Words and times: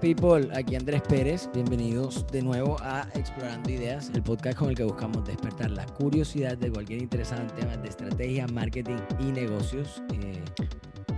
people? 0.00 0.48
Aquí 0.54 0.76
Andrés 0.76 1.02
Pérez. 1.02 1.50
Bienvenidos 1.52 2.26
de 2.28 2.42
nuevo 2.42 2.76
a 2.80 3.06
Explorando 3.14 3.70
Ideas, 3.70 4.10
el 4.14 4.22
podcast 4.22 4.58
con 4.58 4.70
el 4.70 4.76
que 4.76 4.84
buscamos 4.84 5.24
despertar 5.26 5.70
la 5.70 5.84
curiosidad 5.86 6.56
de 6.56 6.70
cualquier 6.70 7.02
interesado 7.02 7.42
en 7.42 7.48
temas 7.48 7.82
de 7.82 7.88
estrategia, 7.88 8.46
marketing 8.48 8.96
y 9.20 9.24
negocios. 9.24 10.02
Eh, 10.14 10.42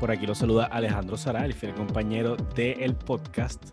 Por 0.01 0.11
aquí 0.11 0.27
lo 0.27 0.35
saluda 0.35 0.65
Alejandro 0.67 1.17
Sara, 1.17 1.45
el 1.45 1.55
fiel 1.55 1.75
compañero 1.75 2.37
del 2.57 2.97
podcast. 2.97 3.65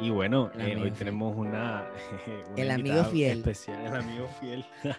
Y 0.00 0.10
bueno, 0.10 0.50
eh, 0.58 0.76
hoy 0.80 0.90
tenemos 0.90 1.36
una, 1.36 1.88
el 2.56 2.70
amigo 2.70 3.04
fiel. 3.04 3.38
especial, 3.38 3.86
el 3.86 3.94
amigo 3.96 4.28
fiel. 4.40 4.64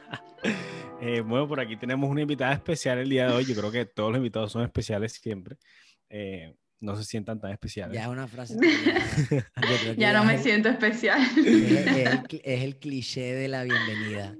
Eh, 1.00 1.22
bueno, 1.22 1.48
por 1.48 1.60
aquí 1.60 1.78
tenemos 1.78 2.10
una 2.10 2.22
invitada 2.22 2.54
especial 2.54 2.98
el 3.00 3.10
día 3.10 3.28
de 3.28 3.34
hoy. 3.34 3.46
Yo 3.46 3.56
creo 3.56 3.72
que 3.72 3.86
todos 3.86 4.10
los 4.10 4.18
invitados 4.18 4.52
son 4.52 4.64
especiales 4.64 5.14
siempre 5.14 5.58
no 6.80 6.96
se 6.96 7.04
sientan 7.04 7.40
tan 7.40 7.52
especiales. 7.52 7.96
Ya 7.96 8.04
es 8.04 8.08
una 8.08 8.28
frase. 8.28 8.56
ya, 9.98 10.14
no 10.14 10.24
me 10.24 10.38
siento 10.38 10.70
especial. 10.70 11.22
Es, 12.44 12.64
el, 12.64 12.78
cliché 12.78 13.34
de 13.34 13.48
la 13.48 13.64
bienvenida. 13.64 14.36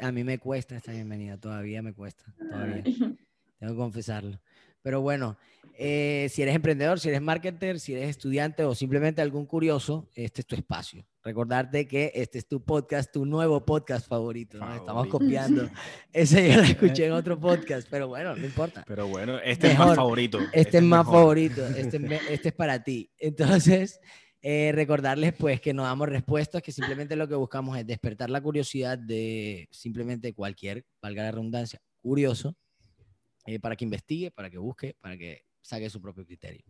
a 0.00 0.12
mí 0.12 0.24
me 0.24 0.38
cuesta 0.38 0.76
esta 0.76 0.92
bienvenida, 0.92 1.38
todavía 1.38 1.82
me 1.82 1.92
cuesta, 1.92 2.24
todavía. 2.38 2.82
Tengo 2.82 3.72
que 3.72 3.76
confesarlo. 3.76 4.40
Pero 4.82 5.00
bueno, 5.00 5.36
eh, 5.78 6.28
si 6.30 6.42
eres 6.42 6.54
emprendedor, 6.54 6.98
si 6.98 7.08
eres 7.08 7.20
marketer, 7.20 7.78
si 7.80 7.92
eres 7.92 8.08
estudiante 8.10 8.64
o 8.64 8.74
simplemente 8.74 9.20
algún 9.20 9.46
curioso, 9.46 10.08
este 10.14 10.40
es 10.40 10.46
tu 10.46 10.54
espacio. 10.54 11.06
Recordarte 11.22 11.86
que 11.86 12.12
este 12.14 12.38
es 12.38 12.46
tu 12.46 12.64
podcast, 12.64 13.12
tu 13.12 13.26
nuevo 13.26 13.64
podcast 13.64 14.08
favorito. 14.08 14.58
Estamos 14.74 15.08
copiando. 15.08 15.68
Ese 16.12 16.50
yo 16.50 16.56
lo 16.56 16.62
escuché 16.62 17.06
en 17.06 17.12
otro 17.12 17.38
podcast, 17.40 17.88
pero 17.90 18.08
bueno, 18.08 18.34
no 18.34 18.46
importa. 18.46 18.84
Pero 18.86 19.08
bueno, 19.08 19.38
este 19.40 19.72
es 19.72 19.78
más 19.78 19.96
favorito. 19.96 20.40
Este, 20.40 20.60
este 20.60 20.78
es, 20.78 20.84
más 20.84 21.04
favorito. 21.04 21.66
Este, 21.66 21.96
este, 22.30 22.48
es 22.48 22.54
para 22.54 22.82
ti. 22.82 23.10
Entonces, 23.18 24.00
eh, 24.40 24.72
recordarles 24.74 25.34
pues 25.34 25.60
que 25.60 25.74
no 25.74 25.82
damos 25.82 26.08
respuestas, 26.08 26.62
que 26.62 26.72
simplemente 26.72 27.16
lo 27.16 27.28
que 27.28 27.34
buscamos 27.34 27.76
es 27.76 27.86
despertar 27.86 28.30
la 28.30 28.40
curiosidad 28.40 28.96
de 28.96 29.68
simplemente 29.70 30.32
cualquier, 30.32 30.84
valga 31.02 31.24
la 31.24 31.32
redundancia, 31.32 31.80
curioso 32.00 32.56
eh, 33.46 33.60
para 33.60 33.76
que 33.76 33.84
investigue, 33.84 34.30
para 34.30 34.50
que 34.50 34.58
busque, 34.58 34.96
para 35.00 35.16
que 35.16 35.45
saque 35.66 35.90
su 35.90 36.00
propio 36.00 36.24
criterio. 36.24 36.64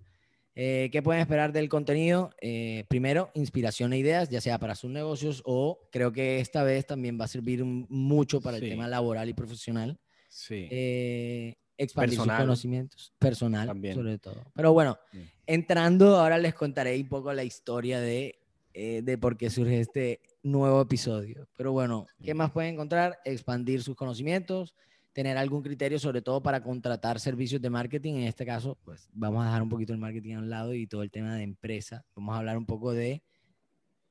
Eh, 0.55 0.89
¿Qué 0.91 1.03
pueden 1.03 1.21
esperar 1.21 1.53
del 1.53 1.69
contenido? 1.69 2.31
Eh, 2.41 2.85
primero, 2.89 3.31
inspiración 3.35 3.93
e 3.93 3.99
ideas, 3.99 4.31
ya 4.31 4.41
sea 4.41 4.59
para 4.59 4.75
sus 4.75 4.91
negocios 4.91 5.43
o 5.45 5.87
creo 5.93 6.13
que 6.13 6.41
esta 6.41 6.63
vez 6.63 6.87
también 6.87 7.21
va 7.21 7.27
a 7.27 7.29
servir 7.29 7.63
mucho 7.63 8.41
para 8.41 8.57
el 8.57 8.63
tema 8.63 8.89
laboral 8.89 9.29
y 9.29 9.35
profesional. 9.35 10.01
Sí. 10.29 10.69
expandir 11.79 12.19
sus 12.19 12.33
conocimientos, 12.33 13.13
personal 13.19 13.69
sobre 13.93 14.19
todo. 14.19 14.51
Pero 14.55 14.73
bueno, 14.73 14.99
entrando, 15.47 16.17
ahora 16.17 16.39
les 16.39 16.55
contaré 16.55 16.99
un 16.99 17.09
poco 17.09 17.35
la 17.35 17.45
historia 17.45 18.01
de, 18.01 18.39
de 18.73 19.19
por 19.19 19.37
qué 19.37 19.51
surge 19.51 19.81
este 19.81 20.21
nuevo 20.43 20.81
episodio. 20.81 21.47
Pero 21.55 21.73
bueno, 21.73 22.07
¿qué 22.23 22.33
más 22.33 22.51
pueden 22.51 22.75
encontrar? 22.75 23.19
Expandir 23.27 23.83
sus 23.83 23.95
conocimientos, 23.95 24.75
tener 25.17 25.39
algún 25.39 25.63
criterio, 25.63 25.99
sobre 25.99 26.21
todo 26.21 26.43
para 26.43 26.63
contratar 26.63 27.19
servicios 27.21 27.63
de 27.63 27.71
marketing. 27.71 28.17
En 28.17 28.25
este 28.25 28.45
caso, 28.45 28.77
pues 28.85 29.09
vamos 29.15 29.43
a 29.43 29.47
dejar 29.47 29.63
un 29.63 29.71
poquito 29.71 29.95
el 29.95 29.99
marketing 29.99 30.35
a 30.35 30.39
un 30.41 30.51
lado 30.51 30.75
y 30.75 30.87
todo 30.87 31.03
el 31.03 31.11
tema 31.11 31.35
de 31.35 31.43
empresa. 31.43 32.05
Vamos 32.15 32.35
a 32.35 32.39
hablar 32.41 32.59
un 32.59 32.67
poco 32.67 32.93
de, 32.93 33.23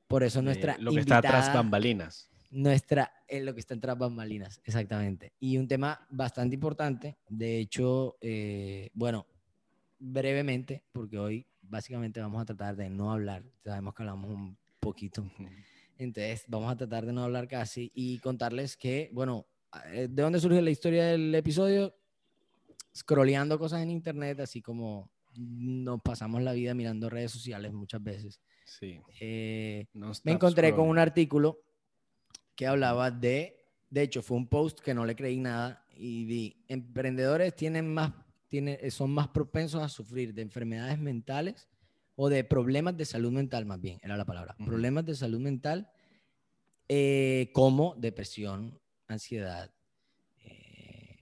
por 0.08 0.24
eso 0.24 0.42
nuestra... 0.42 0.76
lo 0.78 0.90
que 0.90 0.98
está 0.98 1.22
tras 1.22 1.54
bambalinas. 1.54 2.28
Nuestra, 2.50 3.12
en 3.28 3.46
lo 3.46 3.54
que 3.54 3.60
está 3.60 3.78
tras 3.78 3.96
bambalinas, 3.96 4.60
exactamente. 4.64 5.32
Y 5.38 5.58
un 5.58 5.68
tema 5.68 6.04
bastante 6.10 6.56
importante, 6.56 7.18
de 7.28 7.60
hecho, 7.60 8.16
eh, 8.20 8.90
bueno, 8.92 9.28
brevemente, 10.00 10.82
porque 10.90 11.18
hoy 11.18 11.46
básicamente 11.62 12.20
vamos 12.20 12.42
a 12.42 12.46
tratar 12.46 12.74
de 12.74 12.90
no 12.90 13.12
hablar, 13.12 13.44
sabemos 13.62 13.94
que 13.94 14.02
hablamos 14.02 14.28
un 14.28 14.58
poquito. 14.80 15.24
Entonces, 15.98 16.46
vamos 16.48 16.72
a 16.72 16.76
tratar 16.76 17.06
de 17.06 17.12
no 17.12 17.22
hablar 17.22 17.46
casi 17.46 17.92
y 17.94 18.18
contarles 18.18 18.76
que, 18.76 19.08
bueno, 19.12 19.46
eh, 19.46 19.55
¿de 19.90 20.08
dónde 20.08 20.40
surge 20.40 20.62
la 20.62 20.70
historia 20.70 21.06
del 21.06 21.34
episodio? 21.34 21.94
Scrolleando 22.94 23.58
cosas 23.58 23.82
en 23.82 23.90
internet, 23.90 24.40
así 24.40 24.62
como 24.62 25.10
nos 25.36 26.00
pasamos 26.00 26.42
la 26.42 26.52
vida 26.52 26.74
mirando 26.74 27.10
redes 27.10 27.30
sociales 27.30 27.72
muchas 27.72 28.02
veces. 28.02 28.40
Sí. 28.64 29.00
Eh, 29.20 29.86
me 30.24 30.32
encontré 30.32 30.74
con 30.74 30.88
un 30.88 30.98
artículo 30.98 31.60
que 32.54 32.66
hablaba 32.66 33.10
de, 33.10 33.64
de 33.90 34.02
hecho, 34.02 34.22
fue 34.22 34.36
un 34.36 34.48
post 34.48 34.80
que 34.80 34.94
no 34.94 35.04
le 35.04 35.14
creí 35.14 35.38
nada 35.38 35.84
y 35.94 36.24
vi, 36.24 36.64
emprendedores 36.68 37.54
tienen 37.54 37.92
más, 37.92 38.12
tienen, 38.48 38.90
son 38.90 39.10
más 39.10 39.28
propensos 39.28 39.82
a 39.82 39.88
sufrir 39.88 40.34
de 40.34 40.42
enfermedades 40.42 40.98
mentales 40.98 41.68
o 42.16 42.28
de 42.28 42.44
problemas 42.44 42.96
de 42.96 43.04
salud 43.04 43.30
mental, 43.30 43.66
más 43.66 43.80
bien, 43.80 43.98
era 44.02 44.16
la 44.16 44.24
palabra, 44.24 44.56
problemas 44.64 45.04
de 45.04 45.14
salud 45.14 45.38
mental 45.38 45.90
eh, 46.88 47.50
como 47.52 47.94
depresión, 47.96 48.80
ansiedad. 49.08 49.70
Eh, 50.44 51.16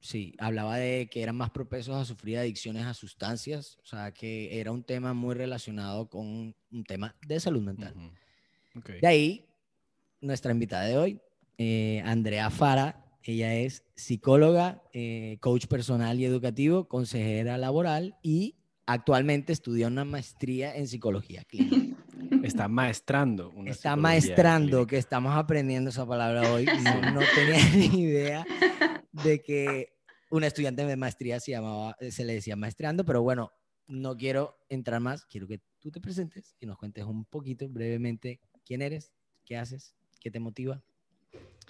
sí, 0.00 0.34
hablaba 0.38 0.76
de 0.76 1.08
que 1.10 1.22
eran 1.22 1.36
más 1.36 1.50
propensos 1.50 1.94
a 1.94 2.04
sufrir 2.04 2.38
adicciones 2.38 2.84
a 2.84 2.94
sustancias, 2.94 3.78
o 3.82 3.86
sea, 3.86 4.12
que 4.12 4.60
era 4.60 4.72
un 4.72 4.82
tema 4.82 5.14
muy 5.14 5.34
relacionado 5.34 6.08
con 6.08 6.54
un 6.70 6.84
tema 6.84 7.16
de 7.26 7.40
salud 7.40 7.62
mental. 7.62 7.94
De 9.00 9.06
ahí, 9.06 9.46
nuestra 10.20 10.52
invitada 10.52 10.84
de 10.84 10.96
hoy, 10.96 11.20
eh, 11.58 12.02
Andrea 12.04 12.50
Fara, 12.50 13.04
ella 13.24 13.54
es 13.54 13.84
psicóloga, 13.94 14.82
eh, 14.92 15.36
coach 15.40 15.66
personal 15.66 16.18
y 16.18 16.24
educativo, 16.24 16.88
consejera 16.88 17.58
laboral 17.58 18.16
y 18.22 18.56
actualmente 18.86 19.52
estudia 19.52 19.86
una 19.86 20.04
maestría 20.04 20.74
en 20.76 20.88
psicología 20.88 21.44
clínica. 21.44 21.96
Está 22.42 22.68
maestrando. 22.68 23.52
Está 23.66 23.96
maestrando, 23.96 24.86
que 24.86 24.96
estamos 24.96 25.34
aprendiendo 25.36 25.90
esa 25.90 26.06
palabra 26.06 26.52
hoy. 26.52 26.66
No, 27.14 27.20
tenía 27.34 27.70
ni 27.76 28.02
idea 28.02 28.44
de 29.12 29.42
que 29.42 29.92
una 30.30 30.46
estudiante 30.46 30.84
de 30.84 30.96
maestría 30.96 31.40
se, 31.40 31.52
llamaba, 31.52 31.96
se 32.10 32.24
le 32.24 32.34
decía 32.34 32.56
maestrando, 32.56 33.04
pero 33.04 33.22
bueno, 33.22 33.52
no 33.86 34.16
quiero 34.16 34.56
entrar 34.68 35.00
más. 35.00 35.26
Quiero 35.26 35.46
que 35.46 35.60
tú 35.78 35.90
te 35.90 36.00
presentes 36.00 36.56
y 36.58 36.66
nos 36.66 36.78
cuentes 36.78 37.04
un 37.04 37.24
poquito, 37.24 37.68
brevemente, 37.68 38.40
quién 38.64 38.82
eres, 38.82 39.12
qué 39.44 39.56
haces, 39.56 39.94
qué 40.20 40.30
te 40.30 40.40
motiva. 40.40 40.82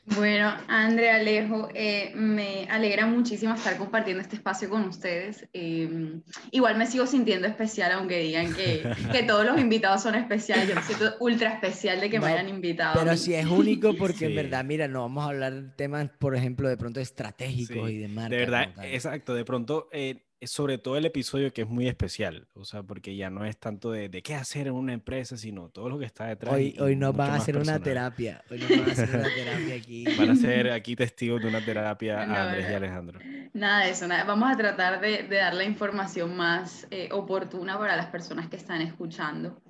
Bueno, 0.05 0.53
Andrea 0.67 1.17
Alejo, 1.17 1.69
eh, 1.75 2.13
me 2.17 2.67
alegra 2.69 3.07
muchísimo 3.07 3.55
estar 3.55 3.77
compartiendo 3.77 4.21
este 4.21 4.35
espacio 4.35 4.69
con 4.69 4.83
ustedes. 4.83 5.49
Em, 5.53 6.23
igual 6.51 6.77
me 6.77 6.87
sigo 6.87 7.07
sintiendo 7.07 7.47
especial, 7.47 7.93
aunque 7.93 8.19
digan 8.19 8.53
que, 8.53 8.83
que, 9.13 9.23
todos 9.23 9.47
los 9.47 9.61
invitados 9.61 10.03
son 10.03 10.17
especiales. 10.17 10.69
Yo 10.69 10.75
me 10.75 10.83
siento 10.83 11.15
ultra 11.21 11.53
especial 11.53 12.01
de 12.01 12.11
que 12.11 12.19
me 12.19 12.27
hayan 12.27 12.49
invitado. 12.49 12.99
Pero 12.99 13.17
sí 13.17 13.35
es 13.35 13.47
único 13.47 13.95
porque 13.97 14.27
en 14.27 14.35
verdad, 14.35 14.65
mira, 14.65 14.89
no 14.89 15.03
vamos 15.03 15.25
a 15.25 15.29
hablar 15.29 15.75
temas, 15.77 16.11
por 16.19 16.35
ejemplo, 16.35 16.69
de 16.69 16.77
pronto 16.77 16.99
estratégicos 16.99 17.89
y 17.89 17.99
de 17.99 18.09
marca. 18.09 18.31
De 18.31 18.37
verdad, 18.39 18.73
exacto. 18.83 19.35
De 19.35 19.45
pronto, 19.45 19.89
eh, 19.93 20.32
sobre 20.47 20.79
todo 20.79 20.97
el 20.97 21.05
episodio 21.05 21.53
que 21.53 21.63
es 21.63 21.69
muy 21.69 21.89
especial, 21.89 22.47
o 22.55 22.65
sea, 22.65 22.83
porque 22.83 23.17
ya 23.17 23.31
no 23.31 23.45
es 23.45 23.57
tanto 23.57 23.91
de, 23.91 24.09
de 24.09 24.23
qué 24.23 24.35
hacer 24.35 24.67
en 24.67 24.75
una 24.75 24.93
empresa, 24.93 25.37
sino 25.37 25.69
todo 25.69 25.89
lo 25.89 25.99
que 25.99 26.05
está 26.05 26.27
detrás. 26.27 26.55
Hoy, 26.55 26.77
hoy 26.81 26.97
nos 26.97 27.15
van 27.15 27.31
a 27.31 27.35
hacer 27.37 27.57
una 27.57 27.79
terapia, 27.81 28.43
hoy 28.51 28.59
nos 28.59 28.71
van 28.71 28.89
a 28.89 28.93
hacer 28.93 29.09
una 29.09 29.35
terapia 29.35 29.75
aquí. 29.75 30.05
Van 30.17 30.31
a 30.31 30.37
ser 30.37 30.71
aquí 30.73 30.97
testigos 30.97 31.43
de 31.43 31.49
una 31.49 31.65
terapia 31.65 32.21
a 32.21 32.49
Andrés 32.49 32.67
y 32.71 32.75
Alejandro. 32.75 33.21
Nada 33.53 33.85
de 33.85 33.91
eso, 33.91 34.07
nada. 34.07 34.25
vamos 34.25 34.53
a 34.53 34.57
tratar 34.57 35.01
de, 35.01 35.25
de 35.25 35.37
dar 35.37 35.55
la 35.55 35.65
información 35.65 36.37
más 36.37 36.87
eh, 36.91 37.09
oportuna 37.13 37.79
para 37.79 37.97
las 37.97 38.07
personas 38.07 38.49
que 38.49 38.57
están 38.57 38.83
escuchando. 38.83 39.61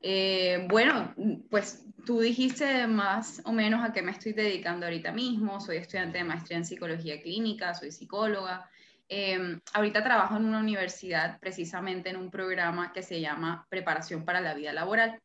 Eh, 0.00 0.66
bueno, 0.68 1.14
pues 1.50 1.84
tú 2.06 2.20
dijiste 2.20 2.86
más 2.86 3.42
o 3.44 3.52
menos 3.52 3.84
a 3.84 3.92
qué 3.92 4.02
me 4.02 4.12
estoy 4.12 4.32
dedicando 4.32 4.86
ahorita 4.86 5.12
mismo. 5.12 5.60
Soy 5.60 5.78
estudiante 5.78 6.18
de 6.18 6.24
maestría 6.24 6.58
en 6.58 6.64
psicología 6.64 7.20
clínica, 7.20 7.74
soy 7.74 7.90
psicóloga. 7.90 8.68
Em, 9.08 9.60
ahorita 9.72 10.04
trabajo 10.04 10.36
en 10.36 10.44
una 10.44 10.60
universidad 10.60 11.38
precisamente 11.40 12.10
en 12.10 12.16
un 12.16 12.30
programa 12.30 12.92
que 12.92 13.02
se 13.02 13.20
llama 13.20 13.66
Preparación 13.70 14.24
para 14.24 14.40
la 14.40 14.54
Vida 14.54 14.72
Laboral. 14.72 15.20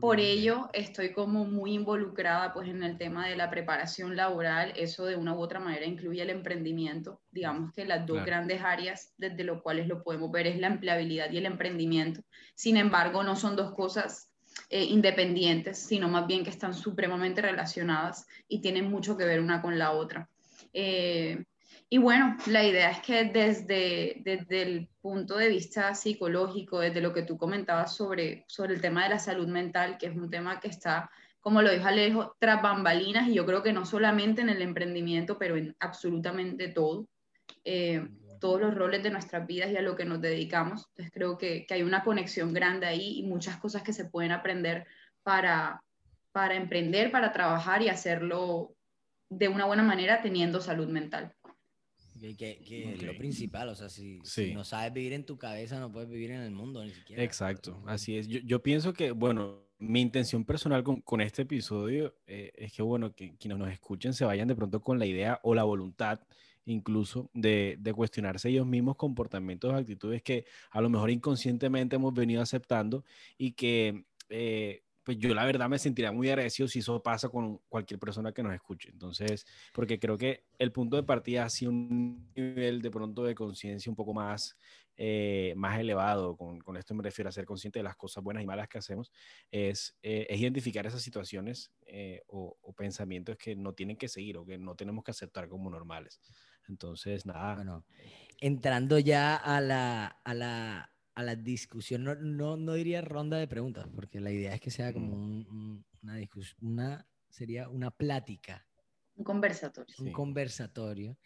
Por 0.00 0.18
ello, 0.18 0.68
estoy 0.72 1.12
como 1.12 1.44
muy 1.44 1.74
involucrada 1.74 2.52
pues 2.52 2.68
en 2.68 2.82
el 2.82 2.98
tema 2.98 3.28
de 3.28 3.36
la 3.36 3.50
preparación 3.50 4.16
laboral. 4.16 4.72
Eso 4.74 5.04
de 5.04 5.14
una 5.14 5.32
u 5.32 5.38
otra 5.38 5.60
manera 5.60 5.86
incluye 5.86 6.22
el 6.22 6.30
emprendimiento. 6.30 7.20
Digamos 7.30 7.72
que 7.72 7.84
las 7.84 8.04
dos 8.04 8.24
grandes 8.24 8.62
áreas 8.62 9.14
desde 9.16 9.44
las 9.44 9.62
cuales 9.62 9.86
lo 9.86 10.02
podemos 10.02 10.32
ver 10.32 10.48
es 10.48 10.58
la 10.58 10.66
empleabilidad 10.66 11.30
y 11.30 11.38
el 11.38 11.46
emprendimiento. 11.46 12.22
Sin 12.56 12.76
embargo, 12.76 13.22
no 13.22 13.36
son 13.36 13.54
dos 13.54 13.74
cosas 13.74 14.28
eh, 14.70 14.82
independientes, 14.82 15.78
sino 15.78 16.08
más 16.08 16.26
bien 16.26 16.42
que 16.42 16.50
están 16.50 16.74
supremamente 16.74 17.40
relacionadas 17.40 18.26
y 18.48 18.60
tienen 18.60 18.90
mucho 18.90 19.16
que 19.16 19.24
ver 19.24 19.38
una 19.38 19.62
con 19.62 19.78
la 19.78 19.92
otra. 19.92 20.28
Eh, 20.72 21.44
y 21.88 21.98
bueno, 21.98 22.36
la 22.46 22.64
idea 22.64 22.90
es 22.90 23.00
que 23.00 23.24
desde, 23.24 24.20
desde 24.24 24.62
el 24.62 24.88
punto 25.00 25.36
de 25.36 25.48
vista 25.48 25.94
psicológico, 25.94 26.80
desde 26.80 27.00
lo 27.00 27.12
que 27.12 27.22
tú 27.22 27.38
comentabas 27.38 27.94
sobre, 27.94 28.44
sobre 28.48 28.74
el 28.74 28.80
tema 28.80 29.04
de 29.04 29.10
la 29.10 29.18
salud 29.20 29.46
mental, 29.46 29.96
que 29.96 30.06
es 30.06 30.16
un 30.16 30.28
tema 30.28 30.58
que 30.58 30.66
está, 30.68 31.08
como 31.40 31.62
lo 31.62 31.70
dijo 31.70 31.86
Alejo, 31.86 32.36
tras 32.40 32.60
bambalinas, 32.60 33.28
y 33.28 33.34
yo 33.34 33.46
creo 33.46 33.62
que 33.62 33.72
no 33.72 33.86
solamente 33.86 34.40
en 34.40 34.48
el 34.48 34.62
emprendimiento, 34.62 35.38
pero 35.38 35.56
en 35.56 35.76
absolutamente 35.78 36.68
todo. 36.68 37.08
Eh, 37.64 38.08
todos 38.40 38.60
los 38.60 38.74
roles 38.74 39.02
de 39.02 39.10
nuestras 39.10 39.46
vidas 39.46 39.70
y 39.70 39.76
a 39.76 39.82
lo 39.82 39.96
que 39.96 40.04
nos 40.04 40.20
dedicamos. 40.20 40.86
Entonces 40.88 41.12
creo 41.12 41.38
que, 41.38 41.66
que 41.66 41.74
hay 41.74 41.82
una 41.82 42.04
conexión 42.04 42.52
grande 42.52 42.86
ahí 42.86 43.18
y 43.18 43.22
muchas 43.22 43.56
cosas 43.56 43.82
que 43.82 43.92
se 43.92 44.04
pueden 44.04 44.32
aprender 44.32 44.86
para, 45.22 45.82
para 46.32 46.54
emprender, 46.54 47.10
para 47.10 47.32
trabajar 47.32 47.80
y 47.80 47.88
hacerlo 47.88 48.74
de 49.28 49.48
una 49.48 49.64
buena 49.64 49.82
manera 49.82 50.22
teniendo 50.22 50.60
salud 50.60 50.88
mental. 50.88 51.34
Que, 52.34 52.94
es 52.94 53.02
lo 53.02 53.16
principal, 53.16 53.68
o 53.68 53.74
sea, 53.74 53.88
si, 53.88 54.20
no 54.54 54.64
sabes 54.64 54.92
vivir 54.92 55.12
en 55.12 55.24
tu 55.24 55.38
cabeza, 55.38 55.78
no 55.78 55.92
puedes 55.92 56.08
vivir 56.08 56.30
en 56.30 56.40
el 56.40 56.50
mundo 56.50 56.82
ni 56.84 56.90
siquiera. 56.90 57.22
Exacto, 57.22 57.82
así 57.86 58.16
es. 58.16 58.26
Yo, 58.26 58.40
yo 58.40 58.62
pienso 58.62 58.92
que, 58.92 59.12
bueno, 59.12 59.66
mi 59.78 60.00
intención 60.00 60.44
personal 60.44 60.82
con, 60.82 61.00
con 61.02 61.20
este 61.20 61.42
episodio 61.42 62.14
eh, 62.26 62.52
es 62.56 62.72
que, 62.72 62.82
bueno, 62.82 63.14
que 63.14 63.36
quienes 63.36 63.58
nos 63.58 63.70
escuchen 63.70 64.14
se 64.14 64.24
vayan 64.24 64.48
de 64.48 64.56
pronto 64.56 64.80
con 64.80 64.98
la 64.98 65.06
idea 65.06 65.40
o 65.42 65.54
la 65.54 65.64
voluntad 65.64 66.20
incluso 66.66 67.30
de, 67.32 67.76
de, 67.78 67.94
cuestionarse 67.94 68.48
ellos 68.48 68.66
mismos 68.66 68.96
comportamientos, 68.96 69.72
actitudes 69.72 70.20
que 70.22 70.46
a 70.70 70.80
lo 70.80 70.90
mejor 70.90 71.10
inconscientemente 71.10 71.94
hemos 71.94 72.12
venido 72.12 72.42
aceptando 72.42 73.04
y 73.38 73.52
que 73.52 74.04
eh, 74.28 74.82
pues 75.06 75.18
yo 75.18 75.32
la 75.36 75.44
verdad 75.44 75.68
me 75.68 75.78
sentiría 75.78 76.10
muy 76.10 76.28
agradecido 76.28 76.66
si 76.66 76.80
eso 76.80 77.00
pasa 77.00 77.28
con 77.28 77.58
cualquier 77.68 78.00
persona 78.00 78.32
que 78.32 78.42
nos 78.42 78.52
escuche. 78.52 78.90
Entonces, 78.90 79.46
porque 79.72 80.00
creo 80.00 80.18
que 80.18 80.46
el 80.58 80.72
punto 80.72 80.96
de 80.96 81.04
partida 81.04 81.44
ha 81.44 81.48
sido 81.48 81.70
un 81.70 82.28
nivel 82.34 82.82
de 82.82 82.90
pronto 82.90 83.22
de 83.22 83.36
conciencia 83.36 83.88
un 83.88 83.94
poco 83.94 84.12
más, 84.12 84.56
eh, 84.96 85.54
más 85.56 85.78
elevado, 85.78 86.36
con, 86.36 86.58
con, 86.58 86.76
esto 86.76 86.92
me 86.92 87.04
refiero 87.04 87.28
a 87.28 87.32
ser 87.32 87.44
consciente 87.44 87.78
de 87.78 87.84
las 87.84 87.94
cosas 87.94 88.24
buenas 88.24 88.42
y 88.42 88.46
malas 88.46 88.66
que 88.66 88.78
hacemos, 88.78 89.12
es, 89.48 89.96
eh, 90.02 90.26
es 90.28 90.40
identificar 90.40 90.84
esas 90.84 91.02
situaciones 91.02 91.70
eh, 91.86 92.22
o, 92.26 92.58
o, 92.60 92.72
pensamientos 92.72 93.36
que 93.36 93.54
no 93.54 93.74
tienen 93.74 93.96
que 93.96 94.08
seguir 94.08 94.38
o 94.38 94.44
que 94.44 94.58
no 94.58 94.74
tenemos 94.74 95.04
que 95.04 95.12
aceptar 95.12 95.48
como 95.48 95.70
normales. 95.70 96.20
Entonces, 96.66 97.24
nada. 97.26 97.54
Bueno, 97.54 97.84
entrando 98.40 98.98
ya 98.98 99.36
a 99.36 99.60
la, 99.60 100.18
a 100.24 100.34
la 100.34 100.95
a 101.16 101.22
la 101.22 101.34
discusión, 101.34 102.04
no, 102.04 102.14
no, 102.14 102.58
no, 102.58 102.74
diría 102.74 103.00
ronda 103.00 103.38
de 103.38 103.48
preguntas, 103.48 103.88
porque 103.94 104.20
la 104.20 104.30
idea 104.30 104.54
es 104.54 104.60
que 104.60 104.70
sea 104.70 104.92
como 104.92 105.16
una 106.02 106.16
discusión, 106.16 106.58
una, 106.60 107.08
sería 107.30 107.70
una 107.70 107.90
plática. 107.90 108.66
Un 109.14 109.24
conversatorio. 109.24 109.96
Un 109.98 110.12
conversatorio. 110.12 111.16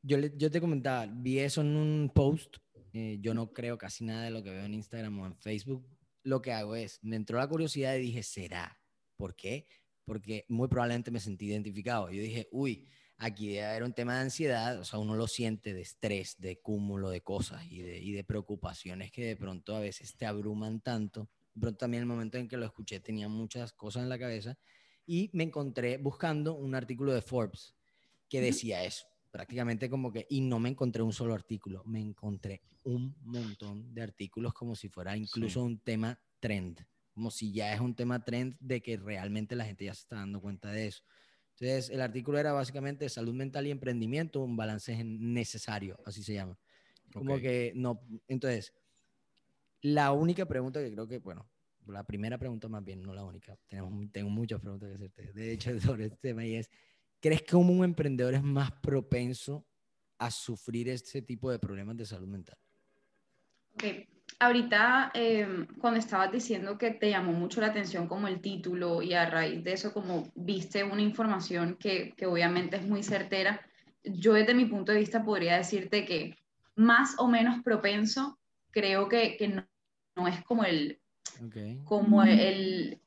Yo, 0.00 0.16
le, 0.16 0.32
yo 0.36 0.48
te 0.48 0.60
comentaba, 0.60 1.06
vi 1.06 1.40
eso 1.40 1.60
en 1.62 1.76
un 1.76 2.12
post, 2.14 2.58
eh, 2.92 3.18
yo 3.20 3.34
no 3.34 3.52
creo 3.52 3.76
casi 3.76 4.04
nada 4.04 4.22
de 4.22 4.30
lo 4.30 4.44
que 4.44 4.50
veo 4.50 4.64
en 4.64 4.74
Instagram 4.74 5.18
o 5.18 5.26
en 5.26 5.36
Facebook, 5.38 5.84
lo 6.22 6.40
que 6.40 6.52
hago 6.52 6.76
es, 6.76 7.00
me 7.02 7.16
entró 7.16 7.38
la 7.38 7.48
curiosidad 7.48 7.96
y 7.96 8.00
dije, 8.00 8.22
¿será? 8.22 8.80
¿Por 9.16 9.34
qué? 9.34 9.66
Porque 10.04 10.44
muy 10.48 10.68
probablemente 10.68 11.10
me 11.10 11.18
sentí 11.18 11.46
identificado. 11.46 12.10
Yo 12.10 12.22
dije, 12.22 12.48
uy, 12.52 12.88
aquí 13.18 13.48
debe 13.48 13.64
haber 13.66 13.82
un 13.84 13.92
tema 13.92 14.16
de 14.16 14.22
ansiedad, 14.22 14.78
o 14.78 14.84
sea, 14.84 14.98
uno 14.98 15.14
lo 15.14 15.26
siente 15.26 15.72
de 15.72 15.82
estrés, 15.82 16.36
de 16.38 16.58
cúmulo 16.60 17.10
de 17.10 17.20
cosas 17.22 17.64
y 17.70 17.80
de, 17.80 17.98
y 17.98 18.12
de 18.12 18.24
preocupaciones 18.24 19.12
que 19.12 19.24
de 19.24 19.36
pronto 19.36 19.76
a 19.76 19.80
veces 19.80 20.16
te 20.16 20.26
abruman 20.26 20.80
tanto. 20.80 21.28
De 21.54 21.60
pronto 21.60 21.78
también 21.78 22.02
el 22.02 22.08
momento 22.08 22.38
en 22.38 22.48
que 22.48 22.56
lo 22.56 22.66
escuché 22.66 23.00
tenía 23.00 23.28
muchas 23.28 23.72
cosas 23.72 24.02
en 24.02 24.08
la 24.08 24.18
cabeza 24.18 24.58
y 25.06 25.30
me 25.32 25.44
encontré 25.44 25.98
buscando 25.98 26.54
un 26.54 26.74
artículo 26.74 27.12
de 27.12 27.22
Forbes 27.22 27.74
que 28.28 28.40
decía 28.40 28.82
eso, 28.84 29.06
prácticamente 29.30 29.88
como 29.88 30.12
que, 30.12 30.26
y 30.28 30.40
no 30.40 30.58
me 30.58 30.70
encontré 30.70 31.02
un 31.02 31.12
solo 31.12 31.34
artículo, 31.34 31.82
me 31.84 32.00
encontré 32.00 32.62
un 32.84 33.14
montón 33.22 33.94
de 33.94 34.02
artículos 34.02 34.52
como 34.52 34.74
si 34.74 34.88
fuera 34.88 35.16
incluso 35.16 35.62
un 35.62 35.78
tema 35.78 36.18
trend, 36.40 36.84
como 37.12 37.30
si 37.30 37.52
ya 37.52 37.72
es 37.72 37.80
un 37.80 37.94
tema 37.94 38.24
trend 38.24 38.56
de 38.60 38.82
que 38.82 38.96
realmente 38.96 39.56
la 39.56 39.64
gente 39.64 39.84
ya 39.84 39.94
se 39.94 40.02
está 40.02 40.16
dando 40.16 40.40
cuenta 40.40 40.70
de 40.70 40.88
eso. 40.88 41.04
Entonces, 41.58 41.90
el 41.90 42.00
artículo 42.00 42.38
era 42.38 42.52
básicamente 42.52 43.08
salud 43.08 43.32
mental 43.32 43.66
y 43.66 43.70
emprendimiento, 43.70 44.40
un 44.40 44.56
balance 44.56 45.04
necesario, 45.04 45.96
así 46.04 46.22
se 46.22 46.34
llama. 46.34 46.58
Como 47.12 47.38
que 47.38 47.72
no, 47.76 48.00
entonces, 48.26 48.74
la 49.80 50.12
única 50.12 50.46
pregunta 50.46 50.80
que 50.80 50.90
creo 50.90 51.06
que, 51.06 51.18
bueno, 51.18 51.48
la 51.86 52.04
primera 52.04 52.38
pregunta 52.38 52.68
más 52.68 52.82
bien, 52.82 53.02
no 53.02 53.14
la 53.14 53.24
única, 53.24 53.56
tenemos, 53.68 54.10
tengo 54.10 54.30
muchas 54.30 54.60
preguntas 54.60 54.88
que 54.88 54.94
hacerte, 54.96 55.32
de 55.32 55.52
hecho, 55.52 55.70
sobre 55.80 56.06
este 56.06 56.16
tema, 56.16 56.44
y 56.44 56.56
es, 56.56 56.70
¿crees 57.20 57.42
que 57.42 57.54
un 57.54 57.84
emprendedor 57.84 58.34
es 58.34 58.42
más 58.42 58.72
propenso 58.72 59.64
a 60.18 60.30
sufrir 60.32 60.88
este 60.88 61.22
tipo 61.22 61.50
de 61.52 61.60
problemas 61.60 61.96
de 61.96 62.06
salud 62.06 62.26
mental? 62.26 62.58
Ok, 63.74 63.84
ahorita 64.38 65.10
em, 65.14 65.66
cuando 65.78 65.98
estabas 65.98 66.32
diciendo 66.32 66.76
que 66.78 66.90
te 66.90 67.10
llamó 67.10 67.32
mucho 67.32 67.60
la 67.60 67.68
atención 67.68 68.06
como 68.06 68.28
el 68.28 68.40
título 68.40 69.02
y 69.02 69.14
a 69.14 69.28
raíz 69.28 69.62
de 69.62 69.72
eso 69.72 69.92
como 69.92 70.30
viste 70.34 70.84
una 70.84 71.02
información 71.02 71.76
que, 71.78 72.12
que 72.16 72.26
obviamente 72.26 72.76
es 72.76 72.86
muy 72.86 73.02
certera, 73.02 73.60
yo 74.02 74.34
desde 74.34 74.54
mi 74.54 74.66
punto 74.66 74.92
de 74.92 74.98
vista 74.98 75.24
podría 75.24 75.56
decirte 75.56 76.04
que 76.04 76.36
más 76.76 77.14
o 77.18 77.28
menos 77.28 77.62
propenso, 77.62 78.38
creo 78.70 79.08
que, 79.08 79.36
que 79.36 79.48
no, 79.48 79.66
no, 80.16 80.28
es 80.28 80.42
como 80.44 80.64
el, 80.64 81.00
como 81.84 82.22
el, 82.22 83.00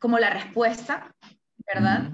como 0.00 0.18
la 0.18 0.30
respuesta, 0.30 1.14
¿verdad? 1.66 2.10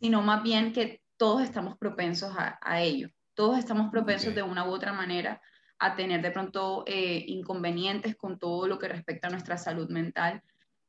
Sino 0.00 0.22
más 0.22 0.42
bien 0.42 0.72
que 0.72 1.02
todos 1.16 1.42
estamos 1.42 1.76
propensos 1.76 2.32
a, 2.36 2.58
a 2.62 2.80
ello. 2.80 3.10
Todos 3.34 3.58
estamos 3.58 3.90
propensos 3.90 4.34
de 4.34 4.42
una 4.42 4.64
u 4.66 4.70
otra 4.70 4.92
manera 4.92 5.40
a 5.78 5.94
tener 5.94 6.22
de 6.22 6.30
pronto 6.30 6.84
eh, 6.86 7.24
inconvenientes 7.28 8.16
con 8.16 8.38
todo 8.38 8.66
lo 8.66 8.78
que 8.78 8.88
respecta 8.88 9.28
a 9.28 9.30
nuestra 9.30 9.56
salud 9.56 9.88
mental. 9.90 10.42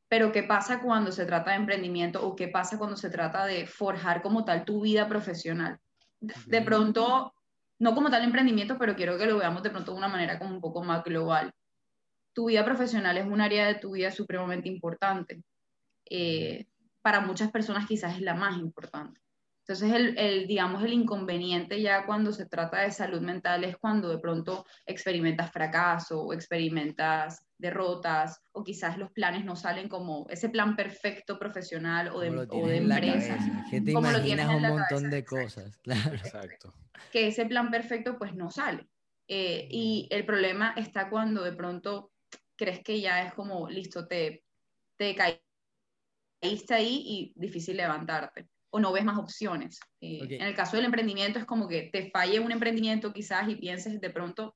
Pero 0.07 0.31
¿qué 0.31 0.43
pasa 0.43 0.81
cuando 0.81 1.11
se 1.11 1.25
trata 1.25 1.51
de 1.51 1.57
emprendimiento 1.57 2.25
o 2.25 2.35
qué 2.35 2.47
pasa 2.47 2.77
cuando 2.77 2.97
se 2.97 3.09
trata 3.09 3.45
de 3.45 3.67
forjar 3.67 4.21
como 4.21 4.43
tal 4.43 4.65
tu 4.65 4.81
vida 4.81 5.07
profesional? 5.07 5.79
De 6.19 6.61
pronto, 6.61 7.33
no 7.77 7.93
como 7.93 8.09
tal 8.09 8.23
emprendimiento, 8.23 8.77
pero 8.77 8.95
quiero 8.95 9.17
que 9.17 9.27
lo 9.27 9.37
veamos 9.37 9.61
de 9.61 9.69
pronto 9.69 9.91
de 9.91 9.97
una 9.97 10.07
manera 10.07 10.39
como 10.39 10.55
un 10.55 10.61
poco 10.61 10.83
más 10.83 11.03
global. 11.03 11.53
Tu 12.33 12.47
vida 12.47 12.65
profesional 12.65 13.17
es 13.17 13.25
un 13.25 13.39
área 13.39 13.67
de 13.67 13.75
tu 13.75 13.91
vida 13.91 14.11
supremamente 14.11 14.67
importante. 14.67 15.43
Eh, 16.09 16.65
para 17.01 17.21
muchas 17.21 17.51
personas 17.51 17.87
quizás 17.87 18.15
es 18.15 18.21
la 18.21 18.33
más 18.33 18.57
importante. 18.57 19.19
Entonces, 19.69 19.93
el, 19.93 20.17
el, 20.17 20.47
digamos, 20.47 20.83
el 20.83 20.93
inconveniente 20.93 21.79
ya 21.79 22.07
cuando 22.07 22.31
se 22.31 22.47
trata 22.47 22.81
de 22.81 22.91
salud 22.91 23.21
mental 23.21 23.63
es 23.63 23.77
cuando 23.77 24.09
de 24.09 24.17
pronto 24.17 24.65
experimentas 24.83 25.51
fracaso 25.51 26.23
o 26.23 26.33
experimentas 26.33 27.45
derrotas 27.55 28.41
o 28.51 28.63
quizás 28.63 28.97
los 28.97 29.11
planes 29.11 29.45
no 29.45 29.55
salen 29.55 29.87
como 29.87 30.25
ese 30.31 30.49
plan 30.49 30.75
perfecto 30.75 31.37
profesional 31.37 32.07
o 32.07 32.19
de, 32.19 32.31
o 32.31 32.67
de 32.67 32.77
empresa. 32.77 33.37
Que 33.69 33.79
te 33.79 33.93
como 33.93 34.09
imaginas 34.09 34.49
un 34.49 34.63
montón 34.63 35.11
de 35.11 35.23
cosas, 35.23 35.77
claro. 35.83 36.15
Exacto. 36.15 36.73
Que 37.11 37.27
ese 37.27 37.45
plan 37.45 37.69
perfecto 37.69 38.17
pues 38.17 38.33
no 38.33 38.49
sale. 38.49 38.89
Eh, 39.27 39.67
y 39.69 40.07
el 40.09 40.25
problema 40.25 40.73
está 40.77 41.11
cuando 41.11 41.43
de 41.43 41.53
pronto 41.53 42.11
crees 42.55 42.79
que 42.83 43.01
ya 43.01 43.21
es 43.21 43.35
como, 43.35 43.69
listo, 43.69 44.07
te, 44.07 44.43
te 44.97 45.13
caíste 45.13 46.73
ahí 46.73 47.03
y 47.05 47.33
difícil 47.35 47.77
levantarte 47.77 48.47
o 48.71 48.79
no 48.79 48.91
ves 48.91 49.03
más 49.03 49.17
opciones. 49.17 49.79
Eh, 50.01 50.19
en 50.29 50.41
el 50.43 50.55
caso 50.55 50.75
del 50.77 50.85
emprendimiento 50.85 51.39
es 51.39 51.45
como 51.45 51.67
que 51.67 51.89
te 51.91 52.09
falle 52.11 52.39
un 52.39 52.51
emprendimiento 52.51 53.11
quizás 53.13 53.49
y 53.49 53.55
pienses 53.55 53.99
de 53.99 54.09
pronto, 54.09 54.55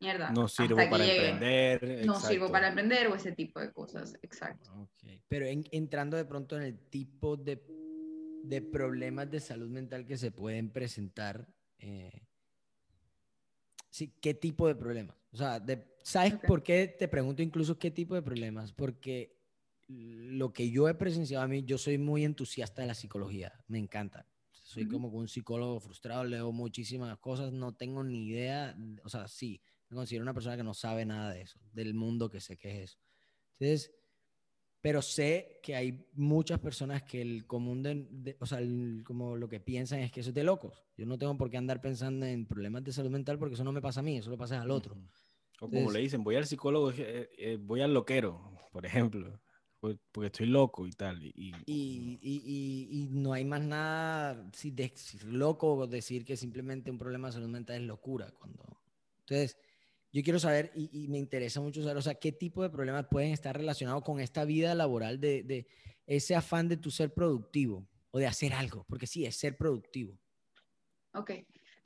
mierda. 0.00 0.30
No 0.30 0.48
sirvo 0.48 0.76
para 0.76 1.06
emprender. 1.06 2.06
No 2.06 2.20
sirvo 2.20 2.50
para 2.50 2.68
emprender 2.68 3.08
o 3.08 3.14
ese 3.14 3.32
tipo 3.32 3.60
de 3.60 3.72
cosas, 3.72 4.14
exacto. 4.22 4.88
Pero 5.28 5.46
entrando 5.46 6.16
de 6.16 6.24
pronto 6.24 6.56
en 6.56 6.62
el 6.62 6.78
tipo 6.78 7.36
de, 7.36 7.62
de, 8.44 8.62
problemas 8.62 9.30
de 9.30 9.40
salud 9.40 9.70
mental 9.70 10.04
que 10.04 10.18
se 10.18 10.30
pueden 10.30 10.70
presentar, 10.70 11.48
eh, 11.78 12.26
sí, 13.88 14.14
¿qué 14.20 14.34
tipo 14.34 14.68
de 14.68 14.74
problemas? 14.74 15.16
O 15.32 15.36
sea, 15.38 15.64
¿sabes 16.02 16.34
por 16.46 16.62
qué 16.62 16.86
te 16.86 17.08
pregunto 17.08 17.40
incluso 17.40 17.78
qué 17.78 17.90
tipo 17.90 18.14
de 18.14 18.22
problemas? 18.22 18.72
Porque 18.72 19.41
lo 19.88 20.52
que 20.52 20.70
yo 20.70 20.88
he 20.88 20.94
presenciado 20.94 21.44
a 21.44 21.48
mí, 21.48 21.64
yo 21.64 21.78
soy 21.78 21.98
muy 21.98 22.24
entusiasta 22.24 22.82
de 22.82 22.88
la 22.88 22.94
psicología, 22.94 23.52
me 23.68 23.78
encanta. 23.78 24.26
Soy 24.50 24.88
como 24.88 25.08
un 25.08 25.28
psicólogo 25.28 25.80
frustrado, 25.80 26.24
leo 26.24 26.50
muchísimas 26.52 27.18
cosas, 27.18 27.52
no 27.52 27.74
tengo 27.74 28.02
ni 28.04 28.28
idea, 28.28 28.76
o 29.04 29.08
sea, 29.08 29.28
sí, 29.28 29.60
me 29.90 29.96
considero 29.96 30.22
una 30.22 30.32
persona 30.32 30.56
que 30.56 30.62
no 30.62 30.72
sabe 30.72 31.04
nada 31.04 31.32
de 31.32 31.42
eso, 31.42 31.60
del 31.72 31.94
mundo 31.94 32.30
que 32.30 32.40
sé 32.40 32.56
que 32.56 32.70
es 32.70 32.90
eso. 32.90 32.98
Entonces, 33.58 33.94
pero 34.80 35.02
sé 35.02 35.60
que 35.62 35.76
hay 35.76 36.06
muchas 36.14 36.58
personas 36.58 37.02
que 37.02 37.20
el 37.20 37.46
común 37.46 37.82
de, 37.82 38.36
o 38.40 38.46
sea, 38.46 38.60
como 39.04 39.36
lo 39.36 39.48
que 39.48 39.60
piensan 39.60 40.00
es 40.00 40.10
que 40.10 40.20
eso 40.20 40.30
es 40.30 40.34
de 40.34 40.42
locos. 40.42 40.82
Yo 40.96 41.06
no 41.06 41.18
tengo 41.18 41.36
por 41.36 41.50
qué 41.50 41.58
andar 41.58 41.80
pensando 41.80 42.24
en 42.24 42.46
problemas 42.46 42.82
de 42.82 42.92
salud 42.92 43.10
mental 43.10 43.38
porque 43.38 43.54
eso 43.54 43.64
no 43.64 43.72
me 43.72 43.82
pasa 43.82 44.00
a 44.00 44.02
mí, 44.02 44.16
eso 44.16 44.30
lo 44.30 44.38
pasa 44.38 44.60
al 44.60 44.70
otro. 44.70 44.96
O 45.60 45.68
como 45.68 45.90
le 45.90 46.00
dicen, 46.00 46.24
voy 46.24 46.36
al 46.36 46.46
psicólogo, 46.46 46.90
eh, 46.92 47.28
eh, 47.36 47.58
voy 47.60 47.82
al 47.82 47.92
loquero, 47.92 48.58
por 48.72 48.86
ejemplo 48.86 49.41
porque 50.12 50.26
estoy 50.26 50.46
loco 50.46 50.86
y 50.86 50.92
tal. 50.92 51.24
Y, 51.24 51.52
y, 51.66 52.18
y, 52.22 52.88
y 52.90 53.08
no 53.10 53.32
hay 53.32 53.44
más 53.44 53.60
nada, 53.60 54.48
si 54.52 54.70
decir 54.70 55.24
loco 55.24 55.86
decir 55.86 56.24
que 56.24 56.36
simplemente 56.36 56.90
un 56.90 56.98
problema 56.98 57.28
de 57.28 57.32
salud 57.32 57.48
mental 57.48 57.76
es 57.76 57.82
locura. 57.82 58.30
Cuando... 58.30 58.64
Entonces, 59.20 59.56
yo 60.12 60.22
quiero 60.22 60.38
saber, 60.38 60.70
y, 60.74 61.08
me 61.08 61.18
interesa 61.18 61.60
mucho 61.60 61.82
saber, 61.82 61.96
o 61.96 62.02
sea, 62.02 62.14
qué 62.14 62.30
tipo 62.32 62.62
de 62.62 62.70
problemas 62.70 63.06
pueden 63.10 63.32
estar 63.32 63.56
relacionados 63.56 64.04
con 64.04 64.20
esta 64.20 64.44
vida 64.44 64.74
laboral 64.74 65.18
de, 65.18 65.42
de 65.42 65.66
ese 66.06 66.36
afán 66.36 66.68
de 66.68 66.76
tu 66.76 66.90
ser 66.90 67.12
productivo 67.12 67.88
o 68.10 68.18
de 68.18 68.26
hacer 68.26 68.52
algo, 68.52 68.84
porque 68.88 69.06
sí, 69.06 69.24
es 69.24 69.36
ser 69.36 69.56
productivo. 69.56 70.16
Ok, 71.14 71.32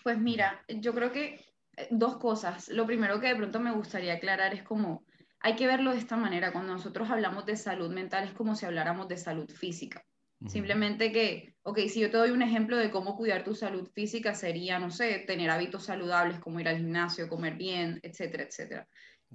Pues 0.02 0.18
mira, 0.18 0.62
yo 0.68 0.92
creo 0.92 1.12
que 1.12 1.40
eh, 1.76 1.88
dos 1.90 2.18
cosas. 2.18 2.68
Lo 2.68 2.86
primero 2.86 3.20
que 3.20 3.28
de 3.28 3.36
pronto 3.36 3.58
me 3.58 3.72
gustaría 3.72 4.14
aclarar 4.14 4.54
es 4.54 4.62
como, 4.62 5.05
hay 5.46 5.54
que 5.54 5.68
verlo 5.68 5.92
de 5.92 5.98
esta 5.98 6.16
manera. 6.16 6.50
Cuando 6.50 6.72
nosotros 6.72 7.08
hablamos 7.08 7.46
de 7.46 7.54
salud 7.54 7.88
mental 7.88 8.24
es 8.24 8.32
como 8.32 8.56
si 8.56 8.66
habláramos 8.66 9.06
de 9.06 9.16
salud 9.16 9.48
física. 9.48 10.04
Simplemente 10.48 11.12
que, 11.12 11.54
ok, 11.62 11.78
si 11.88 12.00
yo 12.00 12.10
te 12.10 12.16
doy 12.16 12.30
un 12.30 12.42
ejemplo 12.42 12.76
de 12.76 12.90
cómo 12.90 13.16
cuidar 13.16 13.44
tu 13.44 13.54
salud 13.54 13.88
física, 13.94 14.34
sería, 14.34 14.80
no 14.80 14.90
sé, 14.90 15.20
tener 15.20 15.48
hábitos 15.50 15.84
saludables 15.84 16.40
como 16.40 16.58
ir 16.58 16.68
al 16.68 16.78
gimnasio, 16.78 17.28
comer 17.28 17.54
bien, 17.54 18.00
etcétera, 18.02 18.42
etcétera. 18.42 18.88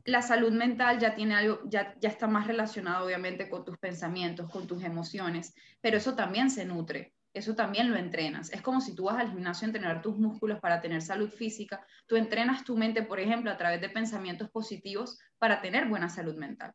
La 0.03 0.21
salud 0.21 0.51
mental 0.51 0.99
ya 0.99 1.15
tiene 1.15 1.33
algo, 1.33 1.61
ya, 1.65 1.95
ya 1.99 2.09
está 2.09 2.27
más 2.27 2.45
relacionado 2.45 3.05
obviamente 3.05 3.49
con 3.49 3.63
tus 3.63 3.77
pensamientos, 3.77 4.49
con 4.51 4.67
tus 4.67 4.83
emociones, 4.83 5.55
pero 5.79 5.97
eso 5.97 6.13
también 6.13 6.49
se 6.51 6.65
nutre 6.65 7.13
eso 7.33 7.55
también 7.55 7.89
lo 7.89 7.97
entrenas. 7.97 8.51
Es 8.51 8.61
como 8.61 8.81
si 8.81 8.95
tú 8.95 9.05
vas 9.05 9.17
al 9.17 9.29
gimnasio 9.29 9.65
a 9.65 9.69
entrenar 9.69 10.01
tus 10.01 10.17
músculos 10.17 10.59
para 10.59 10.81
tener 10.81 11.01
salud 11.01 11.29
física, 11.29 11.85
tú 12.07 12.15
entrenas 12.15 12.63
tu 12.63 12.77
mente, 12.77 13.03
por 13.03 13.19
ejemplo, 13.19 13.51
a 13.51 13.57
través 13.57 13.81
de 13.81 13.89
pensamientos 13.89 14.49
positivos 14.49 15.19
para 15.37 15.61
tener 15.61 15.87
buena 15.87 16.09
salud 16.09 16.35
mental. 16.35 16.73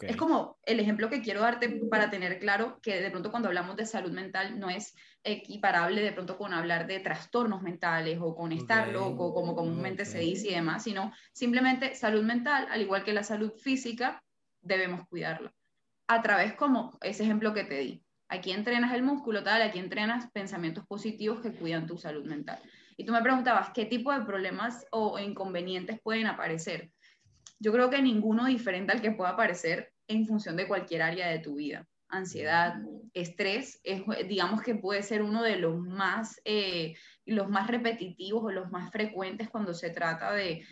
Es 0.00 0.16
como 0.16 0.58
el 0.64 0.80
ejemplo 0.80 1.08
que 1.08 1.22
quiero 1.22 1.40
darte 1.40 1.70
para 1.90 2.10
tener 2.10 2.38
claro 2.38 2.78
que 2.82 3.00
de 3.00 3.10
pronto 3.10 3.30
cuando 3.30 3.48
hablamos 3.48 3.74
de 3.76 3.86
salud 3.86 4.12
mental 4.12 4.60
no 4.60 4.68
es 4.68 4.94
equiparable 5.24 6.02
de 6.02 6.12
pronto 6.12 6.36
con 6.36 6.52
hablar 6.52 6.86
de 6.86 7.00
trastornos 7.00 7.62
mentales 7.62 8.18
o 8.20 8.36
con 8.36 8.52
estar 8.52 8.88
loco, 8.88 9.32
como 9.32 9.54
comúnmente 9.54 10.04
se 10.04 10.18
dice 10.18 10.48
y 10.48 10.54
demás, 10.54 10.84
sino 10.84 11.12
simplemente 11.32 11.94
salud 11.94 12.22
mental, 12.22 12.68
al 12.70 12.82
igual 12.82 13.02
que 13.02 13.14
la 13.14 13.22
salud 13.22 13.52
física, 13.52 14.22
debemos 14.60 15.08
cuidarla. 15.08 15.54
A 16.06 16.20
través 16.20 16.54
como 16.54 16.98
ese 17.00 17.22
ejemplo 17.24 17.54
que 17.54 17.64
te 17.64 17.78
di. 17.78 18.04
Aquí 18.28 18.52
entrenas 18.52 18.94
el 18.94 19.02
músculo, 19.02 19.42
tal, 19.42 19.62
aquí 19.62 19.78
entrenas 19.78 20.30
pensamientos 20.32 20.86
positivos 20.86 21.40
que 21.40 21.52
cuidan 21.52 21.86
tu 21.86 21.96
salud 21.96 22.24
mental. 22.26 22.58
Y 22.96 23.04
tú 23.04 23.12
me 23.12 23.22
preguntabas, 23.22 23.70
¿qué 23.72 23.86
tipo 23.86 24.12
de 24.12 24.24
problemas 24.24 24.86
o 24.90 25.18
inconvenientes 25.18 26.00
pueden 26.02 26.26
aparecer? 26.26 26.90
Yo 27.58 27.72
creo 27.72 27.88
que 27.90 28.02
ninguno 28.02 28.44
diferente 28.44 28.92
al 28.92 29.00
que 29.00 29.12
pueda 29.12 29.30
aparecer 29.30 29.92
en 30.08 30.26
función 30.26 30.56
de 30.56 30.68
cualquier 30.68 31.02
área 31.02 31.28
de 31.28 31.38
tu 31.38 31.56
vida. 31.56 31.86
Ansiedad, 32.08 32.76
estrés, 33.14 33.80
es, 33.84 34.02
digamos 34.28 34.62
que 34.62 34.74
puede 34.74 35.02
ser 35.02 35.22
uno 35.22 35.42
de 35.42 35.56
los 35.56 35.78
más, 35.78 36.40
eh, 36.44 36.96
los 37.24 37.48
más 37.48 37.68
repetitivos 37.68 38.44
o 38.44 38.50
los 38.50 38.70
más 38.70 38.90
frecuentes 38.90 39.48
cuando 39.48 39.74
se 39.74 39.90
trata 39.90 40.32
de 40.32 40.64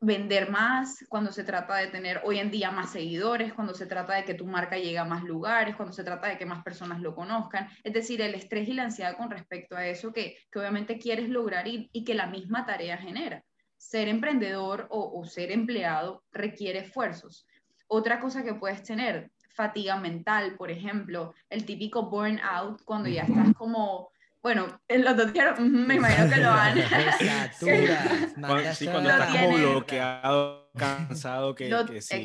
vender 0.00 0.50
más, 0.50 1.04
cuando 1.08 1.30
se 1.30 1.44
trata 1.44 1.76
de 1.76 1.88
tener 1.88 2.22
hoy 2.24 2.38
en 2.38 2.50
día 2.50 2.70
más 2.70 2.92
seguidores, 2.92 3.52
cuando 3.52 3.74
se 3.74 3.86
trata 3.86 4.14
de 4.14 4.24
que 4.24 4.34
tu 4.34 4.46
marca 4.46 4.76
llegue 4.76 4.98
a 4.98 5.04
más 5.04 5.22
lugares, 5.24 5.76
cuando 5.76 5.92
se 5.92 6.04
trata 6.04 6.28
de 6.28 6.38
que 6.38 6.46
más 6.46 6.64
personas 6.64 7.00
lo 7.00 7.14
conozcan. 7.14 7.68
Es 7.84 7.92
decir, 7.92 8.22
el 8.22 8.34
estrés 8.34 8.66
y 8.68 8.72
la 8.72 8.84
ansiedad 8.84 9.16
con 9.16 9.30
respecto 9.30 9.76
a 9.76 9.86
eso 9.86 10.12
que, 10.12 10.38
obviamente 10.54 10.98
quieres 10.98 11.28
lograr 11.28 11.68
y, 11.68 11.90
y, 11.92 12.04
que 12.04 12.14
la 12.14 12.26
misma 12.26 12.64
tarea 12.64 12.96
genera. 12.96 13.44
Ser 13.76 14.08
emprendedor 14.08 14.86
o, 14.90 15.20
o 15.20 15.26
ser 15.26 15.52
empleado 15.52 16.24
requiere 16.32 16.80
esfuerzos. 16.80 17.46
Otra 17.86 18.20
cosa 18.20 18.42
que 18.42 18.54
puedes 18.54 18.82
tener, 18.82 19.30
fatiga 19.50 19.96
mental, 19.96 20.56
por 20.56 20.70
ejemplo, 20.70 21.34
el 21.50 21.66
típico 21.66 22.08
burnout, 22.08 22.82
cuando 22.84 23.10
ya 23.10 23.22
estás 23.22 23.52
como 23.52 24.10
bueno, 24.42 24.80
en 24.88 25.04
los 25.04 25.16
noticieros 25.16 25.60
me 25.60 25.96
imagino 25.96 26.30
que 26.30 26.36
lo 26.36 26.48
van. 26.48 26.78
cuando, 28.40 28.74
sí, 28.74 28.86
cuando 28.86 29.10
estás 29.10 29.36
como 29.36 29.56
bloqueado, 29.56 30.70
cansado, 30.76 31.54
que, 31.54 31.68
que 31.86 32.00
sí, 32.00 32.24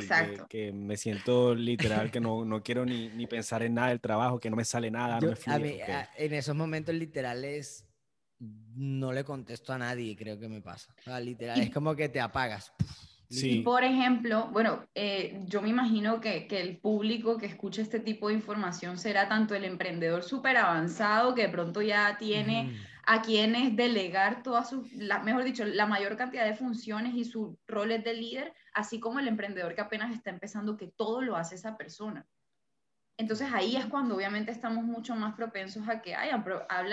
que, 0.50 0.72
me 0.72 0.96
siento 0.96 1.54
literal, 1.54 2.12
que 2.12 2.22
no, 2.22 2.46
no 2.46 2.64
quiero 2.64 2.86
ni, 2.86 3.10
ni, 3.10 3.28
pensar 3.28 3.64
en 3.64 3.74
nada 3.74 3.90
del 3.90 4.00
trabajo, 4.00 4.40
que 4.40 4.50
no 4.50 4.56
me 4.56 4.66
sale 4.66 4.90
nada. 4.90 5.20
no 5.20 5.30
me 5.30 5.54
a 5.54 5.60
mí, 5.60 5.80
en 6.18 6.34
esos 6.34 6.56
momentos 6.56 6.96
literales 6.96 7.86
no 8.40 9.12
le 9.12 9.24
contesto 9.24 9.74
a 9.74 9.78
nadie, 9.78 10.16
creo 10.16 10.40
que 10.40 10.48
me 10.48 10.62
pasa. 10.62 10.94
literal, 11.20 11.60
es 11.60 11.70
como 11.70 11.96
que 11.96 12.10
te 12.10 12.22
apagas. 12.22 12.72
Y 13.30 13.62
por 13.62 13.84
ejemplo, 13.84 14.50
bueno, 14.52 14.86
eh, 14.94 15.42
yo 15.48 15.62
me 15.62 15.70
imagino 15.70 16.22
que, 16.22 16.48
que, 16.48 16.62
el 16.62 16.78
público 16.78 17.38
que 17.38 17.48
escucha 17.48 17.82
este 17.82 18.00
tipo 18.00 18.28
de 18.28 18.36
información 18.36 18.98
será 18.98 19.28
tanto 19.28 19.56
el 19.56 19.66
emprendedor 19.66 20.24
súper 20.24 20.58
avanzado 20.58 21.34
que 21.34 21.44
de 21.44 21.50
pronto 21.50 21.82
ya 21.82 22.18
tiene 22.18 22.78
a 23.06 23.22
quienes 23.22 23.76
delegar 23.76 24.42
todas 24.44 24.70
sus, 24.70 24.92
la, 24.94 25.20
mejor 25.20 25.44
dicho, 25.44 25.64
la 25.66 25.86
mayor 25.86 26.18
cantidad 26.18 26.46
de 26.46 26.56
funciones 26.56 27.14
y 27.16 27.24
sus 27.24 27.56
roles 27.68 28.04
de 28.04 28.16
líder, 28.16 28.54
así 28.74 29.00
como 29.00 29.20
el 29.20 29.28
emprendedor 29.28 29.76
que 29.76 29.82
apenas 29.82 30.14
está 30.14 30.32
empezando, 30.32 30.78
que 30.78 30.88
todo 30.88 31.22
lo 31.22 31.36
hace 31.36 31.56
esa 31.56 31.78
persona. 31.78 32.26
Entonces 33.18 33.48
ahí 33.54 33.78
es 33.78 33.86
cuando 33.86 34.16
obviamente 34.16 34.52
estamos 34.52 34.84
mucho 34.84 35.16
más 35.16 35.36
propensos 35.36 35.88
a 35.88 36.02
que 36.02 36.16
hayan, 36.16 36.44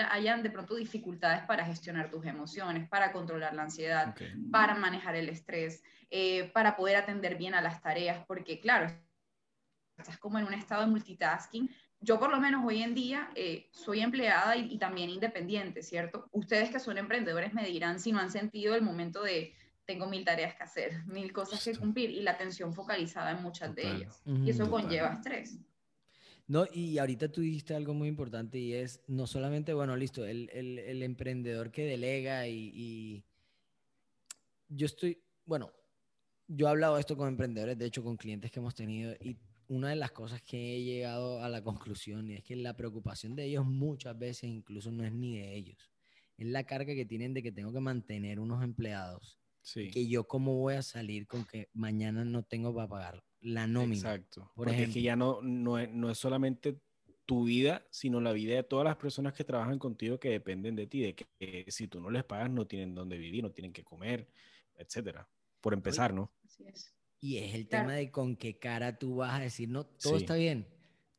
hayan 0.09 0.41
de 0.41 0.49
pronto 0.49 0.75
dificultades 0.75 1.43
para 1.45 1.65
gestionar 1.65 2.09
tus 2.09 2.25
emociones, 2.25 2.87
para 2.87 3.11
controlar 3.11 3.53
la 3.53 3.63
ansiedad, 3.63 4.15
para 4.49 4.73
manejar 4.75 5.15
el 5.15 5.27
estrés, 5.27 5.83
eh, 6.09 6.49
para 6.53 6.77
poder 6.77 6.95
atender 6.95 7.35
bien 7.35 7.55
a 7.55 7.61
las 7.61 7.81
tareas, 7.81 8.23
porque 8.25 8.61
claro, 8.61 8.89
estás 9.97 10.17
como 10.17 10.39
en 10.39 10.45
un 10.45 10.53
estado 10.53 10.81
de 10.81 10.87
multitasking. 10.87 11.69
Yo 11.99 12.19
por 12.19 12.31
lo 12.31 12.39
menos 12.39 12.63
hoy 12.65 12.81
en 12.81 12.95
día 12.95 13.29
eh, 13.35 13.67
soy 13.71 13.99
empleada 13.99 14.55
y, 14.55 14.77
también 14.77 15.09
independiente, 15.09 15.83
¿cierto? 15.83 16.29
Ustedes 16.31 16.69
que 16.69 16.79
son 16.79 16.97
emprendedores 16.97 17.53
me 17.53 17.65
dirán 17.65 17.99
si 17.99 18.13
no 18.13 18.19
han 18.19 18.31
sentido 18.31 18.75
el 18.75 18.81
momento 18.81 19.23
de 19.23 19.53
tengo 19.85 20.07
mil 20.07 20.23
tareas 20.23 20.55
que 20.55 20.63
hacer, 20.63 21.03
mil 21.05 21.33
cosas 21.33 21.61
que 21.61 21.75
cumplir 21.75 22.11
y 22.11 22.21
la 22.21 22.31
atención 22.31 22.73
focalizada 22.73 23.31
en 23.31 23.43
muchas 23.43 23.75
de 23.75 23.91
ellas. 23.91 24.21
y 24.25 24.49
eso 24.49 24.69
conlleva 24.69 25.15
estrés. 25.15 25.59
No, 26.47 26.65
y 26.73 26.97
ahorita 26.97 27.31
tú 27.31 27.41
dijiste 27.41 27.73
algo 27.73 27.93
muy 27.93 28.09
importante 28.09 28.59
y 28.59 28.73
es 28.73 29.01
no 29.07 29.27
solamente, 29.27 29.73
bueno, 29.73 29.95
listo, 29.95 30.25
el, 30.25 30.49
el, 30.51 30.77
el 30.77 31.01
emprendedor 31.01 31.71
que 31.71 31.85
delega 31.85 32.47
y, 32.47 32.71
y, 32.73 33.23
yo 34.67 34.85
estoy, 34.85 35.21
bueno, 35.45 35.71
yo 36.47 36.67
he 36.67 36.69
hablado 36.69 36.97
esto 36.97 37.15
con 37.15 37.29
emprendedores, 37.29 37.77
de 37.77 37.85
hecho 37.85 38.03
con 38.03 38.17
clientes 38.17 38.51
que 38.51 38.59
hemos 38.59 38.75
tenido 38.75 39.13
y 39.21 39.37
una 39.67 39.89
de 39.89 39.95
las 39.95 40.11
cosas 40.11 40.41
que 40.41 40.75
he 40.75 40.83
llegado 40.83 41.41
a 41.41 41.47
la 41.47 41.63
conclusión 41.63 42.29
es 42.29 42.43
que 42.43 42.57
la 42.57 42.75
preocupación 42.75 43.35
de 43.35 43.45
ellos 43.45 43.65
muchas 43.65 44.17
veces 44.17 44.49
incluso 44.49 44.91
no 44.91 45.05
es 45.05 45.13
ni 45.13 45.37
de 45.37 45.55
ellos, 45.55 45.91
es 46.37 46.47
la 46.47 46.65
carga 46.65 46.93
que 46.93 47.05
tienen 47.05 47.33
de 47.33 47.41
que 47.41 47.53
tengo 47.53 47.71
que 47.71 47.79
mantener 47.79 48.39
unos 48.39 48.63
empleados. 48.63 49.39
Sí. 49.61 49.91
Que 49.91 50.07
yo 50.09 50.27
cómo 50.27 50.57
voy 50.57 50.73
a 50.73 50.81
salir 50.81 51.25
con 51.25 51.45
que 51.45 51.69
mañana 51.71 52.25
no 52.25 52.43
tengo 52.43 52.75
para 52.75 52.89
pagarlo 52.89 53.32
la 53.43 53.67
nómina. 53.67 53.95
Exacto. 53.95 54.51
Por 54.55 54.67
Porque 54.67 54.83
es 54.83 54.89
que 54.89 55.01
ya 55.01 55.15
no, 55.15 55.41
no, 55.41 55.77
es, 55.77 55.89
no 55.91 56.09
es 56.09 56.17
solamente 56.17 56.79
tu 57.25 57.45
vida, 57.45 57.85
sino 57.89 58.19
la 58.19 58.33
vida 58.33 58.55
de 58.55 58.63
todas 58.63 58.85
las 58.85 58.97
personas 58.97 59.33
que 59.33 59.43
trabajan 59.43 59.79
contigo 59.79 60.19
que 60.19 60.29
dependen 60.29 60.75
de 60.75 60.87
ti, 60.87 61.01
de 61.01 61.15
que, 61.15 61.65
si 61.69 61.87
tú 61.87 62.01
no 62.01 62.09
les 62.09 62.23
pagas 62.23 62.49
no 62.49 62.67
tienen 62.67 62.95
dónde 62.95 63.17
vivir, 63.17 63.43
no 63.43 63.51
tienen 63.51 63.71
que 63.71 63.83
comer, 63.83 64.27
etcétera. 64.75 65.27
Por 65.61 65.73
empezar, 65.73 66.13
¿no? 66.13 66.31
Así 66.45 66.65
es. 66.67 66.93
Y 67.19 67.37
es 67.37 67.55
el 67.55 67.69
tema 67.69 67.93
de 67.93 68.11
con 68.11 68.35
qué 68.35 68.59
cara 68.59 68.97
tú 68.97 69.17
vas 69.17 69.33
a 69.33 69.39
decir, 69.39 69.69
no, 69.69 69.85
todo 69.85 70.17
está 70.17 70.35
bien, 70.35 70.67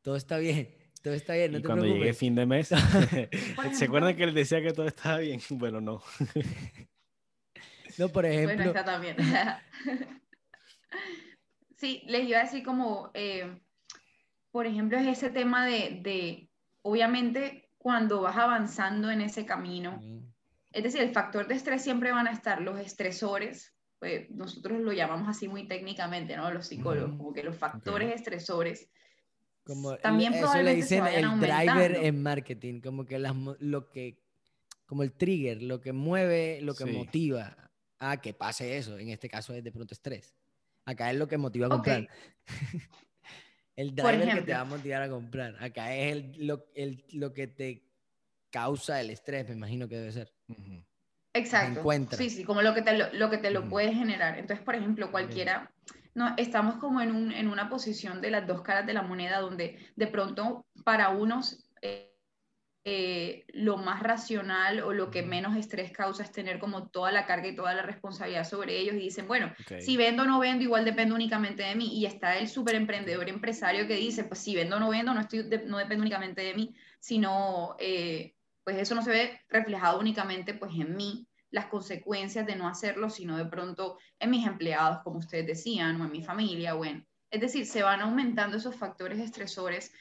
todo 0.03 0.15
está 0.15 0.37
bien, 0.37 0.69
todo 1.01 1.15
está 1.15 1.33
bien, 1.33 1.53
no 1.53 1.57
y 1.57 1.63
cuando 1.63 1.85
llegue 1.85 2.13
fin 2.13 2.35
de 2.35 2.45
mes, 2.45 2.69
¿se 3.73 3.85
acuerdan 3.85 4.15
que 4.15 4.23
él 4.23 4.33
decía 4.35 4.61
que 4.61 4.73
todo 4.73 4.87
estaba 4.87 5.17
bien? 5.17 5.39
Bueno, 5.49 5.81
no. 5.81 6.03
no, 7.97 8.09
por 8.09 8.25
ejemplo. 8.27 8.55
Bueno, 8.55 8.71
está 8.71 8.85
también. 8.85 9.15
Sí, 11.75 12.03
les 12.05 12.27
iba 12.27 12.39
a 12.39 12.43
decir 12.43 12.63
como, 12.63 13.11
eh, 13.13 13.59
por 14.51 14.65
ejemplo, 14.65 14.97
es 14.97 15.07
ese 15.07 15.29
tema 15.29 15.65
de, 15.65 16.49
obviamente, 16.81 17.69
cuando 17.77 18.21
vas 18.21 18.37
avanzando 18.37 19.11
en 19.11 19.21
ese 19.21 19.45
camino, 19.45 19.99
es 20.71 20.83
decir, 20.83 21.01
el 21.01 21.11
factor 21.11 21.47
de 21.47 21.55
estrés 21.55 21.81
siempre 21.81 22.11
van 22.11 22.27
a 22.27 22.31
estar 22.31 22.61
los 22.61 22.79
estresores, 22.79 23.73
pues 23.99 24.29
nosotros 24.31 24.79
lo 24.79 24.93
llamamos 24.93 25.27
así 25.27 25.47
muy 25.47 25.67
técnicamente, 25.67 26.35
¿no? 26.37 26.51
Los 26.51 26.67
psicólogos, 26.67 27.17
como 27.17 27.33
que 27.33 27.43
los 27.43 27.57
factores 27.57 28.13
estresores. 28.13 28.89
Como 29.63 29.97
también 29.97 30.33
eso 30.33 30.61
le 30.61 30.75
dicen 30.75 31.05
el 31.07 31.39
driver 31.39 31.95
en 31.95 32.21
marketing, 32.21 32.81
como 32.81 33.05
que 33.05 33.19
las, 33.19 33.35
lo 33.59 33.89
que, 33.89 34.21
como 34.85 35.03
el 35.03 35.13
trigger, 35.13 35.61
lo 35.61 35.81
que 35.81 35.91
mueve, 35.91 36.61
lo 36.61 36.75
que 36.75 36.85
motiva 36.85 37.71
a 37.99 38.21
que 38.21 38.33
pase 38.33 38.77
eso, 38.77 38.97
en 38.97 39.09
este 39.09 39.27
caso 39.29 39.53
es 39.53 39.63
de 39.63 39.71
pronto 39.71 39.93
estrés. 39.93 40.35
Acá 40.85 41.11
es 41.11 41.17
lo 41.17 41.27
que 41.27 41.37
motiva 41.37 41.67
a 41.67 41.69
comprar. 41.69 42.07
el 43.75 43.95
driver 43.95 44.35
que 44.35 44.41
te 44.43 44.53
va 44.53 44.61
a 44.61 44.65
motivar 44.65 45.01
a 45.01 45.09
comprar. 45.09 45.55
Acá 45.59 45.95
es 45.95 46.13
el, 46.13 46.47
lo, 46.47 46.65
el, 46.75 47.03
lo, 47.13 47.33
que 47.33 47.47
te 47.47 47.83
causa 48.49 49.01
el 49.01 49.09
estrés, 49.09 49.47
me 49.49 49.55
imagino 49.55 49.87
que 49.87 49.97
debe 49.97 50.11
ser. 50.11 50.33
Exacto. 51.33 51.83
Sí, 52.11 52.29
sí, 52.29 52.43
como 52.45 52.61
lo 52.61 52.73
que 52.73 52.81
te 52.81 52.97
lo, 52.97 53.11
lo 53.13 53.29
que 53.29 53.37
te 53.37 53.51
lo 53.51 53.67
puede 53.67 53.93
generar. 53.93 54.39
Entonces, 54.39 54.63
por 54.63 54.75
ejemplo, 54.75 55.11
cualquiera, 55.11 55.71
no, 56.13 56.33
estamos 56.37 56.77
como 56.77 57.01
en, 57.01 57.11
un, 57.11 57.31
en 57.33 57.49
una 57.49 57.69
posición 57.69 58.21
de 58.21 58.31
las 58.31 58.47
dos 58.47 58.61
caras 58.61 58.85
de 58.85 58.93
la 58.93 59.01
moneda 59.01 59.39
donde 59.39 59.77
de 59.95 60.07
pronto 60.07 60.65
para 60.85 61.09
unos 61.09 61.69
eh, 61.81 62.14
eh, 62.87 63.45
lo 63.47 63.77
más 63.77 64.03
racional 64.03 64.81
o 64.81 64.93
lo 64.93 65.09
que 65.09 65.23
menos 65.23 65.57
estrés 65.57 65.91
causa 65.91 66.21
es 66.21 66.31
tener 66.31 66.59
como 66.59 66.87
toda 66.89 67.11
la 67.11 67.25
carga 67.25 67.47
y 67.47 67.55
toda 67.55 67.73
la 67.73 67.81
responsabilidad 67.81 68.47
sobre 68.47 68.77
ellos 68.77 68.93
y 68.93 68.99
dicen, 68.99 69.27
bueno, 69.27 69.51
si 69.79 69.97
vendo 69.97 70.21
o 70.21 70.25
no 70.27 70.39
vendo, 70.39 70.63
igual 70.63 70.85
depende 70.85 71.15
únicamente 71.15 71.63
de 71.63 71.73
mí. 71.73 71.97
Y 71.97 72.05
está 72.05 72.37
el 72.37 72.47
súper 72.47 72.75
emprendedor 72.75 73.27
empresario 73.27 73.87
que 73.87 73.95
dice, 73.95 74.23
pues 74.23 74.39
si 74.39 74.55
vendo 74.55 74.75
o 74.75 74.79
no 74.79 74.89
vendo, 74.89 75.15
no, 75.15 75.21
estoy 75.21 75.49
no 75.65 75.79
depende 75.79 76.01
únicamente 76.01 76.43
de 76.43 76.53
mí, 76.53 76.75
sino 76.99 77.75
eh, 77.79 78.35
pues 78.63 78.77
eso 78.77 78.93
no 78.93 79.01
se 79.01 79.09
ve 79.09 79.41
reflejado 79.49 79.99
únicamente 79.99 80.53
pues 80.53 80.71
en 80.75 80.95
mí, 80.95 81.27
las 81.49 81.65
consecuencias 81.65 82.45
de 82.45 82.55
no 82.55 82.67
hacerlo, 82.67 83.09
sino 83.09 83.35
de 83.35 83.45
pronto 83.45 83.97
en 84.19 84.29
mis 84.29 84.45
empleados, 84.45 84.99
como 85.03 85.17
ustedes 85.17 85.47
decían, 85.47 85.99
o 85.99 86.05
en 86.05 86.11
mi 86.11 86.23
familia, 86.23 86.75
o 86.75 86.85
en... 86.85 87.07
Es 87.31 87.41
decir, 87.41 87.65
se 87.65 87.81
van 87.81 88.01
aumentando 88.01 88.57
esos 88.57 88.75
factores 88.75 89.19
estresores 89.19 89.91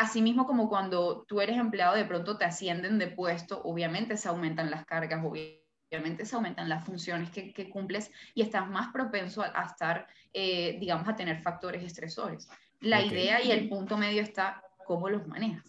Asimismo, 0.00 0.46
como 0.46 0.70
cuando 0.70 1.26
tú 1.28 1.42
eres 1.42 1.58
empleado, 1.58 1.94
de 1.94 2.06
pronto 2.06 2.38
te 2.38 2.46
ascienden 2.46 2.98
de 2.98 3.08
puesto, 3.08 3.60
obviamente 3.64 4.16
se 4.16 4.28
aumentan 4.28 4.70
las 4.70 4.86
cargas, 4.86 5.22
obviamente 5.22 6.24
se 6.24 6.36
aumentan 6.36 6.70
las 6.70 6.86
funciones 6.86 7.28
que, 7.28 7.68
cumples 7.68 8.10
y 8.34 8.40
estás 8.40 8.66
más 8.66 8.94
propenso 8.94 9.42
a, 9.42 9.62
estar, 9.62 10.06
eh, 10.32 10.78
digamos, 10.80 11.06
a 11.06 11.16
tener 11.16 11.42
factores 11.42 11.84
estresores. 11.84 12.48
La 12.80 13.02
idea 13.02 13.44
y 13.44 13.50
el 13.50 13.68
punto 13.68 13.98
medio 13.98 14.22
está 14.22 14.64
cómo 14.86 15.10
los 15.10 15.26
manejas. 15.26 15.66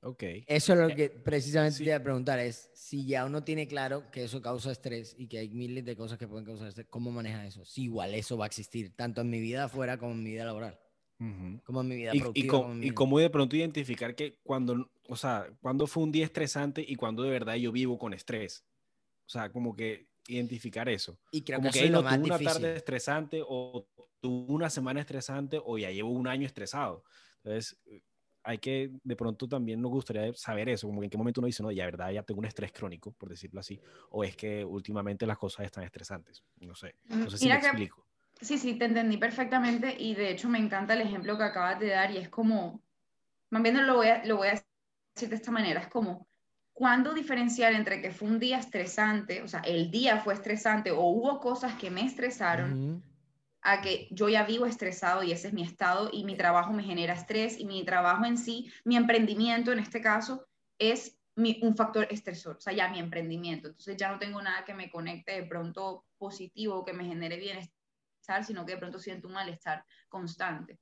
Ok. 0.00 0.22
Eso 0.46 0.72
es 0.72 0.78
lo 0.78 0.88
eh, 0.88 0.94
que 0.94 1.10
precisamente 1.10 1.76
te 1.76 1.84
iba 1.84 1.96
a 1.96 2.02
preguntar, 2.02 2.38
es 2.38 2.70
si 2.72 3.04
ya 3.04 3.26
uno 3.26 3.44
tiene 3.44 3.68
claro 3.68 4.10
que 4.10 4.24
eso 4.24 4.40
causa 4.40 4.72
estrés 4.72 5.14
y 5.18 5.28
que 5.28 5.40
hay 5.40 5.50
miles 5.50 5.84
de 5.84 5.94
cosas 5.94 6.16
que 6.16 6.26
pueden 6.26 6.46
causar 6.46 6.68
estrés, 6.68 6.86
¿cómo 6.88 7.10
maneja 7.10 7.44
eso? 7.44 7.66
Si 7.66 7.82
igual 7.82 8.14
eso 8.14 8.38
va 8.38 8.46
a 8.46 8.48
existir, 8.48 8.96
tanto 8.96 9.20
en 9.20 9.28
mi 9.28 9.40
vida 9.40 9.64
afuera 9.64 9.98
como 9.98 10.12
en 10.12 10.22
mi 10.22 10.30
vida 10.30 10.46
laboral. 10.46 10.78
Como 11.64 11.80
en 11.80 11.88
mi 11.88 11.96
vida 11.96 12.10
y, 12.14 12.22
y, 12.34 12.90
cómo 12.90 13.18
de 13.18 13.30
pronto 13.30 13.56
identificar 13.56 14.14
que 14.14 14.38
cuando, 14.42 14.90
o 15.08 15.16
sea, 15.16 15.46
cuando 15.60 15.86
fue 15.86 16.02
un 16.02 16.12
día 16.12 16.24
estresante 16.24 16.84
y 16.86 16.96
cuando 16.96 17.22
de 17.22 17.30
verdad 17.30 17.54
yo 17.54 17.72
vivo 17.72 17.98
con 17.98 18.14
estrés. 18.14 18.64
O 19.26 19.30
sea, 19.30 19.50
como 19.50 19.74
que 19.74 20.08
identificar 20.28 20.88
eso. 20.88 21.18
Y 21.30 21.42
creo 21.42 21.58
como 21.58 21.70
que, 21.70 21.80
que 21.80 21.90
no 21.90 22.02
tuve 22.02 22.18
una 22.18 22.38
tarde 22.38 22.76
estresante 22.76 23.42
o 23.46 23.86
tuve 24.20 24.52
una 24.52 24.70
semana 24.70 25.00
estresante 25.00 25.60
o 25.62 25.78
ya 25.78 25.90
llevo 25.90 26.10
un 26.10 26.28
año 26.28 26.46
estresado. 26.46 27.04
Entonces, 27.42 27.78
hay 28.42 28.58
que, 28.58 28.90
de 29.02 29.16
pronto 29.16 29.48
también 29.48 29.80
nos 29.80 29.90
gustaría 29.90 30.32
saber 30.34 30.68
eso, 30.68 30.86
como 30.86 31.02
en 31.02 31.08
qué 31.08 31.16
momento 31.16 31.40
uno 31.40 31.46
dice, 31.46 31.62
no, 31.62 31.72
ya 31.72 31.86
verdad, 31.86 32.10
ya 32.10 32.22
tengo 32.22 32.40
un 32.40 32.44
estrés 32.44 32.72
crónico, 32.72 33.12
por 33.12 33.30
decirlo 33.30 33.60
así, 33.60 33.80
o 34.10 34.22
es 34.22 34.36
que 34.36 34.64
últimamente 34.64 35.26
las 35.26 35.38
cosas 35.38 35.64
están 35.64 35.84
estresantes. 35.84 36.44
No 36.60 36.74
sé, 36.74 36.94
no 37.08 37.30
sé 37.30 37.38
si 37.38 37.48
me 37.48 37.54
explico. 37.54 38.06
Sí, 38.44 38.58
sí, 38.58 38.74
te 38.74 38.84
entendí 38.84 39.16
perfectamente 39.16 39.96
y 39.98 40.14
de 40.14 40.30
hecho 40.30 40.50
me 40.50 40.58
encanta 40.58 40.92
el 40.92 41.00
ejemplo 41.00 41.38
que 41.38 41.44
acabas 41.44 41.80
de 41.80 41.88
dar 41.88 42.10
y 42.10 42.18
es 42.18 42.28
como, 42.28 42.82
más 43.48 43.62
bien 43.62 43.86
lo 43.86 43.96
voy 43.96 44.08
a, 44.08 44.22
lo 44.26 44.36
voy 44.36 44.48
a 44.48 44.62
decir 45.14 45.30
de 45.30 45.36
esta 45.36 45.50
manera, 45.50 45.80
es 45.80 45.88
como, 45.88 46.28
¿cuándo 46.74 47.14
diferenciar 47.14 47.72
entre 47.72 48.02
que 48.02 48.10
fue 48.10 48.28
un 48.28 48.38
día 48.38 48.58
estresante, 48.58 49.40
o 49.42 49.48
sea, 49.48 49.60
el 49.60 49.90
día 49.90 50.18
fue 50.18 50.34
estresante 50.34 50.90
o 50.90 51.00
hubo 51.00 51.40
cosas 51.40 51.74
que 51.76 51.90
me 51.90 52.04
estresaron, 52.04 53.02
a 53.62 53.80
que 53.80 54.08
yo 54.10 54.28
ya 54.28 54.44
vivo 54.44 54.66
estresado 54.66 55.22
y 55.22 55.32
ese 55.32 55.48
es 55.48 55.54
mi 55.54 55.62
estado 55.62 56.10
y 56.12 56.24
mi 56.24 56.36
trabajo 56.36 56.74
me 56.74 56.82
genera 56.82 57.14
estrés 57.14 57.58
y 57.58 57.64
mi 57.64 57.82
trabajo 57.82 58.26
en 58.26 58.36
sí, 58.36 58.70
mi 58.84 58.96
emprendimiento 58.96 59.72
en 59.72 59.78
este 59.78 60.02
caso, 60.02 60.46
es 60.78 61.16
un 61.36 61.74
factor 61.74 62.06
estresor, 62.10 62.56
o 62.56 62.60
sea, 62.60 62.74
ya 62.74 62.90
mi 62.90 62.98
emprendimiento. 62.98 63.68
Entonces 63.68 63.96
ya 63.96 64.12
no 64.12 64.18
tengo 64.18 64.42
nada 64.42 64.66
que 64.66 64.74
me 64.74 64.90
conecte 64.90 65.32
de 65.32 65.44
pronto 65.44 66.04
positivo, 66.18 66.84
que 66.84 66.92
me 66.92 67.06
genere 67.06 67.38
bienestar 67.38 67.83
sino 68.44 68.64
que 68.64 68.72
de 68.72 68.78
pronto 68.78 68.98
siento 68.98 69.28
un 69.28 69.34
malestar 69.34 69.84
constante. 70.08 70.78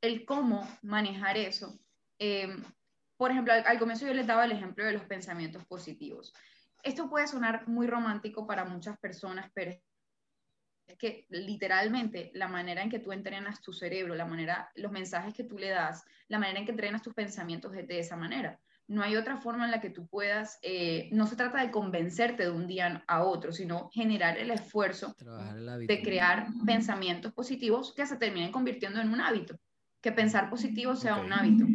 El 0.00 0.24
cómo 0.24 0.66
manejar 0.82 1.36
eso. 1.36 1.78
Em, 2.18 2.62
por 3.16 3.30
ejemplo, 3.30 3.52
al, 3.52 3.78
comienzo 3.78 4.06
yo 4.06 4.14
les 4.14 4.26
daba 4.26 4.44
el 4.44 4.52
ejemplo 4.52 4.84
de 4.84 4.92
los 4.92 5.04
pensamientos 5.04 5.64
positivos. 5.66 6.32
Esto 6.82 7.08
puede 7.08 7.26
sonar 7.26 7.68
muy 7.68 7.86
romántico 7.86 8.46
para 8.46 8.64
muchas 8.64 8.98
personas, 8.98 9.50
pero 9.54 9.72
es 10.86 10.98
que 10.98 11.26
literalmente 11.28 12.30
la 12.34 12.48
manera 12.48 12.82
en 12.82 12.90
que 12.90 12.98
tú 12.98 13.12
entrenas 13.12 13.60
tu 13.60 13.72
cerebro, 13.72 14.14
la 14.14 14.26
manera, 14.26 14.70
los 14.74 14.90
mensajes 14.90 15.34
que 15.34 15.44
tú 15.44 15.58
le 15.58 15.68
das, 15.68 16.04
la 16.28 16.38
manera 16.38 16.58
en 16.58 16.64
que 16.64 16.72
entrenas 16.72 17.02
tus 17.02 17.14
pensamientos 17.14 17.74
es 17.74 17.86
de 17.86 18.00
esa 18.00 18.16
manera 18.16 18.58
no 18.90 19.04
hay 19.04 19.14
otra 19.14 19.36
forma 19.36 19.66
en 19.66 19.70
la 19.70 19.80
que 19.80 19.88
tú 19.88 20.08
puedas, 20.08 20.58
eh, 20.62 21.08
no 21.12 21.28
se 21.28 21.36
trata 21.36 21.62
de 21.62 21.70
convencerte 21.70 22.42
de 22.42 22.50
un 22.50 22.66
día 22.66 23.04
a 23.06 23.22
otro, 23.22 23.52
sino 23.52 23.88
generar 23.92 24.36
el 24.36 24.50
esfuerzo 24.50 25.14
de 25.86 26.02
crear 26.02 26.48
pensamientos 26.66 27.32
positivos 27.32 27.94
que 27.94 28.04
se 28.04 28.16
terminen 28.16 28.50
convirtiendo 28.50 29.00
en 29.00 29.10
un 29.10 29.20
hábito, 29.20 29.56
que 30.00 30.10
pensar 30.10 30.50
positivo 30.50 30.96
sea 30.96 31.16
un 31.18 31.32
hábito. 31.32 31.66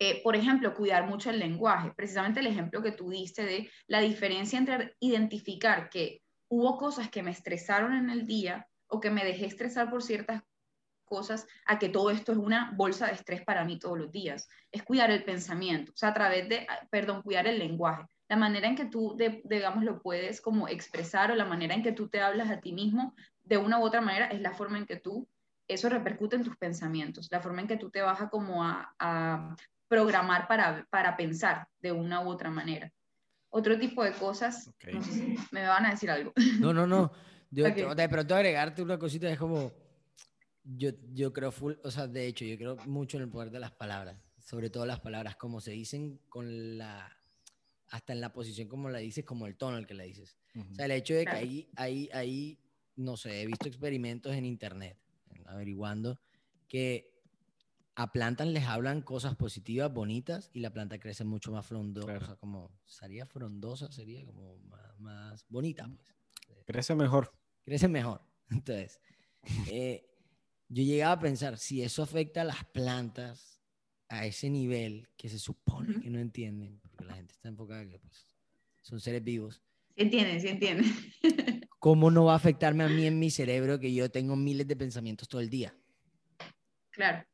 Eh, 0.00 0.22
por 0.24 0.34
ejemplo, 0.34 0.74
cuidar 0.74 1.06
mucho 1.06 1.30
el 1.30 1.38
lenguaje, 1.38 1.92
precisamente 1.94 2.40
el 2.40 2.48
ejemplo 2.48 2.82
que 2.82 2.90
tú 2.90 3.10
diste 3.10 3.44
de 3.44 3.70
la 3.86 4.00
diferencia 4.00 4.58
entre 4.58 4.96
identificar 4.98 5.88
que 5.88 6.20
hubo 6.48 6.76
cosas 6.76 7.10
que 7.10 7.22
me 7.22 7.30
estresaron 7.30 7.94
en 7.94 8.10
el 8.10 8.26
día 8.26 8.66
o 8.88 8.98
que 8.98 9.10
me 9.10 9.24
dejé 9.24 9.46
estresar 9.46 9.88
por 9.88 10.02
ciertas 10.02 10.42
cosas 11.14 11.46
a 11.64 11.78
que 11.78 11.88
todo 11.88 12.10
esto 12.10 12.32
es 12.32 12.38
una 12.38 12.72
bolsa 12.74 13.06
de 13.06 13.12
estrés 13.12 13.44
para 13.44 13.64
mí 13.64 13.78
todos 13.78 13.96
los 13.96 14.10
días. 14.10 14.48
Es 14.72 14.82
cuidar 14.82 15.12
el 15.12 15.22
pensamiento, 15.22 15.92
o 15.92 15.96
sea, 15.96 16.08
a 16.08 16.14
través 16.14 16.48
de, 16.48 16.66
ah, 16.68 16.80
perdón, 16.90 17.22
cuidar 17.22 17.46
el 17.46 17.60
lenguaje. 17.60 18.04
La 18.28 18.36
manera 18.36 18.66
en 18.66 18.74
que 18.74 18.86
tú, 18.86 19.16
digamos, 19.44 19.84
lo 19.84 20.02
puedes 20.02 20.40
como 20.40 20.66
expresar 20.66 21.30
o 21.30 21.36
la 21.36 21.44
manera 21.44 21.74
en 21.74 21.84
que 21.84 21.92
tú 21.92 22.08
te 22.08 22.20
hablas 22.20 22.50
a 22.50 22.58
ti 22.60 22.72
mismo, 22.72 23.14
de 23.44 23.58
una 23.58 23.78
u 23.78 23.84
otra 23.84 24.00
manera, 24.00 24.26
es 24.26 24.40
la 24.40 24.54
forma 24.54 24.78
en 24.78 24.86
que 24.86 24.96
tú, 24.96 25.28
eso 25.68 25.88
repercute 25.88 26.34
en 26.34 26.42
tus 26.42 26.56
pensamientos, 26.56 27.28
la 27.30 27.40
forma 27.40 27.60
en 27.60 27.68
que 27.68 27.76
tú 27.76 27.90
te 27.90 28.02
vas 28.02 28.20
a 28.20 28.28
como 28.28 28.64
a, 28.64 29.56
programar 29.86 30.48
para, 30.48 30.84
para 30.90 31.16
pensar 31.16 31.68
de 31.78 31.92
una 31.92 32.24
u 32.24 32.28
otra 32.28 32.50
manera. 32.50 32.90
Otro 33.50 33.78
tipo 33.78 34.02
de 34.02 34.12
cosas, 34.12 34.68
no 34.92 35.00
sé 35.02 35.12
si 35.12 35.38
me 35.52 35.64
van 35.64 35.86
a 35.86 35.90
decir 35.90 36.10
algo. 36.10 36.32
No, 36.58 36.72
no, 36.72 36.86
no. 36.86 37.12
Yo, 37.54 37.94
De 37.94 38.08
pronto 38.08 38.34
agregarte 38.34 38.82
una 38.82 38.98
cosita 38.98 39.30
es 39.30 39.38
como 39.38 39.72
yo, 40.64 40.90
yo 41.12 41.32
creo 41.32 41.52
full, 41.52 41.74
o 41.84 41.90
sea, 41.90 42.06
de 42.06 42.26
hecho, 42.26 42.44
yo 42.44 42.56
creo 42.56 42.76
mucho 42.86 43.16
en 43.18 43.24
el 43.24 43.28
poder 43.28 43.50
de 43.50 43.60
las 43.60 43.72
palabras, 43.72 44.18
sobre 44.38 44.70
todo 44.70 44.86
las 44.86 45.00
palabras, 45.00 45.36
como 45.36 45.60
se 45.60 45.72
dicen 45.72 46.20
con 46.28 46.78
la, 46.78 47.16
hasta 47.90 48.12
en 48.12 48.20
la 48.20 48.32
posición 48.32 48.68
como 48.68 48.88
la 48.88 48.98
dices, 48.98 49.24
como 49.24 49.46
el 49.46 49.56
tono 49.56 49.76
al 49.76 49.86
que 49.86 49.94
la 49.94 50.04
dices. 50.04 50.36
O 50.70 50.74
sea, 50.74 50.86
el 50.86 50.92
hecho 50.92 51.14
de 51.14 51.24
que 51.24 51.30
ahí, 51.30 51.70
ahí, 51.76 52.08
ahí, 52.12 52.58
no 52.96 53.16
sé, 53.16 53.42
he 53.42 53.46
visto 53.46 53.68
experimentos 53.68 54.34
en 54.34 54.44
internet, 54.44 54.98
averiguando, 55.46 56.18
que 56.68 57.12
a 57.96 58.10
plantas 58.12 58.48
les 58.48 58.64
hablan 58.64 59.02
cosas 59.02 59.36
positivas, 59.36 59.92
bonitas, 59.92 60.50
y 60.52 60.60
la 60.60 60.72
planta 60.72 60.98
crece 60.98 61.24
mucho 61.24 61.52
más 61.52 61.66
frondosa, 61.66 62.36
como, 62.36 62.70
sería 62.86 63.26
frondosa, 63.26 63.92
sería 63.92 64.24
como 64.24 64.58
más, 64.58 64.98
más 64.98 65.46
bonita, 65.48 65.86
pues. 65.86 66.14
Crece 66.64 66.94
mejor. 66.94 67.32
Crece 67.64 67.88
mejor. 67.88 68.22
Entonces, 68.50 69.00
eh, 69.68 70.13
yo 70.68 70.82
llegaba 70.82 71.12
a 71.12 71.20
pensar, 71.20 71.58
si 71.58 71.82
eso 71.82 72.02
afecta 72.02 72.42
a 72.42 72.44
las 72.44 72.64
plantas 72.64 73.60
a 74.08 74.26
ese 74.26 74.50
nivel 74.50 75.08
que 75.16 75.28
se 75.28 75.38
supone 75.38 76.00
que 76.00 76.10
no 76.10 76.18
entienden, 76.18 76.80
porque 76.80 77.04
la 77.04 77.14
gente 77.14 77.32
está 77.32 77.48
enfocada 77.48 77.86
que 77.86 77.98
pues, 77.98 78.36
son 78.82 79.00
seres 79.00 79.22
vivos. 79.22 79.62
Sí 79.96 80.02
entienden, 80.02 80.40
sí 80.40 80.48
entienden. 80.48 80.92
¿Cómo 81.78 82.10
no 82.10 82.24
va 82.24 82.32
a 82.32 82.36
afectarme 82.36 82.84
a 82.84 82.88
mí 82.88 83.06
en 83.06 83.18
mi 83.18 83.30
cerebro 83.30 83.78
que 83.78 83.92
yo 83.92 84.10
tengo 84.10 84.36
miles 84.36 84.66
de 84.66 84.76
pensamientos 84.76 85.28
todo 85.28 85.40
el 85.40 85.50
día? 85.50 85.74
Claro, 86.90 87.26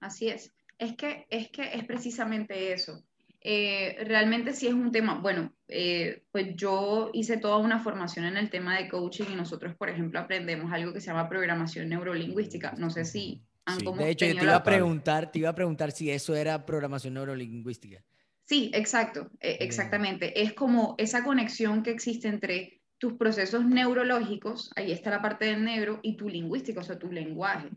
así 0.00 0.28
es. 0.28 0.52
Es 0.78 0.96
que 0.96 1.26
es, 1.30 1.50
que 1.50 1.74
es 1.74 1.84
precisamente 1.84 2.72
eso. 2.72 3.04
Eh, 3.46 4.02
realmente 4.06 4.54
sí 4.54 4.66
es 4.66 4.72
un 4.72 4.90
tema, 4.90 5.18
bueno, 5.20 5.52
eh, 5.68 6.22
pues 6.32 6.56
yo 6.56 7.10
hice 7.12 7.36
toda 7.36 7.58
una 7.58 7.78
formación 7.78 8.24
en 8.24 8.38
el 8.38 8.48
tema 8.48 8.78
de 8.78 8.88
coaching 8.88 9.26
y 9.30 9.36
nosotros, 9.36 9.74
por 9.74 9.90
ejemplo, 9.90 10.18
aprendemos 10.18 10.72
algo 10.72 10.94
que 10.94 11.00
se 11.02 11.08
llama 11.08 11.28
programación 11.28 11.90
neurolingüística. 11.90 12.72
No 12.78 12.88
sé 12.88 13.04
si 13.04 13.42
han 13.66 13.80
sí, 13.80 13.86
De 13.98 14.08
hecho, 14.08 14.24
yo 14.24 14.36
te 14.36 14.44
iba, 14.44 14.56
a 14.56 14.62
preguntar, 14.62 15.30
te 15.30 15.40
iba 15.40 15.50
a 15.50 15.54
preguntar 15.54 15.92
si 15.92 16.10
eso 16.10 16.34
era 16.34 16.64
programación 16.64 17.12
neurolingüística. 17.12 18.02
Sí, 18.44 18.70
exacto, 18.72 19.30
e, 19.40 19.58
exactamente. 19.60 20.40
Es 20.40 20.54
como 20.54 20.94
esa 20.96 21.22
conexión 21.22 21.82
que 21.82 21.90
existe 21.90 22.28
entre 22.28 22.80
tus 22.96 23.12
procesos 23.12 23.66
neurológicos, 23.66 24.70
ahí 24.74 24.90
está 24.90 25.10
la 25.10 25.20
parte 25.20 25.44
del 25.44 25.62
negro, 25.62 26.00
y 26.02 26.16
tu 26.16 26.30
lingüístico, 26.30 26.80
o 26.80 26.82
sea, 26.82 26.98
tu 26.98 27.12
lenguaje. 27.12 27.68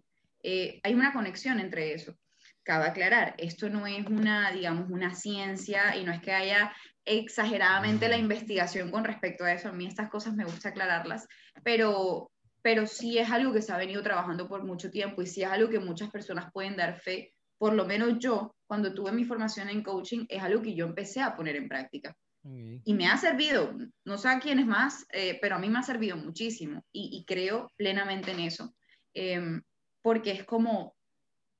Eh, 0.43 0.79
hay 0.81 0.93
una 0.93 1.11
conexión 1.11 1.59
entre 1.59 1.93
eso 1.93 2.15
cabe 2.67 2.85
aclarar, 2.85 3.33
esto 3.37 3.69
no 3.69 3.87
es 3.87 4.05
una, 4.07 4.51
digamos, 4.51 4.89
una 4.89 5.15
ciencia 5.15 5.95
y 5.95 6.03
no 6.03 6.11
es 6.11 6.21
que 6.21 6.33
haya 6.33 6.73
exageradamente 7.05 8.09
la 8.09 8.17
investigación 8.17 8.91
con 8.91 9.05
respecto 9.05 9.45
a 9.45 9.53
eso. 9.53 9.69
A 9.69 9.71
mí 9.71 9.87
estas 9.87 10.09
cosas 10.09 10.35
me 10.35 10.43
gusta 10.43 10.69
aclararlas, 10.69 11.25
pero, 11.63 12.29
pero 12.61 12.85
sí 12.85 13.17
es 13.17 13.31
algo 13.31 13.53
que 13.53 13.61
se 13.61 13.71
ha 13.71 13.77
venido 13.77 14.03
trabajando 14.03 14.49
por 14.49 14.65
mucho 14.65 14.91
tiempo 14.91 15.21
y 15.21 15.27
sí 15.27 15.43
es 15.43 15.49
algo 15.49 15.69
que 15.69 15.79
muchas 15.79 16.11
personas 16.11 16.51
pueden 16.51 16.75
dar 16.75 16.99
fe. 16.99 17.33
Por 17.57 17.73
lo 17.73 17.85
menos 17.85 18.19
yo, 18.19 18.53
cuando 18.67 18.93
tuve 18.93 19.13
mi 19.13 19.23
formación 19.23 19.69
en 19.69 19.81
coaching, 19.81 20.25
es 20.27 20.43
algo 20.43 20.61
que 20.61 20.75
yo 20.75 20.85
empecé 20.85 21.21
a 21.21 21.37
poner 21.37 21.55
en 21.55 21.69
práctica. 21.69 22.15
Y 22.85 22.93
me 22.93 23.07
ha 23.07 23.17
servido, 23.17 23.75
no 24.05 24.17
sé 24.17 24.29
a 24.29 24.39
quiénes 24.39 24.65
más, 24.65 25.05
eh, 25.11 25.37
pero 25.41 25.55
a 25.55 25.59
mí 25.59 25.67
me 25.67 25.79
ha 25.79 25.83
servido 25.83 26.15
muchísimo 26.15 26.81
y, 26.93 27.25
creo 27.27 27.69
plenamente 27.75 28.31
en 28.31 28.39
eso, 28.39 28.73
em, 29.13 29.61
porque 30.01 30.31
es 30.31 30.45
como 30.45 30.95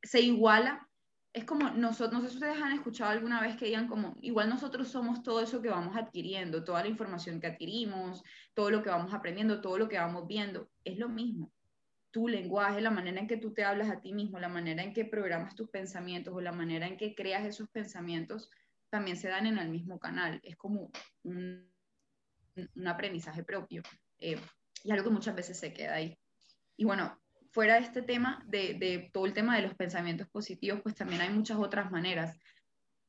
se 0.01 0.21
iguala 0.21 0.86
es 1.33 1.43
como 1.43 1.69
nosotros, 1.69 2.13
no 2.13 2.21
sé 2.21 2.29
si 2.29 2.37
ustedes 2.37 2.61
han 2.61 2.73
escuchado 2.73 3.11
alguna 3.11 3.41
vez 3.41 3.55
que 3.57 3.65
digan 3.65 3.87
como, 3.87 4.15
igual 4.21 4.49
nosotros 4.49 4.87
somos 4.87 5.21
todo 5.23 5.41
eso 5.41 5.61
que 5.61 5.69
vamos 5.69 5.95
adquiriendo, 5.95 6.63
toda 6.63 6.81
la 6.81 6.89
información 6.89 7.39
que 7.39 7.47
adquirimos, 7.47 8.23
todo 8.53 8.71
lo 8.71 8.81
que 8.81 8.89
vamos 8.89 9.13
aprendiendo, 9.13 9.61
todo 9.61 9.77
lo 9.77 9.87
que 9.87 9.99
vamos 9.99 10.27
viendo, 10.27 10.69
es 10.83 10.97
lo 10.97 11.09
mismo. 11.09 11.51
Tu 12.11 12.27
lenguaje, 12.27 12.81
la 12.81 12.89
manera 12.89 13.19
en 13.19 13.27
que 13.27 13.37
tú 13.37 13.53
te 13.53 13.63
hablas 13.63 13.89
a 13.89 14.01
ti 14.01 14.13
mismo, 14.13 14.39
la 14.39 14.49
manera 14.49 14.81
en 14.81 14.93
que 14.93 15.05
programas 15.05 15.55
tus 15.55 15.69
pensamientos 15.69 16.33
o 16.33 16.41
la 16.41 16.51
manera 16.53 16.87
en 16.87 16.97
que 16.97 17.13
creas 17.13 17.45
esos 17.45 17.69
pensamientos, 17.69 18.49
también 18.89 19.17
se 19.17 19.27
dan 19.27 19.45
en 19.45 19.59
el 19.59 19.69
mismo 19.69 19.99
canal. 19.99 20.39
Es 20.43 20.55
como 20.55 20.89
un, 21.23 21.69
un 22.75 22.87
aprendizaje 22.87 23.43
propio 23.43 23.83
eh, 24.17 24.39
y 24.83 24.91
algo 24.91 25.03
que 25.03 25.09
muchas 25.11 25.35
veces 25.35 25.59
se 25.59 25.73
queda 25.73 25.95
ahí. 25.95 26.17
Y 26.77 26.85
bueno, 26.85 27.19
fuera 27.57 27.73
de 27.73 27.85
este 27.87 28.03
tema, 28.03 28.45
de, 28.45 28.75
de, 28.75 29.09
todo 29.11 29.25
el 29.25 29.33
tema 29.33 29.55
de 29.55 29.63
los 29.63 29.73
pensamientos 29.73 30.27
positivos, 30.27 30.79
pues 30.83 30.93
también 30.93 31.21
hay 31.21 31.31
muchas 31.31 31.57
otras 31.57 31.89
maneras. 31.89 32.37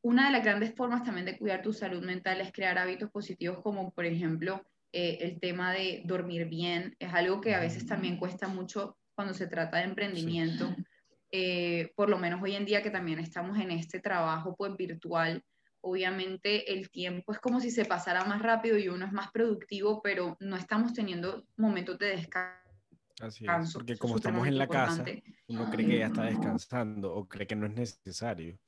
Una 0.00 0.24
de 0.24 0.32
las 0.32 0.42
grandes 0.42 0.74
formas 0.74 1.02
también 1.02 1.26
de 1.26 1.37
cuidar 1.37 1.61
tu 1.61 1.74
salud 1.74 2.02
mental 2.02 2.40
es 2.40 2.50
crear 2.50 2.78
hábitos 2.78 3.11
positivos 3.11 3.61
como 3.62 3.90
por 3.90 4.06
ejemplo 4.06 4.64
eh, 4.90 5.18
el 5.20 5.38
tema 5.38 5.74
de 5.74 6.00
dormir 6.06 6.46
bien. 6.46 6.96
Es 6.98 7.12
algo 7.12 7.42
que 7.42 7.54
a 7.54 7.61
veces 7.61 7.87
también 7.87 8.16
cuesta 8.16 8.48
mucho 8.48 8.96
cuando 9.14 9.34
se 9.34 9.48
trata 9.48 9.76
de 9.76 9.84
emprendimiento. 9.84 10.74
Eh, 11.30 11.92
por 11.94 12.08
lo 12.08 12.16
menos 12.16 12.42
hoy 12.42 12.56
en 12.56 12.64
día 12.64 12.82
que 12.82 12.88
también 12.88 13.18
estamos 13.18 13.58
en 13.58 13.70
este 13.70 14.00
trabajo 14.00 14.56
pues 14.56 14.74
virtual, 14.78 15.44
obviamente 15.82 16.72
el 16.72 16.88
tiempo 16.88 17.32
es 17.32 17.38
como 17.38 17.61
si 17.61 17.70
se 17.70 17.84
pasara 17.84 18.24
más 18.24 18.40
rápido 18.40 18.78
y 18.78 18.88
uno 18.88 19.04
es 19.04 19.12
más 19.12 19.30
productivo, 19.30 20.00
pero 20.00 20.38
no 20.40 20.56
estamos 20.56 20.94
teniendo 20.94 21.44
momentos 21.58 21.98
de 21.98 22.16
descanso. 22.16 22.67
Así 23.20 23.46
es, 23.46 23.72
porque 23.72 23.96
como 23.96 24.16
estamos 24.16 24.46
en 24.46 24.59
la 24.59 24.68
casa, 24.68 25.04
uno 25.48 25.70
cree 25.70 25.87
que 25.87 25.98
ya 25.98 26.07
está 26.07 26.24
descansando 26.24 27.14
o 27.14 27.26
cree 27.26 27.46
que 27.46 27.57
no 27.57 27.66
es 27.66 27.74
necesario. 27.74 28.59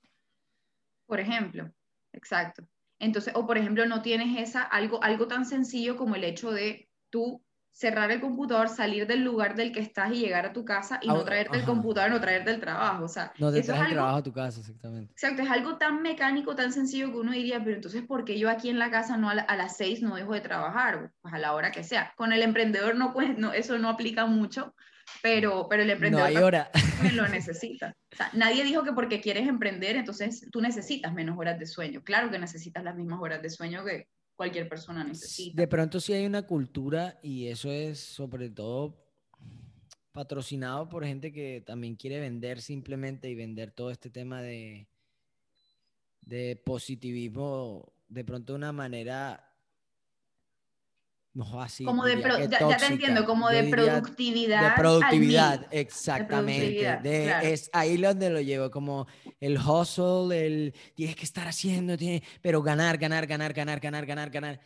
Por 1.06 1.20
ejemplo, 1.20 1.70
exacto. 2.12 2.66
Entonces, 2.98 3.32
o 3.34 3.46
por 3.46 3.56
ejemplo, 3.58 3.86
no 3.86 4.02
tienes 4.02 4.38
esa, 4.38 4.62
algo, 4.62 5.02
algo 5.02 5.26
tan 5.26 5.46
sencillo 5.46 5.96
como 5.96 6.16
el 6.16 6.24
hecho 6.24 6.52
de 6.52 6.88
tú 7.10 7.42
cerrar 7.72 8.10
el 8.10 8.20
computador, 8.20 8.68
salir 8.68 9.06
del 9.06 9.22
lugar 9.22 9.54
del 9.54 9.72
que 9.72 9.80
estás 9.80 10.12
y 10.12 10.16
llegar 10.16 10.46
a 10.46 10.52
tu 10.52 10.64
casa 10.64 10.98
y 11.02 11.08
no 11.08 11.24
traerte 11.24 11.58
el 11.58 11.64
computador, 11.64 12.10
no 12.10 12.20
traerte 12.20 12.50
el 12.50 12.60
trabajo. 12.60 13.04
O 13.04 13.08
sea, 13.08 13.32
no 13.38 13.52
te 13.52 13.62
traes 13.62 13.82
el 13.82 13.92
trabajo 13.92 14.16
a 14.16 14.22
tu 14.22 14.32
casa, 14.32 14.60
exactamente. 14.60 15.12
Exacto, 15.12 15.42
es 15.42 15.50
algo 15.50 15.78
tan 15.78 16.02
mecánico, 16.02 16.54
tan 16.54 16.72
sencillo 16.72 17.10
que 17.10 17.18
uno 17.18 17.32
diría, 17.32 17.62
pero 17.62 17.76
entonces, 17.76 18.02
¿por 18.02 18.24
qué 18.24 18.38
yo 18.38 18.50
aquí 18.50 18.68
en 18.68 18.78
la 18.78 18.90
casa 18.90 19.16
no 19.16 19.30
a, 19.30 19.34
las 19.34 19.76
seis 19.76 20.02
no 20.02 20.16
dejo 20.16 20.34
de 20.34 20.40
trabajar? 20.40 21.12
Pues 21.22 21.32
a 21.32 21.38
la 21.38 21.54
hora 21.54 21.70
que 21.70 21.84
sea. 21.84 22.12
Con 22.16 22.32
el 22.32 22.42
emprendedor 22.42 22.96
no, 22.96 23.12
pues, 23.12 23.38
no 23.38 23.52
eso 23.52 23.78
no 23.78 23.88
aplica 23.88 24.26
mucho, 24.26 24.74
pero, 25.22 25.66
pero 25.68 25.82
el 25.82 25.90
emprendedor 25.90 26.32
no 26.32 26.44
hora. 26.44 26.70
lo 27.14 27.28
necesita. 27.28 27.96
O 28.12 28.16
sea, 28.16 28.30
nadie 28.34 28.64
dijo 28.64 28.82
que 28.82 28.92
porque 28.92 29.20
quieres 29.20 29.48
emprender, 29.48 29.96
entonces 29.96 30.46
tú 30.50 30.60
necesitas 30.60 31.12
menos 31.14 31.38
horas 31.38 31.58
de 31.58 31.66
sueño. 31.66 32.02
Claro 32.02 32.30
que 32.30 32.38
necesitas 32.38 32.84
las 32.84 32.96
mismas 32.96 33.20
horas 33.20 33.40
de 33.40 33.50
sueño 33.50 33.84
que 33.84 34.08
cualquier 34.40 34.70
persona 34.70 35.04
necesita. 35.04 35.60
De 35.60 35.68
pronto 35.68 36.00
sí 36.00 36.14
hay 36.14 36.24
una 36.24 36.46
cultura 36.46 37.20
y 37.22 37.48
eso 37.48 37.70
es 37.70 38.00
sobre 38.00 38.48
todo 38.48 38.96
patrocinado 40.12 40.88
por 40.88 41.04
gente 41.04 41.30
que 41.30 41.60
también 41.60 41.94
quiere 41.94 42.20
vender 42.20 42.62
simplemente 42.62 43.28
y 43.28 43.34
vender 43.34 43.70
todo 43.70 43.90
este 43.90 44.08
tema 44.08 44.40
de, 44.40 44.88
de 46.22 46.56
positivismo 46.56 47.92
de 48.08 48.24
pronto 48.24 48.54
de 48.54 48.56
una 48.56 48.72
manera 48.72 49.49
no, 51.32 51.62
así, 51.62 51.84
como 51.84 52.04
de 52.04 52.20
ya, 52.50 52.76
te 52.76 52.86
entiendo, 52.86 53.24
como 53.24 53.48
de 53.48 53.64
productividad. 53.64 54.70
De 54.70 54.76
productividad, 54.76 55.66
exactamente. 55.70 56.98
De 57.02 57.52
Es 57.52 57.70
ahí 57.72 57.96
donde 57.96 58.30
lo 58.30 58.40
llevo, 58.40 58.68
como 58.68 59.06
el 59.38 59.56
hustle, 59.56 60.44
el 60.44 60.74
tienes 60.94 61.14
que 61.14 61.24
estar 61.24 61.46
haciendo, 61.46 61.96
tiene, 61.96 62.24
pero 62.42 62.60
ganar, 62.62 62.98
ganar, 62.98 63.28
ganar, 63.28 63.52
ganar, 63.52 63.78
ganar, 63.78 64.06
ganar, 64.06 64.30
ganar. 64.30 64.60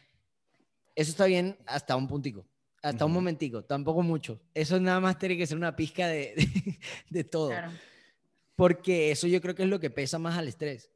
Eso 0.94 1.10
está 1.10 1.26
bien 1.26 1.58
hasta 1.66 1.96
un 1.96 2.08
puntico, 2.08 2.46
hasta 2.82 3.04
un 3.04 3.12
momentico, 3.12 3.62
tampoco 3.62 4.00
mucho. 4.00 4.40
Eso 4.54 4.80
nada 4.80 5.00
más 5.00 5.18
tiene 5.18 5.36
que 5.36 5.46
ser 5.46 5.58
una 5.58 5.76
pizca 5.76 6.06
de, 6.08 6.34
de, 7.10 7.24
todo. 7.24 7.52
Porque 8.56 9.10
eso 9.10 9.26
yo 9.26 9.42
creo 9.42 9.54
que 9.54 9.64
es 9.64 9.68
lo 9.68 9.80
que 9.80 9.90
pesa 9.90 10.18
más 10.18 10.38
al 10.38 10.48
estrés. 10.48 10.90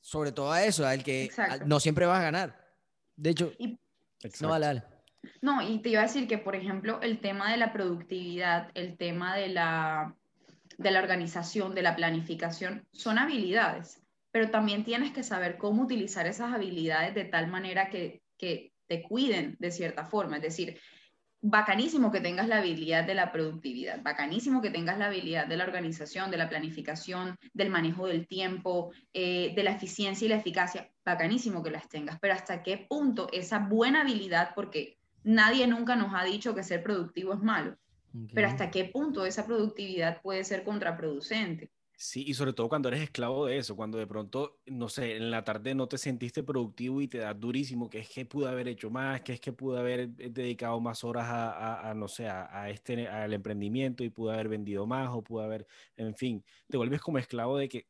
Sobre 0.00 0.30
todo 0.30 0.52
a 0.52 0.64
eso, 0.64 0.86
al 0.86 1.02
que 1.02 1.30
no 1.66 1.80
siempre 1.80 2.06
vas 2.06 2.20
a 2.20 2.22
ganar. 2.22 2.60
De 3.16 3.30
hecho, 3.30 3.52
no, 4.40 4.48
No, 5.42 5.62
y 5.62 5.80
te 5.80 5.90
iba 5.90 6.00
a 6.00 6.06
decir 6.06 6.26
que, 6.26 6.38
por 6.38 6.56
ejemplo, 6.56 7.00
el 7.02 7.20
tema 7.20 7.50
de 7.50 7.58
la 7.58 7.72
productividad, 7.72 8.70
el 8.74 8.96
tema 8.96 9.36
de 9.36 9.48
la, 9.48 10.16
de 10.78 10.90
la 10.90 11.00
organización, 11.00 11.74
de 11.74 11.82
la 11.82 11.96
planificación, 11.96 12.86
son 12.92 13.18
habilidades, 13.18 14.02
pero 14.30 14.50
también 14.50 14.84
tienes 14.84 15.12
que 15.12 15.22
saber 15.22 15.58
cómo 15.58 15.82
utilizar 15.82 16.26
esas 16.26 16.52
habilidades 16.54 17.14
de 17.14 17.24
tal 17.24 17.48
manera 17.48 17.90
que, 17.90 18.22
que 18.38 18.72
te 18.86 19.02
cuiden 19.02 19.56
de 19.58 19.70
cierta 19.70 20.04
forma. 20.04 20.36
Es 20.36 20.42
decir, 20.42 20.78
bacanísimo 21.42 22.12
que 22.12 22.20
tengas 22.20 22.48
la 22.48 22.58
habilidad 22.58 23.04
de 23.04 23.14
la 23.14 23.32
productividad, 23.32 24.02
bacanísimo 24.02 24.60
que 24.60 24.70
tengas 24.70 24.98
la 24.98 25.06
habilidad 25.06 25.46
de 25.46 25.56
la 25.56 25.64
organización, 25.64 26.30
de 26.30 26.36
la 26.36 26.48
planificación, 26.48 27.38
del 27.54 27.70
manejo 27.70 28.06
del 28.06 28.26
tiempo, 28.26 28.92
eh, 29.14 29.52
de 29.54 29.62
la 29.62 29.72
eficiencia 29.72 30.26
y 30.26 30.28
la 30.28 30.36
eficacia, 30.36 30.90
bacanísimo 31.04 31.62
que 31.62 31.70
las 31.70 31.88
tengas, 31.88 32.18
pero 32.20 32.34
hasta 32.34 32.62
qué 32.62 32.86
punto 32.88 33.28
esa 33.32 33.58
buena 33.58 34.02
habilidad, 34.02 34.50
porque 34.54 34.98
nadie 35.24 35.66
nunca 35.66 35.96
nos 35.96 36.14
ha 36.14 36.24
dicho 36.24 36.54
que 36.54 36.62
ser 36.62 36.82
productivo 36.82 37.32
es 37.32 37.40
malo, 37.40 37.76
pero 38.34 38.48
hasta 38.48 38.70
qué 38.70 38.84
punto 38.84 39.24
esa 39.24 39.46
productividad 39.46 40.20
puede 40.20 40.44
ser 40.44 40.64
contraproducente. 40.64 41.70
Sí, 42.02 42.24
y 42.26 42.32
sobre 42.32 42.54
todo 42.54 42.70
cuando 42.70 42.88
eres 42.88 43.02
esclavo 43.02 43.44
de 43.44 43.58
eso, 43.58 43.76
cuando 43.76 43.98
de 43.98 44.06
pronto, 44.06 44.58
no 44.64 44.88
sé, 44.88 45.16
en 45.16 45.30
la 45.30 45.44
tarde 45.44 45.74
no 45.74 45.86
te 45.86 45.98
sentiste 45.98 46.42
productivo 46.42 47.02
y 47.02 47.08
te 47.08 47.18
da 47.18 47.34
durísimo, 47.34 47.90
que 47.90 47.98
es 47.98 48.08
que 48.08 48.24
pude 48.24 48.48
haber 48.48 48.68
hecho 48.68 48.88
más, 48.88 49.20
que 49.20 49.34
es 49.34 49.40
que 49.40 49.52
pude 49.52 49.78
haber 49.78 50.00
eh, 50.00 50.30
dedicado 50.30 50.80
más 50.80 51.04
horas 51.04 51.26
a, 51.28 51.92
no 51.94 52.08
sé, 52.08 52.26
a, 52.26 52.70
este, 52.70 53.06
al 53.06 53.34
emprendimiento 53.34 54.02
y 54.02 54.08
pude 54.08 54.32
haber 54.32 54.48
vendido 54.48 54.86
más 54.86 55.10
o 55.12 55.22
pude 55.22 55.44
haber, 55.44 55.66
en 55.94 56.14
fin, 56.14 56.42
te 56.70 56.78
vuelves 56.78 57.02
como 57.02 57.18
esclavo 57.18 57.58
de 57.58 57.68
que, 57.68 57.86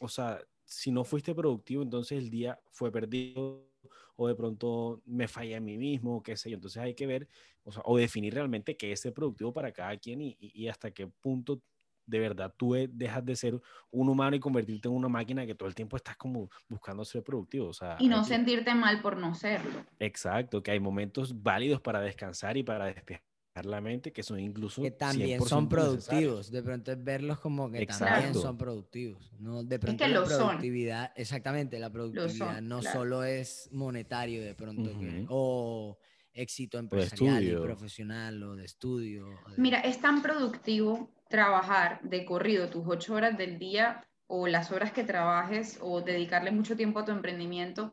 o 0.00 0.08
sea, 0.08 0.40
si 0.64 0.92
no 0.92 1.04
fuiste 1.04 1.34
productivo, 1.34 1.82
entonces 1.82 2.18
el 2.18 2.30
día 2.30 2.60
fue 2.70 2.92
perdido 2.92 3.68
o 4.16 4.28
de 4.28 4.36
pronto 4.36 5.02
me 5.06 5.26
falla 5.28 5.56
a 5.58 5.60
mí 5.60 5.76
mismo, 5.76 6.22
qué 6.22 6.36
sé 6.36 6.50
yo. 6.50 6.54
Entonces 6.56 6.80
hay 6.82 6.94
que 6.94 7.06
ver, 7.08 7.28
o, 7.64 7.96
definir 7.98 8.34
realmente 8.34 8.76
qué 8.76 8.92
es 8.92 9.00
ser 9.00 9.12
productivo 9.12 9.52
para 9.52 9.72
cada 9.72 9.96
quien 9.98 10.20
y 10.22 10.68
hasta 10.68 10.92
qué 10.92 11.08
punto 11.08 11.60
de 12.06 12.18
verdad 12.18 12.54
tú 12.56 12.74
dejas 12.88 13.24
de 13.24 13.36
ser 13.36 13.60
un 13.90 14.08
humano 14.08 14.36
y 14.36 14.40
convertirte 14.40 14.88
en 14.88 14.94
una 14.94 15.08
máquina 15.08 15.46
que 15.46 15.54
todo 15.54 15.68
el 15.68 15.74
tiempo 15.74 15.96
estás 15.96 16.16
como 16.16 16.50
buscando 16.68 17.04
ser 17.04 17.22
productivo. 17.22 17.68
O 17.68 17.72
sea, 17.72 17.96
y 17.98 18.08
no 18.08 18.24
sentirte 18.24 18.74
mal 18.74 19.00
por 19.00 19.16
no 19.16 19.34
serlo. 19.34 19.84
Exacto, 19.98 20.62
que 20.62 20.70
hay 20.70 20.80
momentos 20.80 21.42
válidos 21.42 21.80
para 21.80 22.00
descansar 22.00 22.56
y 22.56 22.62
para 22.62 22.86
despejar 22.86 23.22
la 23.62 23.80
mente 23.80 24.12
que 24.12 24.22
son 24.22 24.40
incluso 24.40 24.82
que 24.82 24.90
también 24.90 25.40
son 25.40 25.68
productivos 25.68 26.50
de 26.50 26.62
pronto 26.62 26.90
es 26.90 27.02
verlos 27.02 27.38
como 27.38 27.70
que 27.70 27.86
también 27.86 28.34
son 28.34 28.58
productivos 28.58 29.32
no 29.38 29.62
de 29.62 29.78
pronto 29.78 30.06
la 30.08 30.24
productividad 30.24 31.12
exactamente 31.14 31.78
la 31.78 31.90
productividad 31.90 32.60
no 32.60 32.82
solo 32.82 33.22
es 33.22 33.68
monetario 33.70 34.42
de 34.42 34.54
pronto 34.54 34.90
o 35.28 35.98
éxito 36.32 36.78
empresarial 36.78 37.44
y 37.44 37.54
profesional 37.54 38.42
o 38.42 38.56
de 38.56 38.64
estudio 38.64 39.28
mira 39.56 39.78
es 39.80 40.00
tan 40.00 40.20
productivo 40.20 41.08
trabajar 41.34 42.00
de 42.04 42.24
corrido 42.24 42.70
tus 42.70 42.84
ocho 42.86 43.14
horas 43.14 43.36
del 43.36 43.58
día 43.58 44.06
o 44.28 44.46
las 44.46 44.70
horas 44.70 44.92
que 44.92 45.02
trabajes 45.02 45.80
o 45.82 46.00
dedicarle 46.00 46.52
mucho 46.52 46.76
tiempo 46.76 47.00
a 47.00 47.04
tu 47.04 47.10
emprendimiento, 47.10 47.92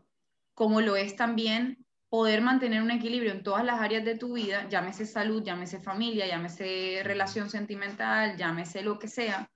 como 0.54 0.80
lo 0.80 0.95
es 0.95 1.15
también 1.15 1.84
poder 2.10 2.41
mantener 2.41 2.84
un 2.84 2.91
equilibrio 2.91 3.32
en 3.32 3.41
todas 3.41 3.65
las 3.65 3.80
áreas 3.80 4.06
de 4.06 4.15
tu 4.15 4.34
vida, 4.34 4.69
llámese 4.69 5.08
salud, 5.08 5.41
llámese 5.43 5.80
familia, 5.80 6.27
llámese 6.27 7.01
relación 7.04 7.49
sentimental, 7.49 8.38
llámese 8.38 8.84
lo 8.84 8.99
que 8.99 9.08
sea, 9.08 9.49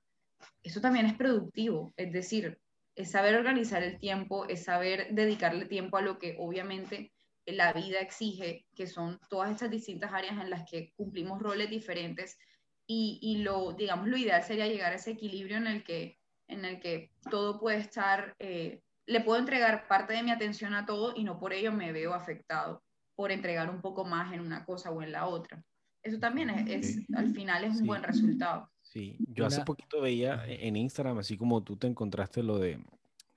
eso 0.64 0.82
también 0.82 1.06
es 1.06 1.14
productivo, 1.14 1.94
es 1.96 2.12
decir, 2.12 2.58
es 2.96 3.12
saber 3.12 3.36
organizar 3.36 3.84
el 3.84 4.00
tiempo, 4.00 4.48
es 4.48 4.64
saber 4.64 5.10
dedicarle 5.12 5.68
tiempo 5.68 5.98
a 5.98 6.02
lo 6.02 6.18
que 6.18 6.38
obviamente 6.40 7.14
la 7.46 7.72
vida 7.72 8.00
exige, 8.00 8.66
que 8.74 8.88
son 8.88 9.20
todas 9.30 9.52
estas 9.52 9.70
distintas 9.70 10.12
áreas 10.12 10.42
en 10.42 10.50
las 10.50 10.68
que 10.68 10.92
cumplimos 10.96 11.40
roles 11.40 11.70
diferentes, 11.70 12.40
y, 12.88 13.38
lo, 13.40 13.74
digamos, 13.74 14.08
lo 14.08 14.18
ideal 14.18 14.44
sería 14.44 14.68
llegar 14.68 14.92
a 14.92 14.96
ese 14.96 15.12
equilibrio 15.12 15.58
en 15.58 15.68
el 15.68 15.84
que, 15.84 16.20
en 16.48 16.66
el 16.66 16.80
que 16.80 17.12
todo 17.32 17.60
puede 17.60 17.78
estar, 17.78 18.36
eh, 18.40 18.82
le 19.08 19.22
puedo 19.22 19.40
entregar 19.40 19.88
parte 19.88 20.14
de 20.14 20.24
mi 20.24 20.32
atención 20.32 20.74
a 20.74 20.86
todo 20.86 21.14
y 21.16 21.24
no 21.24 21.40
por 21.40 21.54
ello 21.54 21.72
me 21.72 21.92
veo 21.92 22.14
afectado 22.14 22.84
por 23.16 23.32
entregar 23.32 23.70
un 23.70 23.82
poco 23.82 24.06
más 24.06 24.34
en 24.34 24.42
una 24.42 24.66
cosa 24.66 24.92
o 24.92 25.02
en 25.02 25.12
la 25.12 25.28
otra. 25.28 25.64
Eso 26.04 26.20
también 26.20 26.50
es, 26.52 27.00
al 27.16 27.32
final 27.32 27.64
es 27.64 27.82
un 27.82 27.88
buen 27.88 28.04
resultado. 28.04 28.70
Sí, 28.84 29.18
yo 29.30 29.46
hace 29.46 29.64
poquito 29.64 30.02
veía 30.02 30.44
en 30.48 30.76
Instagram, 30.76 31.18
así 31.18 31.38
como 31.38 31.64
tú 31.64 31.78
te 31.78 31.88
encontraste 31.88 32.44
lo 32.44 32.60
de 32.60 32.80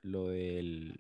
lo 0.03 0.29
del 0.29 0.95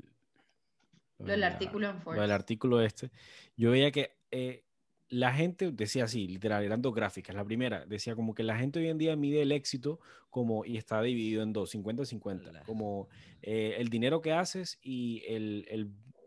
lo 1.18 1.26
del 1.26 1.44
artículo 1.44 1.90
en 1.90 2.00
Lo 2.04 2.22
del 2.22 2.30
artículo 2.30 2.80
este. 2.80 3.10
Yo 3.56 3.72
veía 3.72 3.90
que 3.90 4.16
eh, 4.30 4.64
la 5.08 5.32
gente 5.32 5.70
decía 5.72 6.04
así, 6.04 6.26
literal, 6.26 6.64
eran 6.64 6.82
dos 6.82 6.94
gráficas. 6.94 7.34
La 7.34 7.44
primera 7.44 7.86
decía 7.86 8.14
como 8.14 8.34
que 8.34 8.42
la 8.42 8.58
gente 8.58 8.78
hoy 8.78 8.88
en 8.88 8.98
día 8.98 9.16
mide 9.16 9.42
el 9.42 9.52
éxito 9.52 10.00
como, 10.30 10.64
y 10.64 10.76
está 10.76 11.00
dividido 11.02 11.42
en 11.42 11.52
dos, 11.52 11.74
50-50, 11.74 12.64
como 12.64 13.08
eh, 13.42 13.76
el 13.78 13.88
dinero 13.88 14.20
que 14.20 14.32
haces 14.32 14.78
y 14.82 15.22
el, 15.26 15.66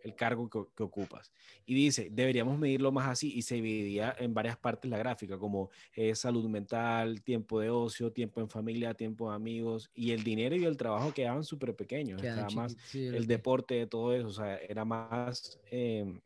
el 0.03 0.15
cargo 0.15 0.49
que, 0.49 0.83
ocupas. 0.83 1.31
Y 1.65 1.73
dice, 1.73 2.09
deberíamos 2.11 2.57
medirlo 2.57 2.91
más 2.91 3.07
así 3.07 3.31
y 3.33 3.43
se 3.43 3.55
dividía 3.55 4.15
en 4.17 4.33
varias 4.33 4.57
partes 4.57 4.89
la 4.89 4.97
gráfica, 4.97 5.37
como 5.37 5.69
eh, 5.95 6.15
salud 6.15 6.47
mental, 6.49 7.21
tiempo 7.21 7.59
de 7.59 7.69
ocio, 7.69 8.11
tiempo 8.11 8.41
en 8.41 8.49
familia, 8.49 8.93
tiempo 8.93 9.29
de 9.29 9.35
amigos 9.35 9.89
y 9.93 10.11
el 10.11 10.23
dinero 10.23 10.55
y 10.55 10.65
el 10.65 10.77
trabajo 10.77 11.13
quedaban 11.13 11.43
súper 11.43 11.75
pequeños. 11.75 12.21
Estaba 12.23 12.49
más 12.49 12.75
el 12.93 13.27
deporte, 13.27 13.85
todo 13.87 14.13
eso, 14.13 14.27
o 14.27 14.33
sea, 14.33 14.57
era 14.57 14.85
más, 14.85 15.59
em, 15.69 16.19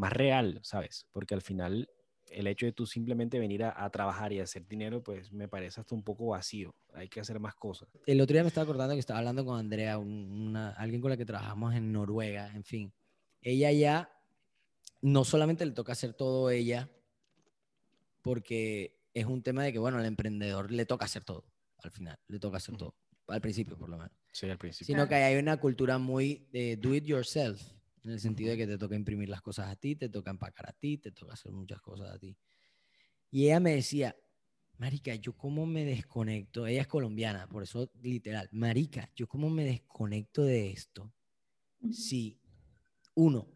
más 0.00 0.12
real, 0.12 0.58
¿sabes? 0.62 1.06
Porque 1.12 1.34
al 1.34 1.42
final 1.42 1.88
el 2.30 2.46
hecho 2.46 2.64
de 2.64 2.72
tú 2.72 2.86
simplemente 2.86 3.38
venir 3.38 3.64
a, 3.64 3.90
trabajar 3.90 4.32
y 4.32 4.40
hacer 4.40 4.66
dinero, 4.66 5.02
pues 5.02 5.32
me 5.32 5.48
parece 5.48 5.80
hasta 5.80 5.94
un 5.94 6.02
poco 6.02 6.28
vacío. 6.28 6.74
Hay 6.94 7.08
que 7.08 7.20
hacer 7.20 7.38
más 7.38 7.54
cosas. 7.54 7.88
El 8.06 8.20
otro 8.20 8.34
día 8.34 8.42
me 8.42 8.48
estaba 8.48 8.64
acordando 8.64 8.94
que 8.94 9.00
estaba 9.00 9.18
hablando 9.18 9.44
con 9.44 9.58
Andrea, 9.58 9.98
una, 9.98 10.70
alguien 10.70 11.00
con 11.00 11.10
la 11.10 11.16
que 11.16 11.26
trabajamos 11.26 11.74
en 11.74 11.92
Noruega, 11.92 12.50
en 12.54 12.64
fin. 12.64 12.92
Ella 13.42 13.72
ya 13.72 14.10
no 15.02 15.24
solamente 15.24 15.66
le 15.66 15.72
toca 15.72 15.92
hacer 15.92 16.14
todo 16.14 16.50
ella, 16.50 16.88
porque 18.22 18.96
es 19.12 19.26
un 19.26 19.42
tema 19.42 19.64
de 19.64 19.72
que, 19.72 19.78
bueno, 19.78 19.98
al 19.98 20.06
emprendedor 20.06 20.70
le 20.70 20.86
toca 20.86 21.06
hacer 21.06 21.24
todo, 21.24 21.44
al 21.78 21.90
final, 21.90 22.18
le 22.28 22.38
toca 22.38 22.58
hacer 22.58 22.76
todo, 22.76 22.94
al 23.26 23.40
principio 23.40 23.76
por 23.76 23.88
lo 23.88 23.98
menos. 23.98 24.12
Sí, 24.32 24.48
al 24.48 24.58
principio. 24.58 24.86
Sino 24.86 25.08
que 25.08 25.16
hay 25.16 25.36
una 25.36 25.58
cultura 25.58 25.98
muy 25.98 26.46
de 26.52 26.76
do 26.76 26.94
it 26.94 27.04
yourself 27.04 27.60
en 28.04 28.10
el 28.10 28.20
sentido 28.20 28.50
de 28.50 28.56
que 28.56 28.66
te 28.66 28.78
toca 28.78 28.94
imprimir 28.94 29.28
las 29.28 29.42
cosas 29.42 29.68
a 29.68 29.76
ti, 29.76 29.96
te 29.96 30.08
toca 30.08 30.30
empacar 30.30 30.68
a 30.68 30.72
ti, 30.72 30.98
te 30.98 31.12
toca 31.12 31.34
hacer 31.34 31.52
muchas 31.52 31.80
cosas 31.80 32.10
a 32.10 32.18
ti. 32.18 32.36
Y 33.30 33.46
ella 33.46 33.60
me 33.60 33.74
decía, 33.74 34.16
Marica, 34.78 35.14
yo 35.14 35.36
cómo 35.36 35.66
me 35.66 35.84
desconecto, 35.84 36.66
ella 36.66 36.80
es 36.80 36.88
colombiana, 36.88 37.46
por 37.46 37.62
eso 37.62 37.90
literal, 38.02 38.48
Marica, 38.52 39.10
yo 39.14 39.28
cómo 39.28 39.50
me 39.50 39.64
desconecto 39.64 40.42
de 40.42 40.70
esto. 40.70 41.12
Si, 41.92 42.40
uno, 43.14 43.46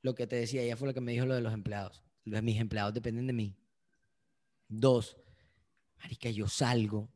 lo 0.00 0.14
que 0.14 0.26
te 0.26 0.36
decía, 0.36 0.62
ella 0.62 0.76
fue 0.76 0.88
lo 0.88 0.94
que 0.94 1.00
me 1.00 1.12
dijo 1.12 1.26
lo 1.26 1.34
de 1.34 1.42
los 1.42 1.52
empleados, 1.52 2.02
mis 2.24 2.58
empleados 2.58 2.94
dependen 2.94 3.26
de 3.26 3.34
mí. 3.34 3.56
Dos, 4.66 5.18
Marica, 5.98 6.30
yo 6.30 6.48
salgo, 6.48 7.10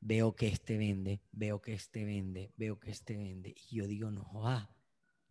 veo 0.00 0.34
que 0.34 0.48
este 0.48 0.78
vende, 0.78 1.20
veo 1.32 1.60
que 1.60 1.72
este 1.74 2.04
vende, 2.04 2.52
veo 2.56 2.78
que 2.78 2.90
este 2.90 3.16
vende, 3.16 3.54
y 3.70 3.76
yo 3.76 3.86
digo, 3.86 4.10
no, 4.10 4.30
ah, 4.46 4.72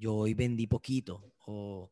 yo 0.01 0.15
hoy 0.15 0.33
vendí 0.33 0.65
poquito. 0.65 1.35
O, 1.45 1.91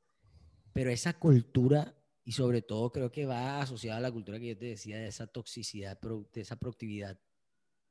pero 0.73 0.89
esa 0.89 1.13
cultura, 1.13 1.95
y 2.25 2.31
sobre 2.31 2.63
todo 2.63 2.91
creo 2.91 3.11
que 3.11 3.25
va 3.25 3.61
asociada 3.61 3.99
a 3.99 4.01
la 4.01 4.11
cultura 4.11 4.39
que 4.39 4.47
yo 4.47 4.57
te 4.57 4.65
decía 4.65 4.97
de 4.97 5.07
esa 5.07 5.27
toxicidad, 5.27 5.99
de 6.01 6.41
esa 6.41 6.55
productividad 6.55 7.19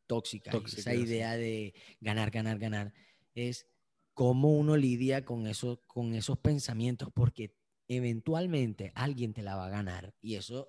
tóxica, 0.07 0.51
esa 0.67 0.95
idea 0.95 1.37
de 1.37 1.75
ganar, 2.01 2.31
ganar, 2.31 2.59
ganar, 2.59 2.93
es 3.35 3.69
cómo 4.13 4.57
uno 4.57 4.77
lidia 4.77 5.25
con, 5.25 5.47
eso, 5.47 5.83
con 5.87 6.15
esos 6.15 6.39
pensamientos, 6.39 7.11
porque 7.15 7.55
eventualmente 7.87 8.91
alguien 8.97 9.33
te 9.33 9.43
la 9.43 9.55
va 9.55 9.67
a 9.67 9.71
ganar. 9.71 10.15
Y 10.21 10.35
eso 10.35 10.69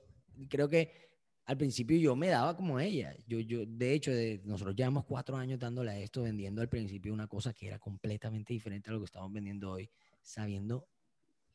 creo 0.49 0.69
que 0.69 1.08
al 1.49 1.57
principio 1.57 1.97
yo 1.97 2.15
me 2.15 2.27
daba 2.27 2.55
como 2.55 2.79
ella. 2.79 3.15
Yo, 3.25 3.39
yo, 3.39 3.65
de 3.65 3.93
hecho, 3.93 4.11
de, 4.11 4.39
nosotros 4.45 4.75
llevamos 4.75 5.05
cuatro 5.05 5.35
años 5.35 5.57
dándole 5.57 5.89
a 5.89 5.97
esto, 5.97 6.21
vendiendo 6.21 6.61
al 6.61 6.69
principio 6.69 7.11
una 7.11 7.25
cosa 7.25 7.53
que 7.53 7.65
era 7.65 7.79
completamente 7.79 8.53
diferente 8.53 8.91
a 8.91 8.93
lo 8.93 8.99
que 8.99 9.05
estamos 9.05 9.33
vendiendo 9.33 9.71
hoy, 9.71 9.89
sabiendo, 10.21 10.87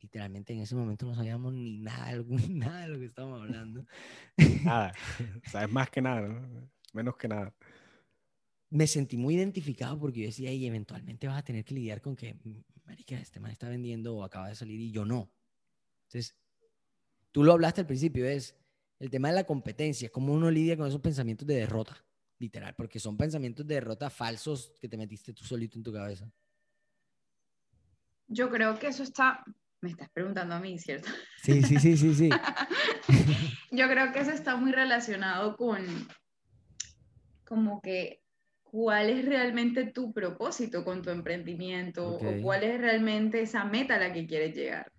literalmente 0.00 0.52
en 0.52 0.62
ese 0.62 0.74
momento 0.74 1.07
no 1.07 1.14
sabíamos 1.14 1.54
ni 1.54 1.78
nada, 1.78 2.24
nada 2.50 2.80
de 2.80 2.88
lo 2.88 2.98
que 2.98 3.04
estábamos 3.04 3.42
hablando. 3.42 3.87
Nada, 4.64 4.92
sabes 5.48 5.70
más 5.70 5.88
que 5.90 6.02
nada, 6.02 6.44
menos 6.92 7.16
que 7.16 7.28
nada. 7.28 7.54
Me 8.70 8.88
sentí 8.88 9.16
muy 9.16 9.37
identificado 9.37 9.96
porque 9.96 10.22
yo 10.22 10.26
decía, 10.26 10.52
y 10.52 10.66
eventualmente 10.66 11.28
vas 11.28 11.38
a 11.38 11.44
tener 11.44 11.64
que 11.64 11.72
lidiar 11.72 12.00
con 12.00 12.16
que, 12.16 12.37
marica, 12.85 13.16
este 13.16 13.38
man 13.38 13.52
está 13.52 13.68
vendiendo 13.68 14.16
o 14.16 14.24
acaba 14.24 14.48
de 14.48 14.57
salir 14.57 14.80
y 14.80 14.90
yo 14.90 15.04
no. 15.04 15.30
Entonces, 16.09 16.35
tú 17.30 17.44
lo 17.44 17.52
hablaste 17.52 17.83
al 17.83 17.87
principio, 17.87 18.26
es 18.26 18.57
el 18.98 19.11
tema 19.11 19.28
de 19.28 19.35
la 19.35 19.44
competencia, 19.44 20.11
cómo 20.11 20.33
uno 20.33 20.50
lidia 20.50 20.76
con 20.76 20.87
esos 20.87 21.00
pensamientos 21.00 21.46
de 21.46 21.57
derrota, 21.57 21.96
literal, 22.38 22.74
porque 22.76 22.98
son 22.98 23.16
pensamientos 23.16 23.66
de 23.66 23.74
derrota 23.74 24.11
falsos 24.11 24.72
que 24.80 24.88
te 24.88 24.96
metiste 24.96 25.33
tú 25.33 25.44
solito 25.44 25.78
en 25.78 25.85
tu 25.85 25.92
cabeza. 25.92 26.30
Yo 28.26 28.50
creo 28.50 28.78
que 28.78 28.88
eso 28.88 29.02
está, 29.02 29.44
me 29.80 29.90
estás 29.90 30.09
preguntando 30.11 30.54
a 30.54 30.61
mí, 30.61 30.78
¿cierto? 30.78 31.09
Sí, 31.42 31.62
sí, 31.62 31.78
sí, 31.78 31.96
sí, 31.96 32.14
sí. 32.14 32.30
Yo 33.70 33.88
creo 33.88 34.12
que 34.12 34.20
eso 34.20 34.30
está 34.30 34.57
muy 34.57 34.72
relacionado 34.72 35.57
con 35.57 35.85
como 37.44 37.83
que 37.83 38.22
cuál 38.62 39.11
es 39.11 39.24
realmente 39.24 39.85
tu 39.85 40.12
propósito 40.12 40.85
con 40.85 41.02
tu 41.02 41.11
emprendimiento 41.11 42.16
o 42.16 42.42
cuál 42.42 42.64
es 42.64 42.80
realmente 42.80 43.42
esa 43.42 43.64
meta 43.64 43.96
a 43.96 43.98
la 43.98 44.12
que 44.12 44.26
quieres 44.26 44.57
llegar 44.57 44.93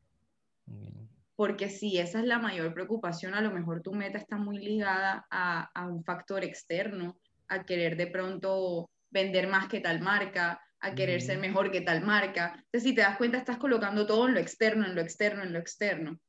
porque 1.35 1.69
si 1.69 1.97
esa 1.97 2.19
es 2.19 2.25
la 2.25 2.39
mayor 2.39 2.73
preocupación, 2.73 3.33
a 3.33 3.41
lo 3.41 3.51
mejor 3.51 3.81
tu 3.81 3.93
meta 3.93 4.17
está 4.17 4.37
muy 4.37 4.57
ligada 4.57 5.25
a, 5.29 5.87
un 5.87 6.03
factor 6.03 6.43
externo, 6.43 7.17
a 7.47 7.65
querer 7.65 7.97
de 7.97 8.07
pronto 8.07 8.89
vender 9.09 9.47
más 9.47 9.67
que 9.67 9.81
tal 9.81 10.01
marca, 10.01 10.61
a 10.79 10.95
querer 10.95 11.21
ser 11.21 11.39
mejor 11.39 11.71
que 11.71 11.81
tal 11.81 12.03
marca. 12.03 12.53
Entonces, 12.55 12.83
si 12.83 12.95
te 12.95 13.01
das 13.01 13.17
cuenta, 13.17 13.37
estás 13.37 13.57
colocando 13.57 14.05
todo 14.05 14.27
en 14.27 14.33
lo 14.33 14.39
externo, 14.39 14.85
en 14.85 14.95
lo 14.95 15.01
externo, 15.01 15.43
en 15.43 15.51
lo 15.51 15.59
externo. 15.59 16.19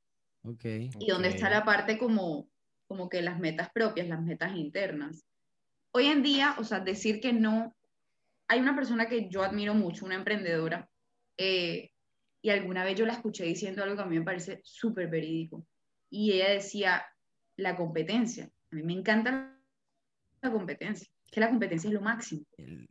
Okay. 0.42 0.90
Y 0.98 1.10
dónde 1.10 1.28
está 1.28 1.50
la 1.50 1.64
parte 1.64 1.98
como, 1.98 2.48
como 2.86 3.08
que 3.08 3.22
las 3.22 3.38
metas 3.38 3.70
propias, 3.72 4.08
las 4.08 4.22
metas 4.22 4.56
internas. 4.56 5.24
Hoy 5.92 6.06
en 6.06 6.22
día, 6.22 6.56
o 6.58 6.64
sea, 6.64 6.80
decir 6.80 7.20
que 7.20 7.32
no, 7.32 7.76
hay 8.48 8.60
una 8.60 8.74
persona 8.74 9.08
que 9.08 9.28
yo 9.28 9.42
admiro 9.42 9.74
mucho, 9.74 10.04
una 10.04 10.14
emprendedora, 10.14 10.88
eh, 11.36 11.90
y 12.46 12.50
alguna 12.50 12.84
vez 12.84 12.96
yo 12.96 13.04
la 13.06 13.14
escuché 13.14 13.42
diciendo 13.42 13.82
algo 13.82 13.96
que 13.96 14.02
a 14.02 14.06
mí 14.06 14.20
me 14.20 14.24
parece 14.24 14.60
súper 14.62 15.08
verídico. 15.08 15.66
Y 16.08 16.30
ella 16.30 16.50
decía, 16.50 17.04
la 17.56 17.74
competencia. 17.74 18.48
A 18.70 18.76
mí 18.76 18.84
me 18.84 18.92
encanta 18.92 19.52
la 20.40 20.52
competencia, 20.52 21.08
que 21.32 21.40
la 21.40 21.48
competencia 21.48 21.88
es 21.88 21.94
lo 21.94 22.02
máximo. 22.02 22.42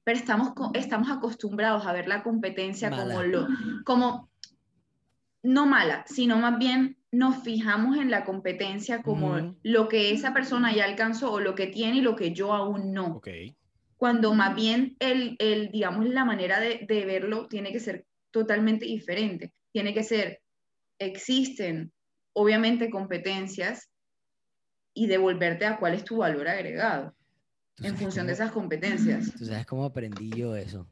Pero 0.04 0.20
estamos, 0.20 0.52
estamos 0.74 1.10
acostumbrados 1.10 1.86
a 1.86 1.94
ver 1.94 2.06
la 2.10 2.22
competencia 2.22 2.90
como 2.90 3.24
lo, 3.24 3.48
como, 3.86 4.30
no 5.42 5.66
mala, 5.66 6.04
sino 6.06 6.36
más 6.38 6.60
bien 6.60 6.98
nos 7.14 7.42
fijamos 7.42 7.96
en 7.96 8.12
la 8.12 8.26
competencia 8.26 9.04
como 9.04 9.56
lo 9.64 9.88
que 9.88 10.12
esa 10.12 10.34
persona 10.34 10.76
ya 10.76 10.84
alcanzó 10.84 11.32
o 11.32 11.40
lo 11.40 11.56
que 11.56 11.68
tiene 11.68 12.00
y 12.00 12.02
lo 12.02 12.18
que 12.18 12.34
yo 12.34 12.54
aún 12.54 12.92
no. 12.92 13.22
Cuando 13.96 14.34
más 14.34 14.54
bien 14.54 14.98
el, 15.00 15.38
el, 15.40 15.72
digamos, 15.72 16.10
la 16.10 16.26
manera 16.26 16.60
de, 16.60 16.86
de 16.86 17.06
verlo 17.06 17.48
tiene 17.48 17.72
que 17.72 17.80
ser 17.80 18.06
totalmente 18.36 18.84
diferente. 18.84 19.54
Tiene 19.72 19.94
que 19.94 20.04
ser, 20.04 20.42
existen 21.00 21.94
obviamente 22.34 22.90
competencias 22.90 23.90
y 24.94 25.08
devolverte 25.08 25.66
a 25.66 25.80
cuál 25.80 25.94
es 25.94 26.04
tu 26.04 26.18
valor 26.18 26.50
agregado 26.50 27.16
en 27.82 27.96
función 27.96 28.28
de 28.28 28.34
esas 28.34 28.52
competencias. 28.52 29.32
¿Tú 29.38 29.46
sabes 29.46 29.66
cómo 29.66 29.86
aprendí 29.86 30.30
yo 30.32 30.54
eso? 30.54 30.86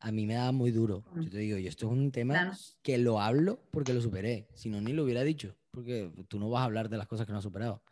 A 0.00 0.12
mí 0.12 0.26
me 0.26 0.34
daba 0.34 0.52
muy 0.52 0.70
duro. 0.70 1.02
Yo 1.16 1.30
te 1.30 1.38
digo, 1.38 1.56
yo 1.56 1.70
esto 1.70 1.86
es 1.86 1.92
un 1.92 2.12
tema 2.12 2.52
que 2.82 2.98
lo 2.98 3.22
hablo 3.22 3.58
porque 3.70 3.94
lo 3.94 4.02
superé. 4.02 4.46
Si 4.52 4.68
no, 4.68 4.82
ni 4.82 4.92
lo 4.92 5.04
hubiera 5.04 5.22
dicho, 5.22 5.56
porque 5.70 6.12
tú 6.28 6.38
no 6.38 6.50
vas 6.50 6.60
a 6.60 6.64
hablar 6.64 6.90
de 6.90 6.98
las 6.98 7.06
cosas 7.06 7.24
que 7.24 7.32
no 7.32 7.38
has 7.38 7.44
superado. 7.44 7.82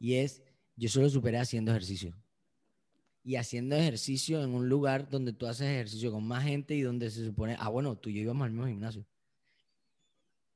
Y 0.00 0.14
es, 0.14 0.42
yo 0.74 0.88
solo 0.88 1.08
superé 1.08 1.38
haciendo 1.38 1.70
ejercicio 1.70 2.16
y 3.24 3.36
haciendo 3.36 3.74
ejercicio 3.74 4.44
en 4.44 4.50
un 4.50 4.68
lugar 4.68 5.08
donde 5.08 5.32
tú 5.32 5.46
haces 5.46 5.66
ejercicio 5.66 6.12
con 6.12 6.26
más 6.26 6.44
gente 6.44 6.74
y 6.74 6.82
donde 6.82 7.10
se 7.10 7.24
supone, 7.24 7.56
ah, 7.58 7.70
bueno, 7.70 7.96
tú 7.96 8.10
y 8.10 8.14
yo 8.14 8.20
íbamos 8.20 8.44
al 8.44 8.50
mismo 8.50 8.66
gimnasio. 8.66 9.06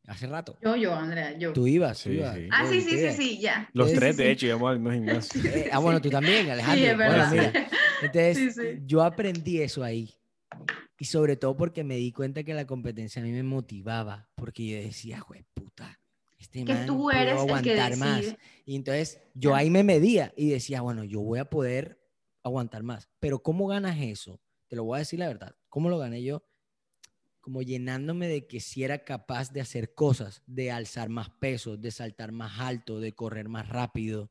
Hace 0.06 0.26
rato. 0.26 0.56
Yo, 0.62 0.76
yo, 0.76 0.94
Andrea, 0.94 1.36
yo. 1.36 1.52
Tú 1.52 1.66
ibas, 1.66 2.02
tú 2.02 2.10
ibas. 2.10 2.36
Ah, 2.50 2.66
sí, 2.66 2.80
sí, 2.80 2.98
sí, 2.98 3.12
sí, 3.12 3.40
ya. 3.40 3.68
Los 3.72 3.92
tres, 3.92 4.16
de 4.16 4.30
hecho, 4.30 4.46
íbamos 4.46 4.70
al 4.70 4.78
mismo 4.80 4.92
gimnasio. 4.92 5.42
Eh, 5.50 5.70
ah, 5.72 5.78
bueno, 5.78 6.00
tú 6.00 6.10
también, 6.10 6.48
Alejandro. 6.50 6.84
Sí, 6.84 6.90
es 6.90 6.96
verdad. 6.96 7.28
Bueno, 7.30 7.50
mira. 7.52 7.68
Entonces, 8.02 8.78
yo 8.86 9.02
aprendí 9.02 9.60
eso 9.60 9.82
ahí. 9.82 10.14
Y 10.98 11.04
sobre 11.04 11.36
todo 11.36 11.56
porque 11.56 11.84
me 11.84 11.96
di 11.96 12.12
cuenta 12.12 12.42
que 12.42 12.54
la 12.54 12.66
competencia 12.66 13.20
a 13.20 13.24
mí 13.24 13.32
me 13.32 13.42
motivaba. 13.42 14.28
Porque 14.34 14.66
yo 14.66 14.76
decía, 14.78 15.22
güey, 15.26 15.44
puta, 15.54 16.00
este 16.38 16.64
que 16.64 16.74
man 16.74 16.86
tú 16.86 17.10
eres 17.10 17.34
aguantar 17.34 17.96
más. 17.96 18.36
Y 18.64 18.76
entonces, 18.76 19.20
yo 19.34 19.54
ahí 19.54 19.68
me 19.70 19.84
medía 19.84 20.32
y 20.36 20.50
decía, 20.50 20.80
bueno, 20.80 21.04
yo 21.04 21.20
voy 21.20 21.38
a 21.38 21.44
poder 21.44 21.98
aguantar 22.42 22.82
más. 22.82 23.08
Pero 23.20 23.42
¿cómo 23.42 23.66
ganas 23.66 23.98
eso? 24.00 24.40
Te 24.68 24.76
lo 24.76 24.84
voy 24.84 24.96
a 24.96 24.98
decir 25.00 25.18
la 25.18 25.28
verdad. 25.28 25.56
¿Cómo 25.68 25.88
lo 25.88 25.98
gané 25.98 26.22
yo? 26.22 26.44
Como 27.40 27.62
llenándome 27.62 28.28
de 28.28 28.46
que 28.46 28.60
si 28.60 28.84
era 28.84 29.04
capaz 29.04 29.52
de 29.52 29.60
hacer 29.60 29.94
cosas, 29.94 30.42
de 30.46 30.70
alzar 30.70 31.08
más 31.08 31.30
peso, 31.30 31.76
de 31.76 31.90
saltar 31.90 32.32
más 32.32 32.60
alto, 32.60 33.00
de 33.00 33.14
correr 33.14 33.48
más 33.48 33.68
rápido. 33.68 34.30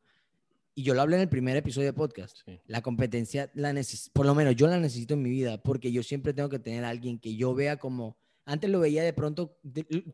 Y 0.75 0.83
yo 0.83 0.93
lo 0.93 1.01
hablé 1.01 1.15
en 1.15 1.23
el 1.23 1.29
primer 1.29 1.57
episodio 1.57 1.87
de 1.87 1.93
podcast. 1.93 2.37
La 2.65 2.83
competencia, 2.83 3.49
la 3.55 3.73
por 4.13 4.27
lo 4.27 4.35
menos 4.35 4.55
yo 4.55 4.67
la 4.67 4.79
necesito 4.79 5.15
en 5.15 5.23
mi 5.23 5.31
vida, 5.31 5.61
porque 5.63 5.91
yo 5.91 6.03
siempre 6.03 6.33
tengo 6.33 6.49
que 6.49 6.59
tener 6.59 6.83
a 6.83 6.89
alguien 6.89 7.17
que 7.17 7.35
yo 7.35 7.55
vea 7.55 7.77
como, 7.77 8.15
antes 8.45 8.69
lo 8.69 8.79
veía 8.79 9.01
de 9.01 9.11
pronto, 9.11 9.57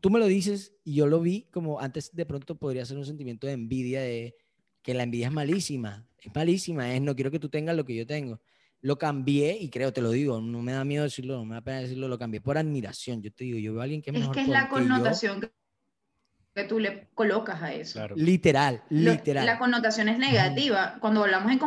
tú 0.00 0.08
me 0.08 0.18
lo 0.18 0.26
dices 0.26 0.74
y 0.82 0.94
yo 0.94 1.06
lo 1.06 1.20
vi 1.20 1.50
como 1.50 1.80
antes 1.80 2.14
de 2.14 2.24
pronto 2.24 2.56
podría 2.56 2.86
ser 2.86 2.96
un 2.96 3.04
sentimiento 3.04 3.46
de 3.46 3.52
envidia, 3.52 4.00
de 4.00 4.36
que 4.84 4.94
la 4.94 5.02
envidia 5.02 5.28
es 5.28 5.32
malísima, 5.32 6.06
es 6.20 6.32
malísima, 6.32 6.94
es 6.94 7.00
no 7.00 7.16
quiero 7.16 7.30
que 7.30 7.40
tú 7.40 7.48
tengas 7.48 7.74
lo 7.74 7.84
que 7.84 7.96
yo 7.96 8.06
tengo. 8.06 8.40
lo 8.82 8.98
cambié 8.98 9.56
y 9.58 9.70
creo, 9.70 9.94
te 9.94 10.02
lo 10.02 10.10
digo, 10.10 10.42
no 10.42 10.60
me 10.60 10.72
da 10.72 10.84
miedo 10.84 11.04
decirlo, 11.04 11.38
no 11.38 11.46
me 11.46 11.54
da 11.54 11.62
pena 11.62 11.80
decirlo, 11.80 12.06
lo 12.06 12.18
cambié 12.18 12.42
por 12.42 12.58
admiración. 12.58 13.22
Yo 13.22 13.32
te 13.32 13.44
digo, 13.44 13.58
yo 13.58 13.72
veo 13.72 13.80
a 13.80 13.84
alguien 13.84 14.02
que 14.02 14.10
es, 14.10 14.16
es 14.16 14.28
que 14.28 14.42
es 14.42 14.48
la 14.48 14.68
connotación 14.68 15.40
que 15.40 16.64
tú 16.64 16.78
le 16.78 17.08
colocas 17.14 17.62
a 17.62 17.72
eso. 17.72 18.06
Literal, 18.14 18.82
literal. 18.90 19.46
la 19.46 19.58
connotación 19.58 20.10
es 20.10 20.18
negativa. 20.18 20.98
Cuando 21.00 21.24
hablamos 21.24 21.50
de 21.50 21.58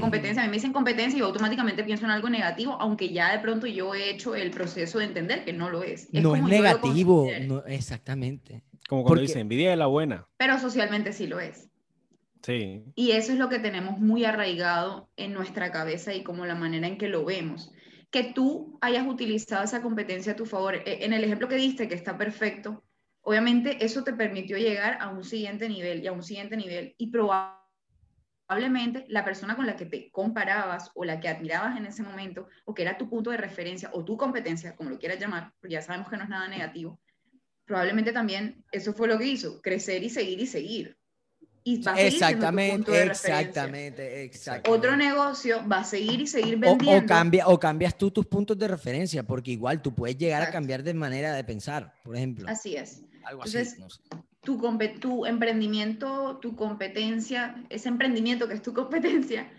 competencia, 0.00 0.42
a 0.42 0.46
mí 0.46 0.50
me 0.50 0.56
dicen 0.56 0.72
competencia 0.72 1.16
y 1.16 1.20
yo 1.20 1.26
automáticamente 1.26 1.84
pienso 1.84 2.06
en 2.06 2.10
algo 2.10 2.28
negativo, 2.28 2.76
aunque 2.80 3.12
ya 3.12 3.30
de 3.30 3.38
pronto 3.38 3.68
yo 3.68 3.94
he 3.94 4.10
hecho 4.10 4.34
el 4.34 4.50
proceso 4.50 4.98
de 4.98 5.04
entender 5.04 5.44
que 5.44 5.52
no 5.52 5.70
lo 5.70 5.84
es. 5.84 6.12
no 6.12 6.34
es 6.34 6.42
negativo, 6.42 7.30
no, 7.46 7.64
exactamente. 7.66 8.64
Como 8.88 9.04
cuando 9.04 9.22
dice 9.22 9.38
envidia 9.38 9.70
de 9.70 9.76
la 9.76 9.86
buena. 9.86 10.26
Pero 10.36 10.58
socialmente 10.58 11.12
sí 11.12 11.28
lo 11.28 11.38
es. 11.38 11.70
Y 12.94 13.12
eso 13.12 13.32
es 13.32 13.38
lo 13.38 13.48
que 13.48 13.58
tenemos 13.58 13.98
muy 13.98 14.24
arraigado 14.24 15.10
en 15.16 15.32
nuestra 15.32 15.72
cabeza 15.72 16.12
y 16.12 16.22
como 16.22 16.44
la 16.44 16.54
manera 16.54 16.86
en 16.86 16.98
que 16.98 17.08
lo 17.08 17.24
vemos. 17.24 17.72
Que 18.10 18.32
tú 18.34 18.78
hayas 18.80 19.06
utilizado 19.06 19.64
esa 19.64 19.82
competencia 19.82 20.32
a 20.32 20.36
tu 20.36 20.44
favor. 20.44 20.74
E, 20.74 21.04
en 21.04 21.12
el 21.12 21.24
ejemplo 21.24 21.48
que 21.48 21.56
diste, 21.56 21.88
que 21.88 21.94
está 21.94 22.18
perfecto, 22.18 22.84
obviamente 23.22 23.84
eso 23.84 24.04
te 24.04 24.12
permitió 24.12 24.58
llegar 24.58 24.98
a 25.00 25.08
un 25.08 25.24
siguiente 25.24 25.68
nivel 25.68 26.02
y 26.02 26.06
a 26.06 26.12
un 26.12 26.22
siguiente 26.22 26.56
nivel 26.56 26.94
y 26.98 27.10
probablemente 27.10 29.06
la 29.08 29.24
persona 29.24 29.56
con 29.56 29.66
la 29.66 29.76
que 29.76 29.86
te 29.86 30.10
comparabas 30.10 30.90
o 30.94 31.04
la 31.04 31.20
que 31.20 31.28
admirabas 31.28 31.78
en 31.78 31.86
ese 31.86 32.02
momento 32.02 32.48
o 32.66 32.74
que 32.74 32.82
era 32.82 32.98
tu 32.98 33.08
punto 33.08 33.30
de 33.30 33.38
referencia 33.38 33.90
o 33.94 34.04
tu 34.04 34.18
competencia, 34.18 34.76
como 34.76 34.90
lo 34.90 34.98
quieras 34.98 35.18
llamar, 35.18 35.52
porque 35.60 35.74
ya 35.74 35.82
sabemos 35.82 36.10
que 36.10 36.18
no 36.18 36.24
es 36.24 36.28
nada 36.28 36.46
negativo, 36.46 37.00
probablemente 37.64 38.12
también 38.12 38.64
eso 38.70 38.92
fue 38.92 39.08
lo 39.08 39.18
que 39.18 39.26
hizo, 39.26 39.62
crecer 39.62 40.02
y 40.02 40.10
seguir 40.10 40.40
y 40.40 40.46
seguir. 40.46 40.98
Y 41.66 41.82
va 41.82 41.92
a 41.92 41.96
seguir 41.96 42.12
exactamente, 42.12 42.76
punto 42.76 42.92
de 42.92 43.02
exactamente, 43.04 44.24
exactamente. 44.24 44.70
Otro 44.70 44.96
negocio 44.96 45.66
va 45.66 45.78
a 45.78 45.84
seguir 45.84 46.20
y 46.20 46.26
seguir 46.26 46.58
vendiendo. 46.58 47.04
O, 47.04 47.08
cambia, 47.08 47.48
o 47.48 47.58
cambias 47.58 47.96
tú 47.96 48.10
tus 48.10 48.26
puntos 48.26 48.58
de 48.58 48.68
referencia, 48.68 49.22
porque 49.22 49.52
igual 49.52 49.80
tú 49.80 49.94
puedes 49.94 50.18
llegar 50.18 50.42
a 50.42 50.50
cambiar 50.50 50.82
de 50.82 50.92
manera 50.92 51.32
de 51.32 51.42
pensar, 51.42 51.94
por 52.04 52.16
ejemplo. 52.16 52.46
Así 52.48 52.76
es. 52.76 53.02
Entonces, 53.30 53.78
tu, 54.42 54.60
tu 55.00 55.24
emprendimiento, 55.24 56.36
tu 56.36 56.54
competencia, 56.54 57.64
ese 57.70 57.88
emprendimiento 57.88 58.46
que 58.46 58.54
es 58.54 58.62
tu 58.62 58.74
competencia, 58.74 59.50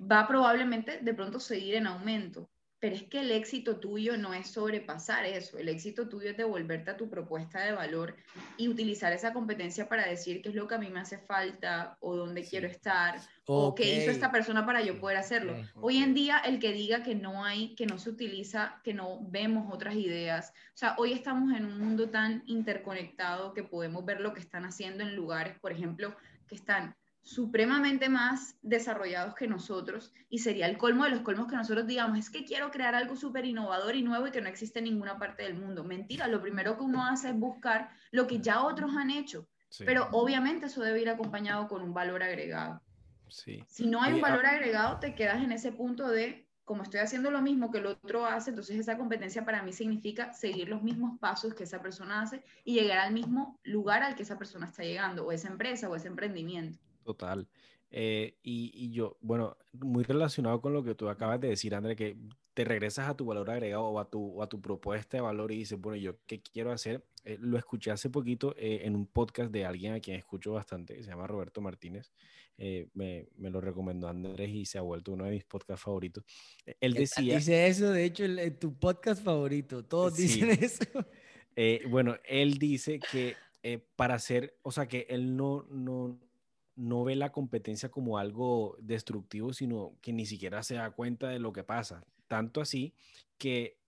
va 0.00 0.26
probablemente 0.26 0.98
de 1.00 1.14
pronto 1.14 1.38
seguir 1.38 1.76
en 1.76 1.86
aumento. 1.86 2.50
Pero 2.78 2.94
es 2.94 3.04
que 3.04 3.20
el 3.20 3.30
éxito 3.30 3.78
tuyo 3.78 4.18
no 4.18 4.34
es 4.34 4.48
sobrepasar 4.48 5.24
eso, 5.24 5.58
el 5.58 5.68
éxito 5.68 6.08
tuyo 6.08 6.30
es 6.30 6.36
devolverte 6.36 6.90
a 6.90 6.96
tu 6.96 7.08
propuesta 7.08 7.60
de 7.60 7.72
valor 7.72 8.14
y 8.58 8.68
utilizar 8.68 9.12
esa 9.14 9.32
competencia 9.32 9.88
para 9.88 10.06
decir 10.06 10.42
qué 10.42 10.50
es 10.50 10.54
lo 10.54 10.68
que 10.68 10.74
a 10.74 10.78
mí 10.78 10.90
me 10.90 11.00
hace 11.00 11.16
falta 11.16 11.96
o 12.00 12.14
dónde 12.14 12.44
quiero 12.44 12.68
estar 12.68 13.18
o 13.46 13.74
qué 13.74 13.96
hizo 13.96 14.10
esta 14.10 14.30
persona 14.30 14.66
para 14.66 14.82
yo 14.82 15.00
poder 15.00 15.16
hacerlo. 15.16 15.56
Hoy 15.80 15.98
en 15.98 16.12
día 16.12 16.38
el 16.38 16.58
que 16.58 16.72
diga 16.72 17.02
que 17.02 17.14
no 17.14 17.44
hay, 17.44 17.74
que 17.76 17.86
no 17.86 17.98
se 17.98 18.10
utiliza, 18.10 18.80
que 18.84 18.92
no 18.92 19.20
vemos 19.22 19.72
otras 19.72 19.94
ideas, 19.94 20.52
o 20.74 20.76
sea, 20.76 20.94
hoy 20.98 21.12
estamos 21.12 21.56
en 21.56 21.64
un 21.64 21.78
mundo 21.78 22.10
tan 22.10 22.42
interconectado 22.46 23.54
que 23.54 23.62
podemos 23.62 24.04
ver 24.04 24.20
lo 24.20 24.34
que 24.34 24.40
están 24.40 24.66
haciendo 24.66 25.02
en 25.02 25.16
lugares, 25.16 25.58
por 25.58 25.72
ejemplo, 25.72 26.14
que 26.46 26.54
están 26.54 26.94
supremamente 27.26 28.08
más 28.08 28.56
desarrollados 28.62 29.34
que 29.34 29.48
nosotros 29.48 30.12
y 30.28 30.38
sería 30.38 30.66
el 30.66 30.78
colmo 30.78 31.02
de 31.02 31.10
los 31.10 31.22
colmos 31.22 31.48
que 31.48 31.56
nosotros 31.56 31.84
digamos, 31.84 32.16
es 32.20 32.30
que 32.30 32.44
quiero 32.44 32.70
crear 32.70 32.94
algo 32.94 33.16
súper 33.16 33.44
innovador 33.44 33.96
y 33.96 34.02
nuevo 34.04 34.28
y 34.28 34.30
que 34.30 34.40
no 34.40 34.48
existe 34.48 34.78
en 34.78 34.84
ninguna 34.84 35.18
parte 35.18 35.42
del 35.42 35.54
mundo. 35.54 35.82
Mentira, 35.82 36.28
lo 36.28 36.40
primero 36.40 36.76
que 36.76 36.84
uno 36.84 37.04
hace 37.04 37.30
es 37.30 37.34
buscar 37.36 37.90
lo 38.12 38.28
que 38.28 38.38
ya 38.38 38.62
otros 38.62 38.94
han 38.96 39.10
hecho, 39.10 39.48
pero 39.84 40.08
obviamente 40.12 40.66
eso 40.66 40.82
debe 40.82 41.02
ir 41.02 41.08
acompañado 41.08 41.66
con 41.66 41.82
un 41.82 41.92
valor 41.92 42.22
agregado. 42.22 42.80
Si 43.66 43.86
no 43.88 44.00
hay 44.02 44.14
un 44.14 44.20
valor 44.20 44.46
agregado, 44.46 45.00
te 45.00 45.16
quedas 45.16 45.42
en 45.42 45.50
ese 45.50 45.72
punto 45.72 46.08
de, 46.08 46.46
como 46.64 46.84
estoy 46.84 47.00
haciendo 47.00 47.32
lo 47.32 47.42
mismo 47.42 47.72
que 47.72 47.78
el 47.78 47.86
otro 47.86 48.24
hace, 48.24 48.50
entonces 48.50 48.78
esa 48.78 48.96
competencia 48.96 49.44
para 49.44 49.64
mí 49.64 49.72
significa 49.72 50.32
seguir 50.32 50.68
los 50.68 50.84
mismos 50.84 51.18
pasos 51.18 51.54
que 51.54 51.64
esa 51.64 51.82
persona 51.82 52.22
hace 52.22 52.44
y 52.62 52.74
llegar 52.74 52.98
al 52.98 53.12
mismo 53.12 53.58
lugar 53.64 54.04
al 54.04 54.14
que 54.14 54.22
esa 54.22 54.38
persona 54.38 54.66
está 54.66 54.84
llegando, 54.84 55.26
o 55.26 55.32
esa 55.32 55.48
empresa 55.48 55.88
o 55.88 55.96
ese 55.96 56.06
emprendimiento. 56.06 56.78
Total. 57.06 57.46
Eh, 57.90 58.34
y, 58.42 58.90
yo, 58.90 59.16
bueno, 59.20 59.56
muy 59.72 60.02
relacionado 60.02 60.60
con 60.60 60.72
lo 60.72 60.82
que 60.82 60.96
tú 60.96 61.08
acabas 61.08 61.40
de 61.40 61.48
decir, 61.48 61.72
André, 61.72 61.94
que 61.94 62.16
te 62.52 62.64
regresas 62.64 63.08
a 63.08 63.16
tu 63.16 63.26
valor 63.26 63.48
agregado 63.48 63.84
o 63.84 64.00
a 64.00 64.10
tu, 64.10 64.42
a 64.42 64.48
tu 64.48 64.60
propuesta 64.60 65.16
de 65.16 65.20
valor 65.20 65.52
y 65.52 65.58
dices, 65.58 65.80
bueno, 65.80 65.96
¿yo 65.96 66.16
qué 66.26 66.40
quiero 66.40 66.72
hacer? 66.72 67.04
Eh, 67.24 67.38
lo 67.40 67.56
escuché 67.58 67.92
hace 67.92 68.10
poquito 68.10 68.56
eh, 68.58 68.80
en 68.82 68.96
un 68.96 69.06
podcast 69.06 69.52
de 69.52 69.64
alguien 69.64 69.94
a 69.94 70.00
quien 70.00 70.16
escucho 70.16 70.52
bastante, 70.52 71.00
se 71.00 71.08
llama 71.08 71.28
Roberto 71.28 71.60
Martínez. 71.60 72.12
Me, 72.58 73.28
me, 73.36 73.50
lo 73.50 73.60
recomendó 73.60 74.08
Andrés 74.08 74.48
y 74.48 74.64
se 74.64 74.78
ha 74.78 74.80
vuelto 74.80 75.12
uno 75.12 75.24
de 75.24 75.30
mis 75.30 75.44
podcasts 75.44 75.84
favoritos. 75.84 76.24
Él 76.80 76.94
decía... 76.94 77.36
Dice 77.36 77.66
eso, 77.66 77.92
de 77.92 78.04
hecho, 78.04 78.24
tu 78.58 78.74
podcast 78.74 79.22
favorito, 79.22 79.84
todos 79.84 80.16
dicen 80.16 80.50
eso. 80.62 80.84
bueno, 81.88 82.16
él 82.24 82.58
dice 82.58 82.98
que 82.98 83.36
para 83.94 84.14
hacer, 84.14 84.56
o 84.62 84.72
sea, 84.72 84.88
que 84.88 85.06
él 85.10 85.36
no, 85.36 85.66
no, 85.68 86.18
no 86.76 87.04
ve 87.04 87.16
la 87.16 87.32
competencia 87.32 87.90
como 87.90 88.18
algo 88.18 88.76
destructivo, 88.80 89.52
sino 89.52 89.96
que 90.02 90.12
ni 90.12 90.26
siquiera 90.26 90.62
se 90.62 90.76
da 90.76 90.90
cuenta 90.90 91.28
de 91.28 91.38
lo 91.38 91.52
que 91.52 91.64
pasa. 91.64 92.04
Tanto 92.28 92.60
así 92.60 92.94
que 93.38 93.78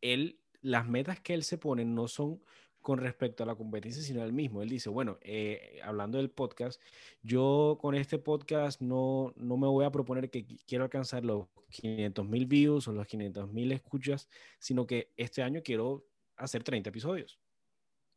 él, 0.00 0.38
las 0.62 0.88
metas 0.88 1.20
que 1.20 1.34
él 1.34 1.44
se 1.44 1.58
pone 1.58 1.84
no 1.84 2.08
son 2.08 2.40
con 2.80 2.98
respecto 2.98 3.44
a 3.44 3.46
la 3.46 3.54
competencia, 3.54 4.02
sino 4.02 4.24
él 4.24 4.32
mismo. 4.32 4.62
Él 4.62 4.68
dice, 4.68 4.88
bueno, 4.88 5.18
eh, 5.20 5.78
hablando 5.84 6.18
del 6.18 6.30
podcast, 6.30 6.80
yo 7.22 7.78
con 7.80 7.94
este 7.94 8.18
podcast 8.18 8.80
no, 8.80 9.32
no 9.36 9.56
me 9.56 9.68
voy 9.68 9.84
a 9.84 9.92
proponer 9.92 10.30
que 10.30 10.44
quiero 10.66 10.84
alcanzar 10.84 11.24
los 11.24 11.46
500 11.68 12.26
mil 12.26 12.46
views 12.46 12.88
o 12.88 12.92
los 12.92 13.06
500 13.06 13.52
mil 13.52 13.70
escuchas, 13.72 14.28
sino 14.58 14.86
que 14.86 15.12
este 15.16 15.42
año 15.42 15.60
quiero 15.62 16.04
hacer 16.36 16.64
30 16.64 16.90
episodios 16.90 17.41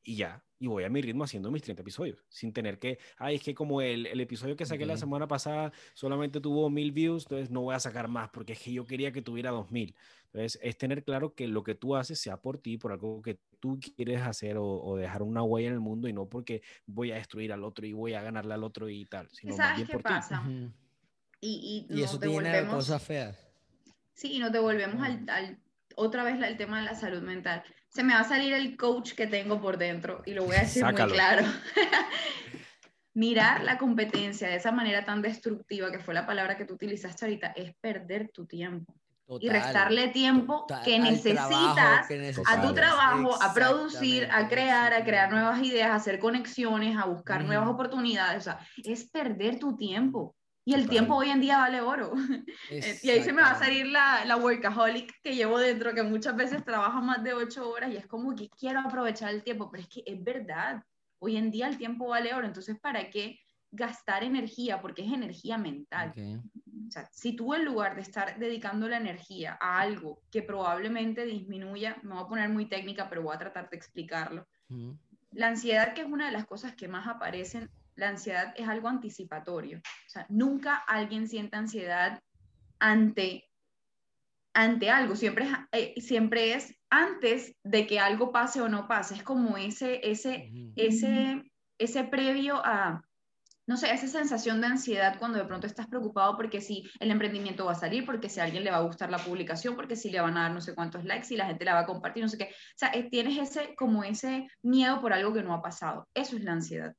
y 0.05 0.15
ya, 0.17 0.43
y 0.59 0.67
voy 0.67 0.83
a 0.83 0.89
mi 0.89 1.01
ritmo 1.01 1.23
haciendo 1.23 1.51
mis 1.51 1.63
30 1.63 1.81
episodios, 1.81 2.23
sin 2.29 2.53
tener 2.53 2.79
que, 2.79 2.99
ay, 3.17 3.35
es 3.35 3.43
que 3.43 3.55
como 3.55 3.81
el, 3.81 4.05
el 4.05 4.21
episodio 4.21 4.55
que 4.55 4.65
saqué 4.65 4.85
la 4.85 4.97
semana 4.97 5.27
pasada 5.27 5.73
solamente 5.95 6.39
tuvo 6.39 6.69
mil 6.69 6.91
views, 6.91 7.23
entonces 7.23 7.49
no 7.49 7.61
voy 7.61 7.75
a 7.75 7.79
sacar 7.79 8.07
más, 8.07 8.29
porque 8.29 8.53
es 8.53 8.61
que 8.61 8.71
yo 8.71 8.85
quería 8.85 9.11
que 9.11 9.21
tuviera 9.21 9.49
dos 9.51 9.71
mil. 9.71 9.95
Entonces, 10.27 10.59
es 10.61 10.77
tener 10.77 11.03
claro 11.03 11.33
que 11.33 11.47
lo 11.47 11.63
que 11.63 11.75
tú 11.75 11.95
haces 11.95 12.19
sea 12.19 12.37
por 12.37 12.57
ti, 12.59 12.77
por 12.77 12.91
algo 12.91 13.21
que 13.21 13.39
tú 13.59 13.79
quieres 13.95 14.21
hacer 14.21 14.57
o, 14.59 14.95
dejar 14.97 15.23
una 15.23 15.41
huella 15.41 15.69
en 15.69 15.73
el 15.73 15.79
mundo 15.79 16.07
y 16.07 16.13
no 16.13 16.27
porque 16.27 16.61
voy 16.85 17.11
a 17.11 17.15
destruir 17.15 17.51
al 17.51 17.63
otro 17.63 17.85
y 17.85 17.93
voy 17.93 18.13
a 18.13 18.21
ganarle 18.21 18.53
al 18.53 18.63
otro 18.63 18.89
y 18.89 19.05
tal, 19.05 19.29
sino 19.31 19.57
más 19.57 19.75
bien 19.75 19.87
por 19.87 20.03
pasa? 20.03 20.43
Y, 21.41 21.87
y, 21.89 22.01
eso 22.01 22.19
tiene 22.19 22.65
cosas 22.67 23.01
feas. 23.01 23.47
Sí, 24.13 24.33
y 24.33 24.39
nos 24.39 24.51
devolvemos 24.51 25.01
al, 25.01 25.29
al, 25.29 25.59
otra 25.95 26.23
vez 26.23 26.41
el 26.41 26.57
tema 26.57 26.79
de 26.79 26.85
la 26.85 26.95
salud 26.95 27.21
mental 27.21 27.63
se 27.95 28.03
me 28.03 28.13
va 28.13 28.19
a 28.19 28.23
salir 28.25 28.53
el 28.53 28.75
coach 28.75 29.13
que 29.13 29.25
tengo 29.25 29.61
por 29.61 29.77
dentro 29.77 30.21
y 30.25 30.33
lo 30.33 30.43
voy 30.43 30.57
a 30.57 30.61
decir 30.61 30.83
muy 30.83 30.93
claro. 30.93 31.45
Mirar 33.13 33.63
la 33.63 33.77
competencia 33.77 34.49
de 34.49 34.57
esa 34.57 34.73
manera 34.73 35.05
tan 35.05 35.21
destructiva, 35.21 35.89
que 35.89 35.99
fue 35.99 36.13
la 36.13 36.25
palabra 36.25 36.57
que 36.57 36.65
tú 36.65 36.73
utilizaste 36.73 37.23
ahorita, 37.23 37.47
es 37.55 37.73
perder 37.79 38.31
tu 38.33 38.45
tiempo. 38.45 38.93
y 39.39 39.47
restarle 39.47 40.09
tiempo 40.09 40.67
que, 40.83 40.99
necesitas 40.99 42.05
a 42.45 42.61
tu 42.61 42.73
trabajo, 42.73 43.41
a 43.41 43.53
producir, 43.53 44.27
a 44.29 44.49
crear, 44.49 44.93
a 44.93 45.05
crear 45.05 45.31
nuevas 45.31 45.63
ideas, 45.63 45.91
a 45.91 45.95
hacer 45.95 46.19
conexiones, 46.19 46.97
a 46.97 47.05
buscar 47.05 47.45
nuevas 47.45 47.69
oportunidades. 47.69 48.39
O 48.39 48.43
sea, 48.43 48.59
es 48.83 49.05
perder 49.05 49.57
tu 49.57 49.77
tiempo. 49.77 50.35
Y 50.67 50.73
el 50.73 50.89
tiempo 50.89 51.15
hoy 51.15 51.29
en 51.29 51.39
día 51.39 51.59
vale 51.59 51.79
oro. 51.81 52.13
Eh, 52.71 52.99
y 53.03 53.09
ahí 53.11 53.21
se 53.21 53.31
me 53.31 53.43
va 53.43 53.51
a 53.51 53.59
salir 53.59 53.85
la, 53.85 54.25
la, 54.25 54.37
workaholic 54.37 55.21
que 55.21 55.35
llevo 55.35 55.59
dentro, 55.59 55.93
que 55.93 56.01
muchas 56.01 56.35
veces 56.35 56.65
trabaja 56.65 56.99
más 56.99 57.23
de 57.23 57.33
ocho 57.33 57.69
horas 57.69 57.91
y 57.91 57.97
es 57.97 58.07
como 58.07 58.35
que 58.35 58.49
quiero 58.49 58.79
aprovechar 58.79 59.31
el 59.33 59.43
tiempo, 59.43 59.69
pero 59.69 59.83
es 59.83 59.89
que 59.89 60.03
es 60.05 60.23
verdad. 60.23 60.83
Hoy 61.19 61.37
en 61.37 61.51
día 61.51 61.67
el 61.67 61.77
tiempo 61.77 62.07
vale 62.07 62.33
oro, 62.33 62.47
entonces 62.47 62.79
¿para 62.79 63.09
qué 63.09 63.39
gastar 63.71 64.23
energía? 64.23 64.81
Porque 64.81 65.03
es 65.05 65.13
energía 65.13 65.57
mental. 65.57 66.13
O 66.87 66.91
sea, 66.91 67.07
si 67.11 67.35
tú 67.35 67.53
en 67.53 67.65
lugar 67.65 67.95
de 67.95 68.01
estar 68.01 68.39
dedicando 68.39 68.89
la 68.89 68.97
energía 68.97 69.57
a 69.61 69.79
algo 69.79 70.21
que 70.31 70.41
probablemente 70.41 71.25
disminuya, 71.25 71.97
me 72.01 72.15
voy 72.15 72.23
a 72.23 72.27
poner 72.27 72.49
muy 72.49 72.65
técnica, 72.67 73.07
pero 73.09 73.21
voy 73.21 73.35
a 73.35 73.39
tratar 73.39 73.69
de 73.69 73.77
explicarlo. 73.77 74.47
La 75.31 75.47
ansiedad, 75.47 75.93
que 75.93 76.01
es 76.01 76.07
una 76.07 76.25
de 76.25 76.31
las 76.31 76.45
cosas 76.45 76.75
que 76.75 76.87
más 76.87 77.07
aparecen 77.07 77.69
la 77.95 78.09
ansiedad 78.09 78.53
es 78.57 78.67
algo 78.67 78.87
anticipatorio. 78.87 79.79
O 79.79 80.09
sea, 80.09 80.25
nunca 80.29 80.75
alguien 80.75 81.27
siente 81.27 81.55
ansiedad 81.55 82.19
ante, 82.79 83.49
ante 84.53 84.89
algo, 84.89 85.15
siempre 85.15 85.45
es, 85.45 85.51
eh, 85.71 86.01
siempre 86.01 86.53
es 86.53 86.75
antes 86.89 87.55
de 87.63 87.87
que 87.87 87.99
algo 87.99 88.31
pase 88.31 88.61
o 88.61 88.69
no 88.69 88.87
pase. 88.87 89.15
Es 89.15 89.23
como 89.23 89.57
ese, 89.57 89.99
ese, 90.03 90.49
ese, 90.75 91.43
ese 91.77 92.03
previo 92.03 92.61
a, 92.63 93.01
no 93.67 93.77
sé, 93.77 93.91
esa 93.91 94.07
sensación 94.07 94.61
de 94.61 94.67
ansiedad 94.67 95.17
cuando 95.17 95.39
de 95.39 95.45
pronto 95.45 95.65
estás 95.65 95.87
preocupado 95.87 96.37
porque 96.37 96.61
si 96.61 96.89
el 96.99 97.11
emprendimiento 97.11 97.65
va 97.65 97.71
a 97.71 97.75
salir, 97.75 98.05
porque 98.05 98.29
si 98.29 98.39
a 98.39 98.43
alguien 98.43 98.63
le 98.63 98.71
va 98.71 98.77
a 98.77 98.81
gustar 98.83 99.09
la 99.09 99.17
publicación, 99.17 99.75
porque 99.75 99.95
si 99.95 100.09
le 100.09 100.21
van 100.21 100.37
a 100.37 100.43
dar 100.43 100.51
no 100.51 100.61
sé 100.61 100.75
cuántos 100.75 101.03
likes, 101.03 101.27
si 101.27 101.35
la 101.35 101.47
gente 101.47 101.65
la 101.65 101.73
va 101.73 101.79
a 101.81 101.85
compartir, 101.85 102.23
no 102.23 102.29
sé 102.29 102.37
qué. 102.37 102.45
O 102.45 102.77
sea, 102.77 102.89
eh, 102.89 103.09
tienes 103.09 103.37
ese, 103.37 103.75
como 103.75 104.03
ese 104.03 104.47
miedo 104.61 105.01
por 105.01 105.13
algo 105.13 105.33
que 105.33 105.43
no 105.43 105.53
ha 105.53 105.61
pasado. 105.61 106.07
Eso 106.13 106.37
es 106.37 106.43
la 106.43 106.53
ansiedad. 106.53 106.93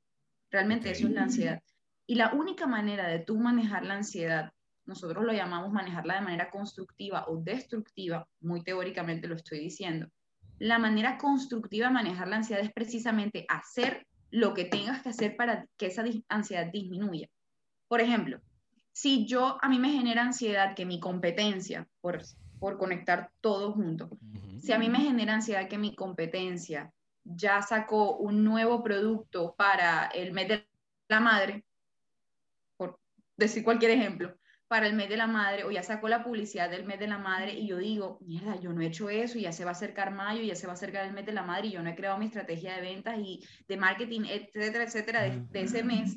Realmente 0.51 0.91
eso 0.91 1.07
es 1.07 1.13
la 1.13 1.25
ansiedad. 1.25 1.63
Y 2.07 2.15
la 2.15 2.33
única 2.33 2.67
manera 2.67 3.09
de 3.09 3.19
tú 3.19 3.39
manejar 3.39 3.85
la 3.85 3.95
ansiedad 3.95 4.53
nosotros 4.87 5.25
lo 5.25 5.33
llamamos 5.33 5.73
manejarla 5.73 6.15
de 6.15 6.21
manera 6.21 6.51
constructiva 6.51 7.27
o 7.29 7.37
destructiva, 7.39 8.27
muy 8.41 8.63
teóricamente 8.63 9.27
lo 9.27 9.35
estoy 9.35 9.59
diciendo. 9.59 10.09
La 10.59 10.79
manera 10.79 11.19
constructiva 11.19 11.89
de 11.89 11.95
manejar 11.95 12.29
la 12.29 12.37
ansiedad 12.37 12.65
es 12.65 12.73
precisamente 12.73 13.45
hacer 13.49 14.07
lo 14.31 14.55
que 14.55 14.65
tengas 14.65 15.03
que 15.03 15.11
hacer 15.11 15.37
para 15.37 15.67
que 15.77 15.87
esa 15.87 16.05
ansiedad 16.29 16.71
disminuya. 16.73 17.29
Por 17.89 18.01
ejemplo, 18.01 18.41
si 18.93 19.27
yo 19.27 19.59
a 19.61 19.69
mí 19.69 19.79
me 19.79 19.93
genera 19.93 20.23
ansiedad 20.23 20.75
que 20.75 20.87
mi 20.87 21.01
competencia, 21.01 21.87
por, 22.01 22.23
por 22.59 22.79
conectar 22.79 23.31
todo 23.41 23.73
junto, 23.73 24.09
si 24.61 24.73
a 24.73 24.79
mí 24.79 24.89
me 24.89 25.01
genera 25.01 25.35
ansiedad 25.35 25.69
que 25.69 25.79
mi 25.79 25.95
competencia 25.95 26.93
ya 27.35 27.63
sacó 27.63 28.17
un 28.17 28.45
nuevo 28.45 28.83
producto 28.83 29.55
para 29.57 30.07
el 30.07 30.33
mes 30.33 30.49
de 30.49 30.69
la 31.09 31.21
madre, 31.21 31.65
por 32.77 32.99
decir 33.37 33.65
cualquier 33.65 33.93
ejemplo, 33.93 34.37
para 34.69 34.87
el 34.87 34.95
mes 34.95 35.09
de 35.09 35.17
la 35.17 35.27
madre, 35.27 35.65
o 35.65 35.71
ya 35.71 35.83
sacó 35.83 36.09
la 36.09 36.25
publicidad 36.25 36.69
del 36.69 36.85
mes 36.85 36.99
de 36.99 37.07
la 37.07 37.19
madre, 37.19 37.53
y 37.55 37.69
yo 37.69 37.79
digo, 37.79 38.19
mierda, 38.21 38.57
yo 38.61 38.73
no 38.73 38.81
he 38.81 38.87
hecho 38.87 39.09
eso, 39.09 39.39
y 39.39 39.43
ya 39.43 39.53
se 39.53 39.65
va 39.65 39.71
a 39.71 39.73
acercar 39.73 40.13
mayo, 40.13 40.43
ya 40.43 40.57
se 40.57 40.67
va 40.67 40.73
a 40.73 40.75
acercar 40.75 41.07
el 41.07 41.13
mes 41.13 41.27
de 41.27 41.33
la 41.33 41.43
madre, 41.43 41.69
y 41.69 41.73
yo 41.73 41.83
no 41.83 41.91
he 41.91 41.95
creado 41.95 42.19
mi 42.19 42.27
estrategia 42.27 42.75
de 42.75 42.81
ventas 42.81 43.19
y 43.19 43.45
de 43.69 43.77
marketing, 43.77 44.23
etcétera, 44.25 44.85
etcétera, 44.85 45.23
de, 45.23 45.61
ese 45.61 45.85
mes, 45.85 46.17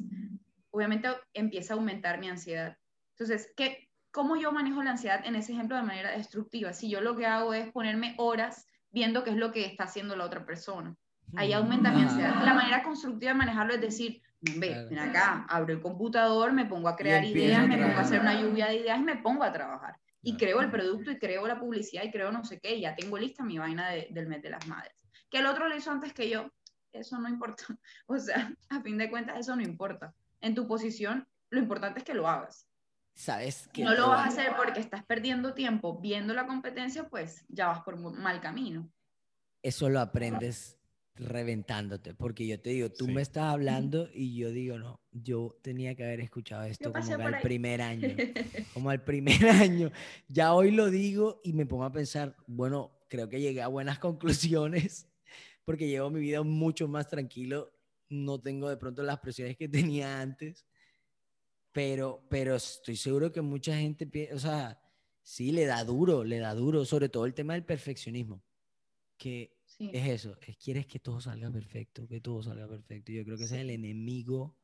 obviamente 0.71 1.09
empieza 1.33 1.73
a 1.73 1.77
aumentar 1.77 2.19
mi 2.19 2.27
ansiedad. 2.27 2.75
Entonces, 3.11 3.53
¿qué, 3.55 3.89
¿cómo 4.11 4.35
yo 4.35 4.51
manejo 4.51 4.81
la 4.81 4.91
ansiedad 4.91 5.23
en 5.25 5.35
ese 5.35 5.53
ejemplo 5.53 5.75
de 5.77 5.83
manera 5.83 6.11
destructiva? 6.11 6.73
Si 6.73 6.89
yo 6.89 7.01
lo 7.01 7.15
que 7.15 7.27
hago 7.27 7.53
es 7.53 7.71
ponerme 7.71 8.15
horas 8.17 8.65
viendo 8.91 9.23
qué 9.23 9.31
es 9.31 9.37
lo 9.37 9.51
que 9.51 9.65
está 9.65 9.85
haciendo 9.85 10.15
la 10.15 10.25
otra 10.25 10.45
persona. 10.45 10.95
Ahí 11.35 11.53
aumenta 11.53 11.91
mi 11.91 12.01
ansiedad. 12.01 12.43
La 12.43 12.53
manera 12.53 12.83
constructiva 12.83 13.33
de 13.33 13.37
manejarlo 13.37 13.73
es 13.73 13.81
decir, 13.81 14.21
Ve, 14.41 14.87
ven 14.89 14.99
acá, 14.99 15.45
abro 15.49 15.73
el 15.73 15.81
computador, 15.81 16.53
me 16.53 16.65
pongo 16.65 16.87
a 16.87 16.95
crear 16.95 17.25
ideas, 17.25 17.67
me 17.67 17.77
pongo 17.77 17.97
a 17.97 18.01
hacer 18.01 18.21
una 18.21 18.39
lluvia 18.39 18.67
de 18.67 18.77
ideas 18.77 18.99
y 18.99 19.03
me 19.03 19.17
pongo 19.17 19.43
a 19.43 19.51
trabajar. 19.51 19.97
Y 20.21 20.37
creo 20.37 20.61
el 20.61 20.71
producto 20.71 21.11
y 21.11 21.19
creo 21.19 21.45
la 21.45 21.59
publicidad 21.59 22.03
y 22.03 22.11
creo 22.11 22.31
no 22.31 22.45
sé 22.45 22.59
qué, 22.59 22.75
y 22.75 22.81
ya 22.81 22.95
tengo 22.95 23.17
lista 23.17 23.43
mi 23.43 23.57
vaina 23.57 23.89
del 23.89 24.27
mes 24.27 24.41
de 24.41 24.51
las 24.51 24.65
madres. 24.65 24.93
Que 25.29 25.39
el 25.39 25.45
otro 25.45 25.67
lo 25.67 25.75
hizo 25.75 25.91
antes 25.91 26.13
que 26.13 26.29
yo, 26.29 26.49
eso 26.93 27.19
no 27.19 27.27
importa. 27.27 27.63
O 28.07 28.17
sea, 28.17 28.53
a 28.69 28.81
fin 28.81 28.97
de 28.97 29.09
cuentas, 29.09 29.37
eso 29.39 29.55
no 29.55 29.61
importa. 29.61 30.13
En 30.39 30.55
tu 30.55 30.67
posición, 30.67 31.27
lo 31.49 31.59
importante 31.59 31.99
es 31.99 32.05
que 32.05 32.13
lo 32.13 32.27
hagas. 32.27 32.68
¿Sabes 33.19 33.67
que 33.73 33.83
No 33.83 33.93
lo 33.95 34.07
vas 34.07 34.21
a 34.21 34.27
hacer 34.27 34.55
porque 34.55 34.79
estás 34.79 35.03
perdiendo 35.03 35.53
tiempo 35.53 35.99
viendo 35.99 36.33
la 36.33 36.47
competencia, 36.47 37.09
pues 37.09 37.43
ya 37.49 37.67
vas 37.67 37.81
por 37.81 37.99
mal 37.99 38.39
camino. 38.39 38.89
Eso 39.61 39.89
lo 39.89 39.99
aprendes 39.99 40.79
reventándote, 41.15 42.13
porque 42.13 42.47
yo 42.47 42.61
te 42.61 42.69
digo, 42.69 42.89
tú 42.89 43.09
me 43.09 43.21
estás 43.21 43.43
hablando 43.43 44.07
y 44.13 44.37
yo 44.37 44.51
digo, 44.51 44.79
no, 44.79 45.01
yo 45.11 45.59
tenía 45.61 45.95
que 45.95 46.05
haber 46.05 46.21
escuchado 46.21 46.63
esto 46.63 46.93
como 46.93 47.27
al 47.27 47.41
primer 47.41 47.81
año, 47.81 48.15
como 48.73 48.89
al 48.89 49.03
primer 49.03 49.49
año. 49.49 49.91
Ya 50.29 50.53
hoy 50.53 50.71
lo 50.71 50.89
digo 50.89 51.41
y 51.43 51.51
me 51.51 51.65
pongo 51.65 51.83
a 51.83 51.91
pensar, 51.91 52.37
bueno, 52.47 53.01
creo 53.09 53.27
que 53.27 53.41
llegué 53.41 53.61
a 53.61 53.67
buenas 53.67 53.99
conclusiones, 54.79 55.09
porque 55.65 55.89
llevo 55.89 56.09
mi 56.09 56.21
vida 56.21 56.41
mucho 56.43 56.87
más 56.87 57.09
tranquilo, 57.09 57.69
no 58.07 58.39
tengo 58.39 58.69
de 58.69 58.77
pronto 58.77 59.03
las 59.03 59.19
presiones 59.19 59.57
que 59.57 59.67
tenía 59.67 60.21
antes, 60.21 60.68
pero, 61.71 62.25
pero 62.29 62.55
estoy 62.55 62.95
seguro 62.95 63.31
que 63.31 63.41
mucha 63.41 63.75
gente, 63.77 64.29
o 64.33 64.39
sea, 64.39 64.81
sí, 65.21 65.51
le 65.51 65.65
da 65.65 65.83
duro, 65.83 66.23
le 66.23 66.39
da 66.39 66.53
duro, 66.53 66.85
sobre 66.85 67.09
todo 67.09 67.25
el 67.25 67.33
tema 67.33 67.53
del 67.53 67.63
perfeccionismo, 67.63 68.43
que 69.17 69.57
es 69.77 70.07
eso, 70.07 70.37
es, 70.41 70.57
quieres 70.57 70.87
que 70.87 70.99
todo 70.99 71.21
salga 71.21 71.51
perfecto, 71.51 72.07
que 72.07 72.19
todo 72.19 72.41
salga 72.41 72.67
perfecto. 72.67 73.11
Yo 73.11 73.23
creo 73.23 73.37
que 73.37 73.43
ese 73.43 73.55
es 73.55 73.61
el 73.61 73.69
enemigo 73.69 74.57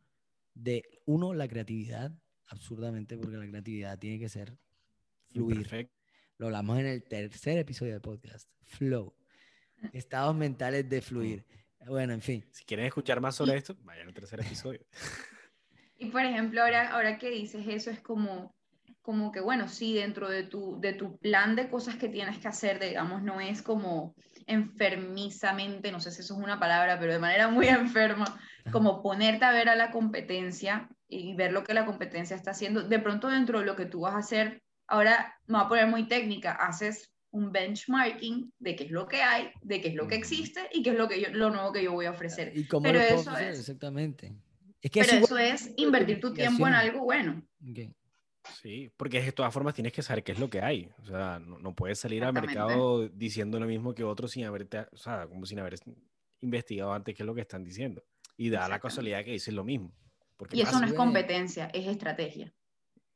de, 0.54 1.02
uno, 1.06 1.34
la 1.34 1.48
creatividad, 1.48 2.12
absurdamente, 2.48 3.18
porque 3.18 3.38
la 3.38 3.48
creatividad 3.48 4.00
tiene 4.00 4.20
que 4.20 4.30
ser 4.30 4.58
fluir. 5.28 5.90
Lo 6.38 6.48
hablamos 6.48 6.80
en 6.80 6.88
el 6.88 7.04
tercer 7.04 7.58
episodio 7.58 7.94
del 7.94 8.02
podcast, 8.02 8.50
flow. 8.64 9.14
Estados 9.94 10.36
mentales 10.36 10.90
de 10.90 11.02
fluir. 11.02 11.46
Bueno, 11.86 12.14
en 12.14 12.22
fin. 12.22 12.44
Si 12.52 12.66
quieren 12.66 12.88
escuchar 12.88 13.22
más 13.22 13.36
sobre 13.36 13.58
esto, 13.58 13.76
vayan 13.84 14.08
al 14.08 14.14
tercer 14.14 14.40
episodio. 14.40 14.82
Y 15.98 16.08
por 16.08 16.22
ejemplo, 16.22 16.62
ahora, 16.62 16.92
ahora 16.92 17.18
que 17.18 17.30
dices 17.30 17.66
eso, 17.68 17.90
es 17.90 18.00
como, 18.00 18.54
como 19.02 19.32
que, 19.32 19.40
bueno, 19.40 19.68
sí, 19.68 19.94
dentro 19.94 20.30
de 20.30 20.44
tu, 20.44 20.80
de 20.80 20.94
tu 20.94 21.18
plan 21.18 21.56
de 21.56 21.70
cosas 21.70 21.96
que 21.96 22.10
tienes 22.10 22.40
que 22.40 22.48
hacer, 22.48 22.80
digamos, 22.80 23.24
no 23.24 23.40
es 23.40 23.62
como 23.62 24.16
enfermizamente, 24.48 25.92
no 25.92 26.00
sé 26.00 26.12
si 26.12 26.22
eso 26.22 26.36
es 26.36 26.44
una 26.44 26.60
palabra, 26.60 27.00
pero 27.00 27.14
de 27.14 27.20
manera 27.20 27.48
muy 27.48 27.68
enferma, 27.68 28.40
como 28.72 29.02
ponerte 29.02 29.46
a 29.46 29.52
ver 29.52 29.70
a 29.70 29.76
la 29.76 29.92
competencia 29.92 30.90
y 31.08 31.36
ver 31.36 31.52
lo 31.52 31.64
que 31.64 31.74
la 31.74 31.86
competencia 31.86 32.36
está 32.36 32.52
haciendo. 32.52 32.84
De 32.84 33.00
pronto 33.00 33.28
dentro 33.28 33.60
de 33.60 33.66
lo 33.66 33.76
que 33.76 33.86
tú 33.86 34.02
vas 34.02 34.16
a 34.16 34.20
hacer, 34.20 34.62
ahora 34.88 35.40
me 35.48 35.58
voy 35.58 35.66
a 35.66 35.70
poner 35.70 35.88
muy 35.88 36.08
técnica, 36.08 36.52
haces 36.52 37.12
un 37.32 37.52
benchmarking 37.52 38.54
de 38.60 38.76
qué 38.76 38.86
es 38.86 38.92
lo 38.92 39.08
que 39.08 39.22
hay, 39.22 39.52
de 39.62 39.82
qué 39.82 39.90
es 39.90 39.96
lo 39.96 40.08
que 40.08 40.16
existe 40.16 40.70
y 40.72 40.82
qué 40.84 40.92
es 40.92 40.98
lo, 40.98 41.08
que 41.08 41.20
yo, 41.20 41.28
lo 41.32 41.50
nuevo 41.50 41.74
que 41.74 41.84
yo 41.84 41.92
voy 41.92 42.06
a 42.06 42.12
ofrecer. 42.12 42.58
¿Y 42.58 42.66
cómo 42.66 42.84
pero 42.84 43.00
eso 43.00 43.38
es, 43.38 43.60
exactamente. 43.60 44.34
Es 44.86 44.92
que 44.92 45.04
pero 45.04 45.26
eso 45.26 45.38
es 45.40 45.74
invertir 45.78 46.20
tu 46.20 46.32
tiempo 46.32 46.68
en 46.68 46.76
algo 46.76 47.06
bueno. 47.06 47.42
Sí, 48.62 48.92
porque 48.96 49.20
de 49.20 49.32
todas 49.32 49.52
formas 49.52 49.74
tienes 49.74 49.92
que 49.92 50.04
saber 50.04 50.24
qué 50.24 50.34
es 50.34 50.38
lo 50.38 50.48
que 50.48 50.62
hay. 50.62 50.88
O 51.02 51.06
sea, 51.08 51.40
no, 51.40 51.74
puedes 51.74 51.98
salir 51.98 52.24
al 52.24 52.34
mercado 52.34 53.10
diciendo 53.10 53.60
lo 53.60 53.66
mismo 53.66 53.96
que 53.96 54.04
otros 54.04 54.30
sin 54.30 54.46
haberte, 54.46 54.86
o 54.92 54.98
sea, 54.98 55.26
como 55.26 55.44
sin 55.48 55.58
haber 55.58 55.74
investigado 56.42 56.94
antes 56.94 57.16
qué 57.16 57.24
es 57.24 57.26
lo 57.26 57.34
que 57.34 57.42
están 57.42 57.64
diciendo. 57.64 58.04
Y 58.38 58.52
da 58.52 58.70
la 58.70 58.80
casualidad 58.80 59.26
que 59.26 59.32
dicen 59.32 59.56
lo 59.56 59.64
mismo. 59.64 59.92
Porque 60.38 60.56
y 60.56 60.62
eso 60.62 60.80
no 60.80 60.86
es 60.86 60.94
competencia, 60.94 61.66
es 61.74 61.88
estrategia, 61.88 62.54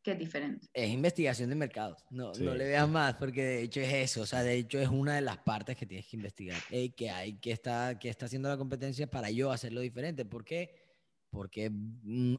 que 0.02 0.14
es 0.14 0.18
diferente. 0.18 0.66
Es 0.74 0.90
investigación 0.90 1.52
de 1.52 1.56
mercados. 1.56 2.04
No, 2.10 2.32
no 2.34 2.56
le 2.56 2.66
veas 2.66 2.90
más, 2.90 3.14
porque 3.14 3.44
de 3.44 3.62
hecho 3.62 3.80
es 3.80 3.94
eso. 3.94 4.22
O 4.22 4.26
sea, 4.26 4.42
de 4.42 4.56
hecho 4.56 4.80
es 4.80 4.90
una 4.90 5.14
de 5.14 5.22
las 5.22 5.38
partes 5.38 5.78
que 5.78 5.86
tienes 5.86 6.08
que 6.08 6.18
investigar. 6.18 6.60
¿Qué 6.96 7.12
hay? 7.12 7.38
¿Qué 7.38 7.52
está, 7.52 8.00
qué 8.00 8.10
está 8.10 8.26
haciendo 8.26 8.50
la 8.50 8.58
competencia 8.58 9.06
para 9.06 9.30
yo 9.30 9.52
hacerlo 9.52 9.82
diferente? 9.82 10.26
¿Por 10.26 10.44
qué? 10.44 10.79
Porque 11.30 11.70
mm, 11.70 12.36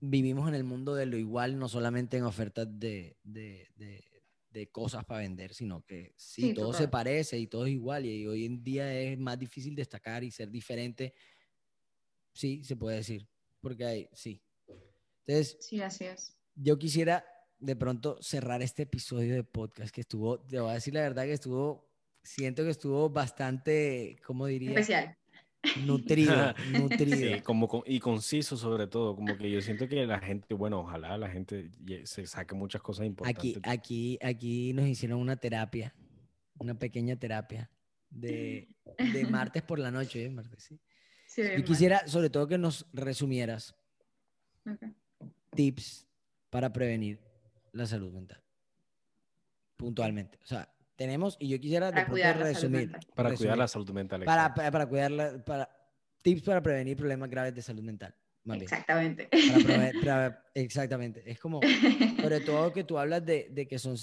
vivimos 0.00 0.48
en 0.48 0.54
el 0.54 0.64
mundo 0.64 0.94
de 0.94 1.06
lo 1.06 1.16
igual, 1.16 1.58
no 1.58 1.68
solamente 1.68 2.16
en 2.16 2.24
ofertas 2.24 2.68
de, 2.78 3.16
de, 3.22 3.68
de, 3.76 4.70
cosas 4.70 5.04
para 5.04 5.20
vender, 5.20 5.54
sino 5.54 5.84
que 5.84 6.12
sí, 6.16 6.52
todo 6.52 6.72
se 6.72 6.88
parece 6.88 7.38
y 7.38 7.46
todo 7.46 7.66
es 7.66 7.72
igual 7.72 8.04
y 8.06 8.26
hoy 8.26 8.44
en 8.44 8.64
día 8.64 8.92
es 9.00 9.16
más 9.16 9.38
difícil 9.38 9.74
destacar 9.76 10.24
y 10.24 10.32
ser 10.32 10.50
diferente. 10.50 11.14
Sí, 12.32 12.64
se 12.64 12.76
puede 12.76 12.96
decir, 12.96 13.28
porque 13.60 13.84
hay, 13.84 14.08
sí. 14.12 14.42
Entonces, 15.26 15.58
sí, 15.60 15.80
así 15.80 16.04
es. 16.06 16.36
Yo 16.54 16.78
quisiera 16.78 17.24
de 17.58 17.76
pronto 17.76 18.20
cerrar 18.22 18.62
este 18.62 18.82
episodio 18.82 19.34
de 19.34 19.44
podcast 19.44 19.94
que 19.94 20.00
estuvo, 20.00 20.40
te 20.40 20.58
voy 20.60 20.70
a 20.70 20.74
decir 20.74 20.94
la 20.94 21.02
verdad 21.02 21.24
que 21.24 21.32
estuvo, 21.32 21.88
siento 22.22 22.64
que 22.64 22.70
estuvo 22.70 23.10
bastante, 23.10 24.16
¿cómo 24.24 24.46
diría? 24.46 24.70
Especial. 24.70 25.17
Nutrido, 25.84 26.54
nutrido. 26.72 27.42
como, 27.42 27.82
y 27.86 27.98
conciso 27.98 28.56
sobre 28.56 28.86
todo, 28.86 29.16
como 29.16 29.36
que 29.36 29.50
yo 29.50 29.60
siento 29.60 29.88
que 29.88 30.06
la 30.06 30.20
gente, 30.20 30.54
bueno, 30.54 30.80
ojalá 30.80 31.18
la 31.18 31.28
gente 31.28 31.70
se 32.04 32.26
saque 32.26 32.54
muchas 32.54 32.80
cosas 32.80 33.06
importantes. 33.06 33.56
Aquí, 33.56 33.60
aquí, 33.64 34.18
aquí 34.22 34.72
nos 34.72 34.86
hicieron 34.86 35.18
una 35.18 35.36
terapia, 35.36 35.94
una 36.58 36.78
pequeña 36.78 37.16
terapia 37.16 37.70
de, 38.10 38.68
de 39.12 39.26
martes 39.30 39.62
por 39.62 39.78
la 39.78 39.90
noche, 39.90 40.26
¿eh? 40.26 40.30
Martes, 40.30 40.70
sí. 41.26 41.42
y 41.56 41.62
quisiera 41.64 42.06
sobre 42.06 42.30
todo 42.30 42.46
que 42.46 42.58
nos 42.58 42.86
resumieras 42.92 43.74
tips 45.54 46.06
para 46.50 46.72
prevenir 46.72 47.20
la 47.72 47.86
salud 47.86 48.12
mental, 48.12 48.42
puntualmente. 49.76 50.38
O 50.42 50.46
sea, 50.46 50.72
tenemos, 50.98 51.36
y 51.38 51.48
yo 51.48 51.60
quisiera 51.60 51.92
de 51.92 52.04
pronto 52.04 52.42
resumir. 52.42 52.90
Para 53.14 53.32
cuidar 53.34 53.56
la 53.56 53.68
salud 53.68 53.88
mental. 53.92 54.24
Para, 54.24 54.52
para, 54.52 54.70
para 54.72 54.86
cuidarla, 54.86 55.44
para 55.44 55.70
tips 56.22 56.42
para 56.42 56.60
prevenir 56.60 56.96
problemas 56.96 57.30
graves 57.30 57.54
de 57.54 57.62
salud 57.62 57.82
mental. 57.82 58.14
Exactamente. 58.44 59.28
exactamente. 60.54 61.22
Es 61.24 61.38
como, 61.38 61.60
sobre 62.20 62.40
todo 62.40 62.72
que 62.72 62.82
tú 62.82 62.98
hablas 62.98 63.24
de, 63.24 63.48
de, 63.48 63.68
que 63.68 63.78
son, 63.78 63.96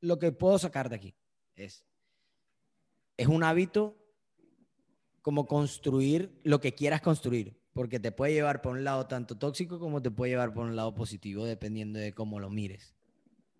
lo 0.00 0.18
que 0.18 0.32
puedo 0.32 0.58
sacar 0.58 0.88
de 0.88 0.96
aquí 0.96 1.14
es, 1.54 1.84
es 3.18 3.26
un 3.26 3.44
hábito 3.44 3.98
como 5.20 5.46
construir 5.46 6.40
lo 6.44 6.62
que 6.62 6.74
quieras 6.74 7.02
construir, 7.02 7.60
porque 7.74 8.00
te 8.00 8.10
puede 8.10 8.32
llevar 8.32 8.62
por 8.62 8.72
un 8.72 8.84
lado 8.84 9.06
tanto 9.06 9.36
tóxico 9.36 9.78
como 9.78 10.00
te 10.00 10.10
puede 10.10 10.32
llevar 10.32 10.54
por 10.54 10.64
un 10.64 10.76
lado 10.76 10.94
positivo, 10.94 11.44
dependiendo 11.44 11.98
de 11.98 12.14
cómo 12.14 12.40
lo 12.40 12.48
mires. 12.48 12.94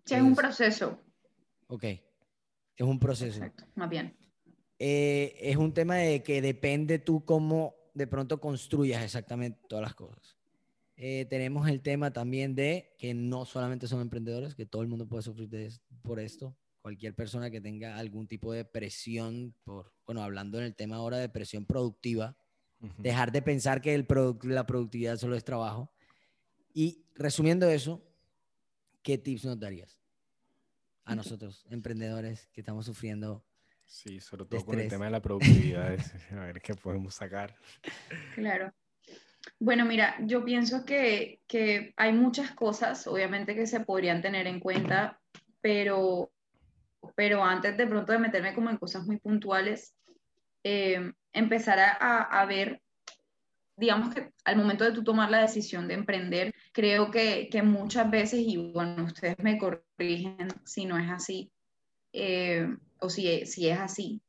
Sí, 0.05 0.15
es 0.15 0.21
un 0.21 0.35
proceso. 0.35 0.99
Ok. 1.67 1.83
Es 2.77 2.85
un 2.85 2.99
proceso. 2.99 3.41
más 3.75 3.89
bien. 3.89 4.15
Eh, 4.79 5.35
es 5.41 5.57
un 5.57 5.73
tema 5.73 5.95
de 5.95 6.21
que 6.21 6.41
depende 6.41 6.99
tú 6.99 7.25
cómo 7.25 7.75
de 7.95 8.05
pronto 8.05 8.39
construyas 8.39 9.03
exactamente 9.03 9.59
todas 9.67 9.81
las 9.81 9.95
cosas. 9.95 10.37
Eh, 10.95 11.25
tenemos 11.29 11.67
el 11.67 11.81
tema 11.81 12.11
también 12.11 12.55
de 12.55 12.95
que 12.99 13.13
no 13.13 13.45
solamente 13.45 13.87
son 13.87 14.01
emprendedores, 14.01 14.55
que 14.55 14.65
todo 14.65 14.83
el 14.83 14.87
mundo 14.87 15.07
puede 15.07 15.23
sufrir 15.23 15.49
por 16.03 16.19
esto. 16.19 16.55
Cualquier 16.81 17.15
persona 17.15 17.49
que 17.49 17.59
tenga 17.59 17.97
algún 17.97 18.27
tipo 18.27 18.53
de 18.53 18.65
presión, 18.65 19.55
por, 19.63 19.91
bueno, 20.05 20.23
hablando 20.23 20.59
en 20.59 20.65
el 20.65 20.75
tema 20.75 20.97
ahora 20.97 21.17
de 21.17 21.29
presión 21.29 21.65
productiva, 21.65 22.37
dejar 22.99 23.31
de 23.31 23.41
pensar 23.41 23.81
que 23.81 23.95
el 23.95 24.05
la 24.43 24.65
productividad 24.67 25.17
solo 25.17 25.35
es 25.35 25.43
trabajo. 25.43 25.91
Y 26.73 27.03
resumiendo 27.15 27.67
eso, 27.67 28.01
¿qué 29.01 29.17
tips 29.17 29.45
nos 29.45 29.59
darías? 29.59 29.99
A 31.07 31.15
nosotros, 31.15 31.65
emprendedores 31.69 32.47
que 32.47 32.61
estamos 32.61 32.85
sufriendo. 32.85 33.43
Sí, 33.85 34.19
sobre 34.19 34.45
todo 34.45 34.65
con 34.65 34.77
el 34.77 34.89
tema 34.89 35.05
de 35.05 35.11
la 35.11 35.21
productividad, 35.21 35.97
a 36.31 36.45
ver 36.45 36.61
qué 36.61 36.75
podemos 36.75 37.15
sacar. 37.15 37.55
Claro. 38.35 38.73
Bueno, 39.57 39.85
mira, 39.85 40.17
yo 40.19 40.43
pienso 40.43 40.83
que, 40.83 41.39
que, 41.47 41.93
hay 41.95 42.11
muchas 42.11 42.51
cosas, 42.51 43.07
obviamente, 43.07 43.55
que 43.55 43.65
se 43.65 43.79
podrían 43.79 44.21
tener 44.21 44.47
en 44.47 44.59
cuenta, 44.59 45.19
pero, 45.61 46.31
pero 47.15 47.41
antes 47.41 47.77
de 47.77 47.87
pronto 47.87 48.11
de 48.11 48.19
meterme 48.19 48.53
como 48.53 48.69
en 48.69 48.77
cosas 48.77 49.05
muy 49.05 49.17
puntuales, 49.17 49.95
eh, 50.63 51.13
empezar 51.31 51.79
a, 51.79 52.21
a, 52.23 52.45
ver, 52.45 52.81
digamos 53.77 54.13
que 54.13 54.31
al 54.43 54.57
momento 54.57 54.83
de 54.83 54.91
tú 54.91 55.03
tomar 55.03 55.29
la 55.29 55.41
decisión 55.41 55.87
de 55.87 55.93
emprender, 55.93 56.53
creo 56.73 57.11
que, 57.11 57.47
que 57.49 57.61
muchas 57.61 58.09
veces, 58.09 58.39
y 58.39 58.57
bueno, 58.57 59.05
ustedes 59.05 59.37
me 59.39 59.57
corrigen 59.57 60.47
si 60.65 60.85
no 60.85 60.97
es 60.97 61.09
así, 61.09 61.51
eh, 62.11 62.67
o 62.99 63.09
si, 63.09 63.45
si 63.45 63.69
es 63.69 63.79
así, 63.79 64.21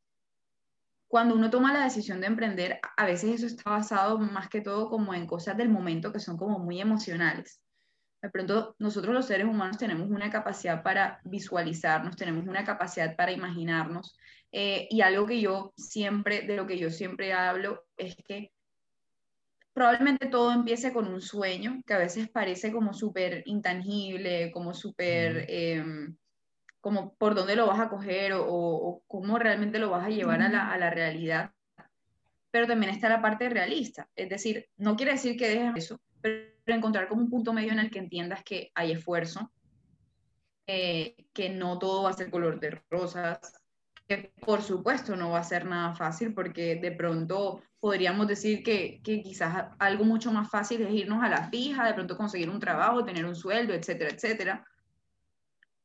cuando 1.09 1.35
uno 1.35 1.49
toma 1.49 1.73
la 1.73 1.85
decisión 1.85 2.21
de 2.21 2.27
emprender, 2.27 2.81
a 2.97 3.07
veces 3.07 3.37
eso 3.37 3.47
está 3.47 3.71
basado 3.71 4.19
más 4.19 4.51
que 4.51 4.61
todo 4.61 4.91
como 4.91 5.15
en 5.15 5.27
cosas 5.27 5.57
del 5.57 5.71
momento 5.71 6.13
que 6.13 6.21
son 6.21 6.37
como 6.37 6.59
muy 6.59 6.81
emocionales. 6.81 7.63
De 8.21 8.29
pronto, 8.29 8.77
nosotros 8.79 9.15
los 9.15 9.27
seres 9.27 9.47
humanos 9.47 9.79
tenemos 9.79 10.11
una 10.11 10.29
capacidad 10.29 10.83
para 10.83 11.21
visualizarnos, 11.25 12.17
tenemos 12.17 12.47
una 12.47 12.65
capacidad 12.65 13.17
para 13.17 13.33
imaginarnos. 13.33 14.19
Eh, 14.53 14.87
y 14.91 15.01
algo 15.01 15.25
que 15.25 15.41
yo 15.41 15.73
siempre, 15.77 16.43
de 16.43 16.57
lo 16.57 16.67
que 16.67 16.79
yo 16.79 16.91
siempre 16.91 17.33
hablo, 17.33 17.87
es 17.97 18.17
que 18.17 18.53
probablemente 19.79 20.27
todo 20.27 20.51
empiece 20.51 20.93
con 20.93 21.07
un 21.07 21.21
sueño, 21.21 21.85
que 21.87 21.95
a 21.95 21.99
veces 21.99 22.29
parece 22.29 22.73
como 22.73 22.93
súper 22.93 23.45
intangible, 23.47 24.51
como 24.51 24.75
súper 24.75 25.47
como 26.81 27.15
por 27.15 27.37
dónde 27.37 27.55
lo 27.55 27.69
vas 27.69 27.79
a 27.79 27.89
coger 27.89 28.33
o, 28.35 29.05
cómo 29.07 29.39
realmente 29.39 29.79
lo 29.79 29.91
vas 29.91 30.07
a 30.07 30.11
llevar 30.11 30.43
a 30.43 30.49
la, 30.49 30.73
a 30.73 30.79
la, 30.79 30.91
realidad. 30.91 31.53
Pero 32.51 32.67
también 32.67 32.93
está 32.93 33.09
la 33.09 33.23
parte 33.23 33.49
realista, 33.49 34.09
es 34.17 34.29
decir, 34.29 34.69
no 34.79 34.97
quiere 34.97 35.13
decir 35.13 35.37
que 35.37 35.49
dejes 35.49 35.77
eso, 35.77 36.01
pero 36.21 36.51
encontrar 36.67 37.07
como 37.07 37.23
un 37.23 37.31
punto 37.31 37.53
medio 37.53 37.71
en 37.71 37.79
el 37.79 37.93
que 37.93 38.01
entiendas 38.01 38.43
que 38.43 38.73
hay 38.75 38.91
esfuerzo, 38.91 39.53
eh, 40.67 41.15
que 41.33 41.51
no 41.51 41.79
todo 41.79 42.03
va 42.03 42.11
a 42.11 42.15
ser 42.15 42.31
color 42.31 42.59
de 42.59 42.83
rosas, 42.91 43.58
por 44.41 44.63
supuesto 44.63 45.17
no 45.17 45.31
va 45.31 45.41
a 45.41 45.45
ser 45.45 45.67
nada 45.67 45.95
fácil 45.95 46.33
porque 46.33 46.77
de 46.77 46.93
pronto 46.93 47.63
podríamos 47.81 48.27
decir 48.27 48.63
que, 48.63 49.01
que, 49.05 49.21
quizás 49.21 49.67
algo 49.79 50.05
mucho 50.05 50.33
más 50.33 50.51
fácil 50.51 50.83
es 50.83 50.93
irnos 50.93 51.23
a 51.23 51.29
la 51.29 51.49
fija, 51.51 51.87
de 51.87 51.95
pronto 51.95 52.17
conseguir 52.17 52.49
un 52.49 52.59
trabajo, 52.59 53.05
tener 53.05 53.25
un 53.25 53.37
sueldo, 53.37 53.75
etcétera, 53.75 54.11
etcétera. 54.11 54.67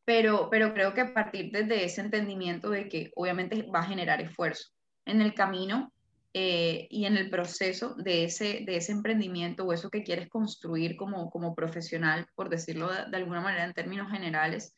Pero, 0.06 0.50
pero 0.50 0.74
creo 0.74 0.94
que 0.94 1.02
a 1.02 1.14
partir 1.14 1.52
de 1.52 1.86
ese 1.86 2.02
entendimiento 2.02 2.70
de 2.70 2.90
que 2.90 3.12
obviamente 3.16 3.64
va 3.64 3.80
a 3.80 3.88
generar 3.88 4.22
esfuerzo 4.22 4.70
en 5.06 5.22
el 5.22 5.34
camino 5.34 5.94
eh, 6.34 6.88
y 6.90 7.06
en 7.06 7.16
el 7.16 7.30
proceso 7.30 7.94
de 7.96 8.26
ese, 8.26 8.64
de 8.66 8.78
ese 8.78 8.92
emprendimiento 8.92 9.66
o 9.66 9.72
eso 9.72 9.90
que 9.90 10.04
quieres 10.04 10.30
construir 10.30 10.96
como, 10.98 11.30
como 11.30 11.54
profesional, 11.54 12.28
por 12.36 12.50
decirlo 12.50 12.90
de, 12.92 13.16
alguna 13.16 13.42
manera 13.42 13.66
en 13.66 13.74
términos 13.74 14.12
generales, 14.12 14.76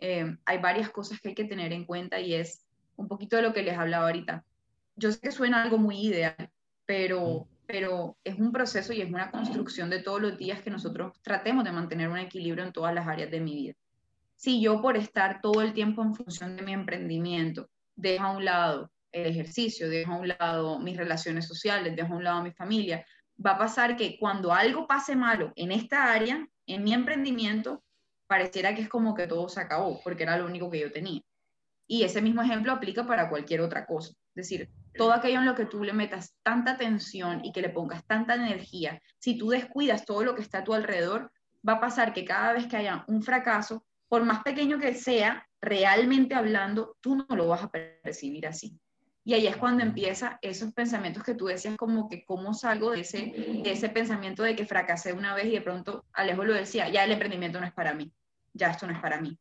eh, 0.00 0.36
hay 0.44 0.58
varias 0.58 0.90
cosas 0.90 1.20
que 1.20 1.28
hay 1.28 1.34
que 1.34 1.44
tener 1.44 1.72
en 1.72 1.86
cuenta 1.86 2.20
y 2.20 2.34
es 2.34 2.65
un 2.96 3.08
poquito 3.08 3.36
de 3.36 3.42
lo 3.42 3.52
que 3.52 3.62
les 3.62 3.76
hablaba 3.78 4.06
ahorita. 4.06 4.44
Yo 4.96 5.12
sé 5.12 5.20
que 5.20 5.30
suena 5.30 5.62
algo 5.62 5.78
muy 5.78 5.98
ideal, 5.98 6.50
pero, 6.84 7.46
pero 7.66 8.16
es 8.24 8.38
un 8.38 8.52
proceso 8.52 8.92
y 8.92 9.02
es 9.02 9.08
una 9.08 9.30
construcción 9.30 9.90
de 9.90 10.02
todos 10.02 10.20
los 10.20 10.38
días 10.38 10.62
que 10.62 10.70
nosotros 10.70 11.12
tratemos 11.22 11.64
de 11.64 11.72
mantener 11.72 12.08
un 12.08 12.18
equilibrio 12.18 12.64
en 12.64 12.72
todas 12.72 12.94
las 12.94 13.06
áreas 13.06 13.30
de 13.30 13.40
mi 13.40 13.54
vida 13.54 13.74
si 14.36 14.60
yo 14.60 14.80
por 14.80 14.96
estar 14.96 15.40
todo 15.40 15.62
el 15.62 15.72
tiempo 15.72 16.02
en 16.02 16.14
función 16.14 16.56
de 16.56 16.62
mi 16.62 16.72
emprendimiento, 16.72 17.68
dejo 17.96 18.24
a 18.24 18.36
un 18.36 18.44
lado 18.44 18.90
el 19.10 19.26
ejercicio, 19.26 19.88
dejo 19.88 20.12
a 20.12 20.18
un 20.18 20.28
lado 20.28 20.78
mis 20.78 20.96
relaciones 20.96 21.48
sociales, 21.48 21.96
dejo 21.96 22.12
a 22.12 22.16
un 22.18 22.24
lado 22.24 22.42
mi 22.42 22.52
familia, 22.52 23.04
va 23.44 23.52
a 23.52 23.58
pasar 23.58 23.96
que 23.96 24.18
cuando 24.18 24.52
algo 24.52 24.86
pase 24.86 25.16
malo 25.16 25.52
en 25.56 25.72
esta 25.72 26.12
área, 26.12 26.46
en 26.66 26.84
mi 26.84 26.92
emprendimiento, 26.92 27.82
pareciera 28.26 28.74
que 28.74 28.82
es 28.82 28.88
como 28.88 29.14
que 29.14 29.26
todo 29.26 29.48
se 29.48 29.60
acabó, 29.60 30.00
porque 30.02 30.24
era 30.24 30.36
lo 30.36 30.44
único 30.44 30.70
que 30.70 30.80
yo 30.80 30.92
tenía. 30.92 31.22
Y 31.86 32.02
ese 32.02 32.20
mismo 32.20 32.42
ejemplo 32.42 32.72
aplica 32.72 33.06
para 33.06 33.28
cualquier 33.28 33.60
otra 33.60 33.86
cosa. 33.86 34.10
Es 34.10 34.48
decir, 34.48 34.70
todo 34.94 35.12
aquello 35.12 35.38
en 35.38 35.46
lo 35.46 35.54
que 35.54 35.66
tú 35.66 35.84
le 35.84 35.92
metas 35.92 36.34
tanta 36.42 36.72
atención 36.72 37.44
y 37.44 37.52
que 37.52 37.62
le 37.62 37.70
pongas 37.70 38.04
tanta 38.06 38.34
energía, 38.34 39.00
si 39.18 39.38
tú 39.38 39.50
descuidas 39.50 40.04
todo 40.04 40.24
lo 40.24 40.34
que 40.34 40.42
está 40.42 40.58
a 40.58 40.64
tu 40.64 40.74
alrededor, 40.74 41.32
va 41.66 41.74
a 41.74 41.80
pasar 41.80 42.12
que 42.12 42.24
cada 42.24 42.52
vez 42.52 42.66
que 42.66 42.76
haya 42.76 43.04
un 43.08 43.22
fracaso, 43.22 43.84
por 44.08 44.24
más 44.24 44.42
pequeño 44.42 44.78
que 44.78 44.94
sea, 44.94 45.46
realmente 45.60 46.34
hablando, 46.34 46.96
tú 47.00 47.16
no 47.16 47.36
lo 47.36 47.48
vas 47.48 47.62
a 47.62 47.70
percibir 47.70 48.46
así. 48.46 48.78
Y 49.24 49.34
ahí 49.34 49.48
es 49.48 49.56
cuando 49.56 49.82
empieza 49.82 50.38
esos 50.40 50.72
pensamientos 50.72 51.24
que 51.24 51.34
tú 51.34 51.46
decías, 51.46 51.76
como 51.76 52.08
que 52.08 52.24
cómo 52.24 52.54
salgo 52.54 52.92
de 52.92 53.00
ese, 53.00 53.32
de 53.64 53.72
ese 53.72 53.88
pensamiento 53.88 54.44
de 54.44 54.54
que 54.54 54.66
fracasé 54.66 55.12
una 55.12 55.34
vez 55.34 55.46
y 55.46 55.50
de 55.50 55.62
pronto 55.62 56.04
Alejo 56.12 56.44
lo 56.44 56.54
decía, 56.54 56.88
ya 56.88 57.02
el 57.02 57.10
emprendimiento 57.10 57.58
no 57.58 57.66
es 57.66 57.72
para 57.72 57.92
mí, 57.92 58.12
ya 58.52 58.70
esto 58.70 58.86
no 58.86 58.92
es 58.92 59.00
para 59.00 59.20
mí. 59.20 59.36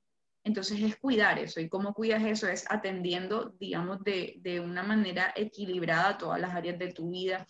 Entonces 0.46 0.80
es 0.80 0.96
cuidar 0.98 1.40
eso 1.40 1.60
y 1.60 1.68
cómo 1.68 1.96
cuidas 1.96 2.24
eso 2.24 2.48
es 2.48 2.66
atendiendo, 2.70 3.56
digamos, 3.60 4.04
de, 4.04 4.62
una 4.64 4.84
manera 4.84 5.34
equilibrada 5.36 6.20
todas 6.20 6.40
las 6.40 6.54
áreas 6.54 6.78
de 6.78 6.94
tu 6.94 7.10
vida 7.10 7.48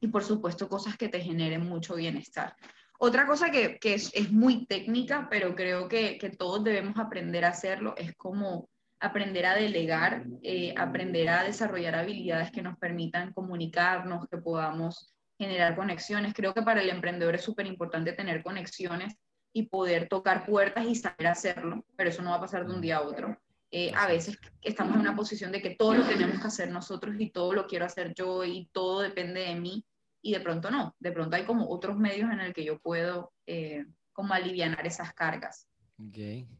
y 0.00 0.08
por 0.08 0.24
supuesto 0.24 0.68
cosas 0.68 0.96
que 0.96 1.08
te 1.08 1.20
generen 1.20 1.68
mucho 1.68 1.94
bienestar. 1.94 2.56
Otra 2.98 3.28
cosa 3.28 3.52
que, 3.52 3.78
es, 3.80 4.32
muy 4.32 4.66
técnica, 4.66 5.28
pero 5.30 5.54
creo 5.54 5.88
que, 5.88 6.18
todos 6.36 6.64
debemos 6.64 6.98
aprender 6.98 7.44
a 7.44 7.50
hacerlo, 7.50 7.94
es 7.96 8.12
como 8.16 8.68
aprender 8.98 9.46
a 9.46 9.54
delegar, 9.54 10.24
eh, 10.42 10.74
aprender 10.76 11.28
a 11.28 11.44
desarrollar 11.44 11.94
habilidades 11.94 12.50
que 12.50 12.62
nos 12.62 12.76
permitan 12.76 13.32
comunicarnos, 13.34 14.26
que 14.28 14.38
podamos 14.38 15.14
generar 15.38 15.76
conexiones. 15.76 16.34
Creo 16.34 16.52
que 16.52 16.62
para 16.62 16.82
el 16.82 16.90
emprendedor 16.90 17.36
es 17.36 17.42
súper 17.42 17.66
importante 17.66 18.14
tener 18.14 18.42
conexiones 18.42 19.14
y 19.56 19.62
poder 19.62 20.06
tocar 20.06 20.44
puertas 20.44 20.84
y 20.84 20.94
saber 20.94 21.28
hacerlo, 21.28 21.82
pero 21.96 22.10
eso 22.10 22.20
no 22.20 22.28
va 22.28 22.36
a 22.36 22.40
pasar 22.42 22.66
de 22.66 22.74
un 22.74 22.82
día 22.82 22.98
a 22.98 23.00
otro. 23.00 23.40
Eh, 23.70 23.90
a 23.96 24.06
veces 24.06 24.38
estamos 24.60 24.94
en 24.94 25.00
una 25.00 25.16
posición 25.16 25.50
de 25.50 25.62
que 25.62 25.70
todo 25.70 25.94
lo 25.94 26.06
tenemos 26.06 26.38
que 26.38 26.46
hacer 26.46 26.70
nosotros 26.70 27.16
y 27.18 27.30
todo 27.30 27.54
lo 27.54 27.66
quiero 27.66 27.86
hacer 27.86 28.12
yo 28.12 28.44
y 28.44 28.68
todo 28.70 29.00
depende 29.00 29.40
de 29.40 29.54
mí 29.54 29.82
y 30.20 30.34
de 30.34 30.40
pronto 30.40 30.70
no, 30.70 30.94
de 31.00 31.10
pronto 31.10 31.36
hay 31.36 31.44
como 31.44 31.70
otros 31.70 31.96
medios 31.96 32.30
en 32.30 32.40
el 32.40 32.52
que 32.52 32.66
yo 32.66 32.78
puedo 32.78 33.32
eh, 33.46 33.86
como 34.12 34.34
aliviar 34.34 34.86
esas 34.86 35.14
cargas. 35.14 35.66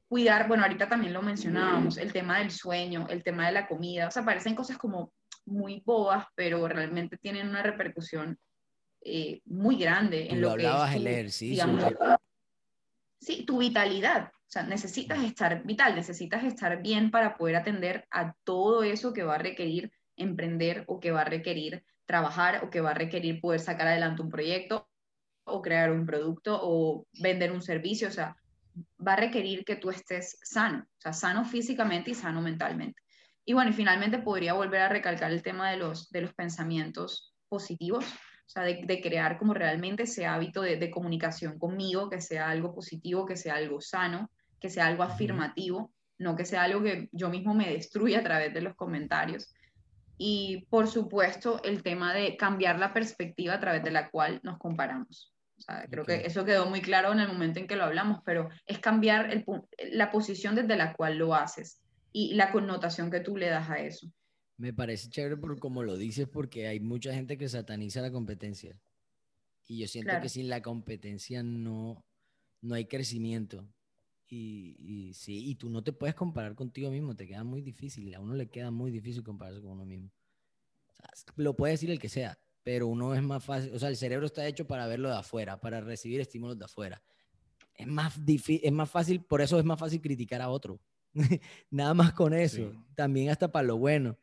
Cuidar, 0.09 0.49
bueno, 0.49 0.63
ahorita 0.63 0.89
también 0.89 1.13
lo 1.13 1.21
mencionábamos, 1.21 1.99
el 1.99 2.15
tema 2.15 2.39
del 2.39 2.51
sueño, 2.51 3.07
el 3.11 3.23
tema 3.23 3.45
de 3.45 3.53
la 3.53 3.69
comida, 3.69 4.09
o 4.09 4.11
sea, 4.11 4.25
parecen 4.25 4.55
cosas 4.55 4.79
como 4.79 5.13
muy 5.45 5.83
bobas, 5.85 6.25
pero 6.35 6.67
realmente 6.67 7.19
tienen 7.19 7.47
una 7.47 7.63
repercusión 7.63 8.39
eh, 9.03 9.43
muy 9.45 9.77
grande 9.77 10.29
en 10.31 10.41
lo 10.41 10.57
que 10.57 10.67
es 10.67 10.95
el 10.95 11.07
ejercicio. 11.07 11.67
Sí, 13.21 13.45
tu 13.45 13.59
vitalidad. 13.59 14.31
O 14.33 14.49
sea, 14.49 14.63
necesitas 14.63 15.23
estar 15.25 15.65
vital, 15.65 15.95
necesitas 15.95 16.45
estar 16.45 16.81
bien 16.83 17.11
para 17.11 17.37
poder 17.37 17.57
atender 17.57 18.07
a 18.11 18.35
todo 18.45 18.83
eso 18.83 19.13
que 19.13 19.25
va 19.25 19.35
a 19.35 19.39
requerir 19.39 19.93
emprender 20.17 20.85
o 20.87 20.99
que 21.01 21.11
va 21.11 21.23
a 21.23 21.25
requerir 21.25 21.85
trabajar 22.07 22.65
o 22.65 22.71
que 22.71 22.81
va 22.81 22.93
a 22.93 22.95
requerir 22.95 23.41
poder 23.41 23.61
sacar 23.61 23.89
adelante 23.89 24.23
un 24.23 24.31
proyecto 24.31 24.89
o 25.45 25.63
crear 25.63 25.91
un 25.91 26.07
producto 26.07 26.59
o 26.63 27.07
vender 27.21 27.53
un 27.53 27.63
servicio, 27.63 28.09
o 28.09 28.11
sea, 28.11 28.37
va 29.07 29.13
a 29.13 29.17
requerir 29.17 29.65
que 29.65 29.77
tú 29.77 29.91
estés 29.91 30.39
sano, 30.43 30.81
o 30.81 31.01
sea, 31.01 31.13
sano 31.13 31.45
físicamente 31.45 32.11
y 32.11 32.15
sano 32.15 32.41
mentalmente. 32.41 33.01
Y 33.45 33.53
bueno, 33.53 33.71
y 33.71 33.75
finalmente 33.75 34.19
podría 34.19 34.55
volver 34.55 34.81
a 34.81 34.89
recalcar 34.89 35.31
el 35.31 35.43
tema 35.43 35.71
de 35.71 35.77
los, 35.77 36.11
de 36.11 36.23
los 36.23 36.35
pensamientos 36.35 37.35
positivos, 37.49 38.05
o 38.47 38.49
sea, 38.49 38.63
de, 38.63 39.01
crear 39.03 39.39
como 39.39 39.55
realmente 39.55 40.05
ese 40.05 40.25
hábito 40.25 40.63
de, 40.63 40.77
de, 40.77 40.91
comunicación 40.91 41.59
conmigo, 41.59 42.09
que 42.09 42.21
sea 42.21 42.49
algo 42.49 42.73
positivo, 42.75 43.27
que 43.27 43.37
sea 43.37 43.57
algo 43.57 43.81
sano, 43.81 44.31
que 44.61 44.71
sea 44.71 44.87
algo 44.87 45.03
afirmativo, 45.03 45.93
no 46.19 46.37
que 46.37 46.45
sea 46.45 46.63
algo 46.63 46.83
que 46.83 47.09
yo 47.13 47.29
mismo 47.29 47.55
me 47.55 47.71
destruya 47.71 48.21
a 48.21 48.23
través 48.23 48.55
de 48.55 48.61
los 48.61 48.77
comentarios. 48.77 49.53
Y 50.17 50.67
por 50.71 50.87
supuesto, 50.87 51.61
el 51.63 51.83
tema 51.83 52.15
de 52.15 52.37
cambiar 52.37 52.79
la 52.79 52.95
perspectiva 52.95 53.55
a 53.55 53.61
través 53.61 53.83
de 53.83 53.91
la 53.91 54.11
cual 54.11 54.41
nos 54.43 54.59
comparamos. 54.59 55.35
O 55.59 55.61
sea, 55.61 55.87
creo 55.91 56.05
que 56.05 56.27
eso 56.27 56.45
quedó 56.45 56.67
muy 56.67 56.81
claro 56.81 57.13
en 57.13 57.21
el 57.21 57.29
momento 57.29 57.59
en 57.59 57.67
que 57.67 57.77
lo 57.77 57.85
hablamos, 57.85 58.21
pero 58.25 58.49
es 58.67 58.79
cambiar 58.79 59.31
el, 59.31 59.45
la 59.93 60.11
posición 60.11 60.55
desde 60.55 60.77
la 60.77 60.93
cual 60.95 61.19
lo 61.19 61.35
haces 61.35 61.81
y 62.13 62.35
la 62.35 62.53
connotación 62.53 63.11
que 63.11 63.21
tú 63.21 63.37
le 63.37 63.49
das 63.49 63.69
a 63.69 63.79
eso. 63.79 64.07
Me 64.57 64.73
parece 64.73 65.09
chévere 65.11 65.37
por 65.37 65.59
como 65.59 65.83
lo 65.83 65.97
dices, 65.97 66.29
porque 66.29 66.67
hay 66.67 66.81
mucha 66.81 67.13
gente 67.13 67.37
que 67.37 67.49
sataniza 67.49 68.01
la 68.01 68.11
competencia. 68.11 68.79
Y 69.69 69.79
yo 69.79 69.89
siento 69.89 70.13
que 70.23 70.29
sin 70.29 70.49
la 70.49 70.63
competencia 70.63 71.43
no, 71.43 72.05
no 72.63 72.75
hay 72.75 72.87
crecimiento. 72.87 73.67
Y, 74.29 74.77
y, 74.79 75.15
sí, 75.15 75.49
y 75.49 75.55
tú 75.55 75.69
no 75.71 75.83
te 75.83 75.93
puedes 75.93 76.15
comparar 76.15 76.55
contigo 76.55 76.91
mismo, 76.91 77.15
te 77.15 77.27
queda 77.27 77.45
muy 77.45 77.63
difícil, 77.63 78.13
a 78.15 78.21
uno 78.21 78.35
le 78.35 78.49
queda 78.49 78.73
muy 78.73 78.91
difícil 78.91 79.23
compararse 79.23 79.61
con 79.61 79.73
uno 79.73 79.85
mismo. 79.85 80.11
lo 81.37 81.55
puede 81.55 81.75
decir 81.75 81.91
el 81.93 82.01
que 82.01 82.09
sea, 82.09 82.37
pero 82.65 82.89
uno 82.89 83.15
es 83.15 83.23
más 83.23 83.45
fácil, 83.45 83.73
o 83.73 83.79
sea, 83.79 83.89
el 83.89 83.97
cerebro 83.97 84.27
está 84.27 84.45
hecho 84.45 84.67
para 84.67 84.89
verlo 84.89 85.09
de 85.09 85.17
afuera, 85.17 85.61
para 85.61 85.81
recibir 85.81 86.21
estímulos 86.21 86.59
de 86.59 86.65
afuera. 86.65 87.01
es 87.77 87.87
más, 87.87 88.25
difícil, 88.25 88.61
es 88.65 88.73
más 88.73 88.91
fácil, 88.91 89.23
por 89.23 89.41
eso 89.41 89.61
es 89.61 89.65
más 89.65 89.79
fácil 89.79 90.01
criticar 90.01 90.43
a 90.43 90.49
otro. 90.49 90.81
Nada 91.71 91.95
más 91.95 92.13
con 92.13 92.35
eso, 92.35 92.73
también 92.97 93.31
hasta 93.31 93.53
para 93.53 93.69
lo 93.69 93.77
bueno. 93.77 94.19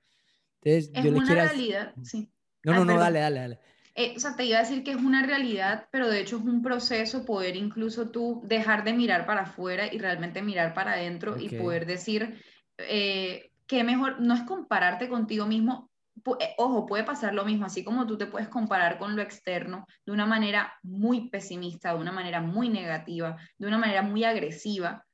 Entonces, 0.64 0.92
es 0.94 1.12
una 1.12 1.34
realidad, 1.34 1.94
sí. 2.04 2.30
No, 2.64 2.74
no, 2.74 2.86
no, 2.86 2.98
dale, 2.98 3.20
dale, 3.20 3.40
dale. 3.40 3.60
Eh, 3.96 4.14
o 4.18 4.20
sea, 4.20 4.36
te 4.36 4.46
iba 4.46 4.58
a 4.58 4.62
decir 4.62 4.84
que 4.84 4.92
es 4.92 4.98
una 4.98 5.24
realidad, 5.24 5.88
pero 5.92 6.10
de 6.10 6.20
hecho 6.20 6.38
es 6.38 6.44
un 6.44 6.64
proceso 6.64 7.26
poder 7.26 7.56
incluso 7.56 8.10
tú 8.10 8.42
dejar 8.46 8.84
de 8.84 8.94
mirar 8.94 9.28
para 9.28 9.42
afuera 9.42 9.94
y 9.94 10.00
realmente 10.00 10.42
mirar 10.42 10.74
para 10.74 10.94
adentro 10.94 11.40
y 11.40 11.50
poder 11.50 11.86
decir 11.86 12.42
eh, 12.78 13.52
que 13.68 13.84
mejor, 13.84 14.20
no 14.20 14.34
es 14.34 14.42
compararte 14.44 15.10
contigo 15.10 15.46
mismo, 15.46 15.92
eh, 16.40 16.56
ojo, 16.58 16.88
puede 16.88 17.04
pasar 17.04 17.36
lo 17.36 17.46
mismo, 17.46 17.66
así 17.66 17.84
como 17.84 18.08
tú 18.08 18.18
te 18.18 18.26
puedes 18.26 18.50
comparar 18.50 18.98
con 18.98 19.16
lo 19.16 19.22
externo 19.22 19.86
de 20.06 20.12
una 20.12 20.26
manera 20.26 20.74
muy 20.82 21.30
pesimista, 21.30 21.94
de 21.94 22.00
una 22.00 22.12
manera 22.12 22.42
muy 22.42 22.70
negativa, 22.70 23.38
de 23.60 23.68
una 23.68 23.78
manera 23.78 24.02
muy 24.02 24.24
agresiva, 24.24 25.06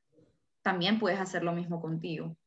también 0.61 0.99
puedes 0.99 1.19
hacer 1.19 1.43
lo 1.43 1.51
mismo 1.51 1.81
contigo. 1.81 2.37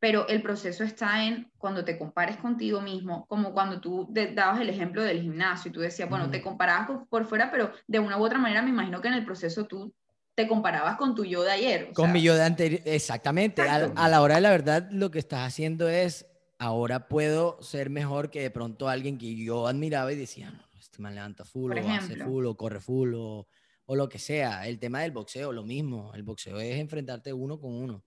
Pero 0.00 0.28
el 0.28 0.42
proceso 0.42 0.84
está 0.84 1.24
en 1.24 1.50
cuando 1.58 1.84
te 1.84 1.98
compares 1.98 2.36
contigo 2.36 2.80
mismo, 2.80 3.26
como 3.26 3.52
cuando 3.52 3.80
tú 3.80 4.08
dabas 4.34 4.60
el 4.60 4.68
ejemplo 4.68 5.02
del 5.02 5.20
gimnasio 5.20 5.70
y 5.70 5.72
tú 5.72 5.80
decías, 5.80 6.08
bueno, 6.08 6.30
te 6.30 6.40
comparabas 6.40 6.88
por 7.08 7.26
fuera, 7.26 7.50
pero 7.50 7.72
de 7.86 7.98
una 7.98 8.16
u 8.16 8.24
otra 8.24 8.38
manera 8.38 8.62
me 8.62 8.70
imagino 8.70 9.00
que 9.00 9.08
en 9.08 9.14
el 9.14 9.24
proceso 9.24 9.66
tú 9.66 9.92
te 10.36 10.46
comparabas 10.46 10.96
con 10.96 11.16
tu 11.16 11.24
yo 11.24 11.42
de 11.42 11.50
ayer. 11.50 11.92
con 11.92 12.12
mi 12.12 12.22
yo 12.22 12.36
de 12.36 12.44
anterior, 12.44 12.80
exactamente. 12.84 13.62
a, 13.62 14.08
la 14.08 14.22
hora 14.22 14.36
de 14.36 14.40
la 14.40 14.50
verdad, 14.50 14.88
lo 14.92 15.10
que 15.10 15.18
estás 15.18 15.44
haciendo 15.44 15.88
es 15.88 16.26
ahora 16.58 17.08
puedo 17.08 17.60
ser 17.60 17.90
mejor 17.90 18.30
que 18.30 18.40
de 18.40 18.50
pronto 18.52 18.88
alguien 18.88 19.18
que 19.18 19.34
yo 19.34 19.66
admiraba 19.66 20.12
y 20.12 20.16
decía, 20.16 20.52
no, 20.52 20.60
este 20.78 21.02
man 21.02 21.16
levanta 21.16 21.44
full, 21.44 21.72
o 21.72 21.90
hace 21.90 22.16
full, 22.16 22.46
o 22.46 22.56
corre 22.56 22.80
full, 22.80 23.14
o, 23.16 23.48
o, 23.86 23.96
lo 23.96 24.08
que 24.08 24.20
sea. 24.20 24.68
El 24.68 24.78
tema 24.78 25.00
del 25.00 25.10
boxeo, 25.10 25.52
lo 25.52 25.64
mismo. 25.64 26.12
El 26.14 26.22
boxeo 26.22 26.60
es 26.60 26.78
enfrentarte 26.78 27.32
uno 27.32 27.58
con 27.58 27.72
uno. 27.72 28.04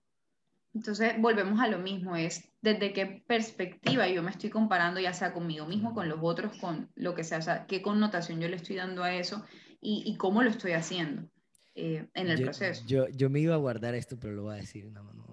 Entonces, 0.74 1.14
volvemos 1.18 1.60
a 1.60 1.68
lo 1.68 1.78
mismo, 1.78 2.16
es 2.16 2.48
desde 2.62 2.92
qué 2.92 3.22
perspectiva 3.26 4.08
yo 4.08 4.22
me 4.22 4.30
estoy 4.30 4.48
comparando, 4.48 5.00
ya 5.00 5.12
sea 5.12 5.34
conmigo 5.34 5.66
mismo, 5.66 5.92
con 5.94 6.08
los 6.08 6.18
otros, 6.22 6.56
con 6.58 6.90
lo 6.94 7.14
que 7.14 7.24
sea, 7.24 7.38
o 7.38 7.42
sea, 7.42 7.66
qué 7.66 7.82
connotación 7.82 8.40
yo 8.40 8.48
le 8.48 8.56
estoy 8.56 8.76
dando 8.76 9.02
a 9.02 9.14
eso 9.14 9.44
y, 9.80 10.02
y 10.06 10.16
cómo 10.16 10.42
lo 10.42 10.48
estoy 10.48 10.72
haciendo 10.72 11.28
eh, 11.74 12.08
en 12.14 12.28
el 12.28 12.42
proceso. 12.42 12.84
Yo, 12.86 13.08
yo 13.08 13.28
me 13.28 13.40
iba 13.40 13.54
a 13.54 13.58
guardar 13.58 13.94
esto, 13.94 14.18
pero 14.18 14.32
lo 14.32 14.44
voy 14.44 14.54
a 14.54 14.60
decir. 14.60 14.90
No, 14.90 15.12
no, 15.12 15.32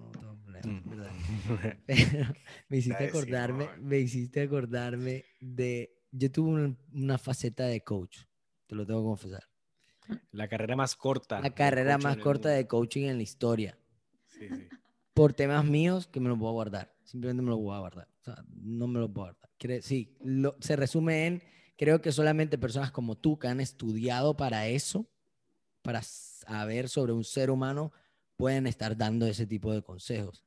Mm. 0.64 0.80
me 2.68 2.76
hiciste 2.76 3.04
acordarme, 3.04 3.68
me 3.78 3.98
hiciste 3.98 4.42
acordarme 4.42 5.24
de, 5.40 5.92
yo 6.10 6.30
tuve 6.30 6.76
una, 6.92 7.18
faceta 7.18 7.66
de 7.66 7.82
coach, 7.82 8.18
te 8.66 8.74
lo 8.74 8.86
tengo 8.86 9.00
que 9.00 9.06
confesar. 9.06 9.44
La 10.32 10.48
carrera 10.48 10.76
más 10.76 10.96
corta. 10.96 11.40
La 11.40 11.50
carrera 11.50 11.96
más 11.98 12.16
corta 12.16 12.48
de 12.48 12.66
coaching 12.66 13.06
en 13.06 13.16
la 13.16 13.22
historia. 13.22 13.78
Por 15.14 15.32
temas 15.32 15.64
míos 15.64 16.06
que 16.06 16.20
me 16.20 16.28
los 16.28 16.38
voy 16.38 16.48
a 16.48 16.52
guardar. 16.52 16.94
Simplemente 17.04 17.42
me 17.42 17.50
los 17.50 17.58
voy 17.58 17.74
a 17.74 17.80
guardar. 17.80 18.08
O 18.20 18.24
sea, 18.24 18.44
no 18.54 18.86
me 18.86 19.00
los 19.00 19.12
voy 19.12 19.28
a 19.28 19.32
guardar. 19.32 19.82
sí, 19.82 20.16
se 20.60 20.76
resume 20.76 21.26
en, 21.26 21.42
creo 21.76 22.00
que 22.00 22.12
solamente 22.12 22.58
personas 22.58 22.90
como 22.90 23.16
tú 23.16 23.38
que 23.38 23.48
han 23.48 23.60
estudiado 23.60 24.36
para 24.36 24.68
eso, 24.68 25.08
para 25.82 26.02
saber 26.02 26.88
sobre 26.88 27.12
un 27.12 27.24
ser 27.24 27.50
humano, 27.50 27.92
pueden 28.36 28.66
estar 28.66 28.96
dando 28.96 29.26
ese 29.26 29.46
tipo 29.46 29.72
de 29.72 29.82
consejos. 29.82 30.44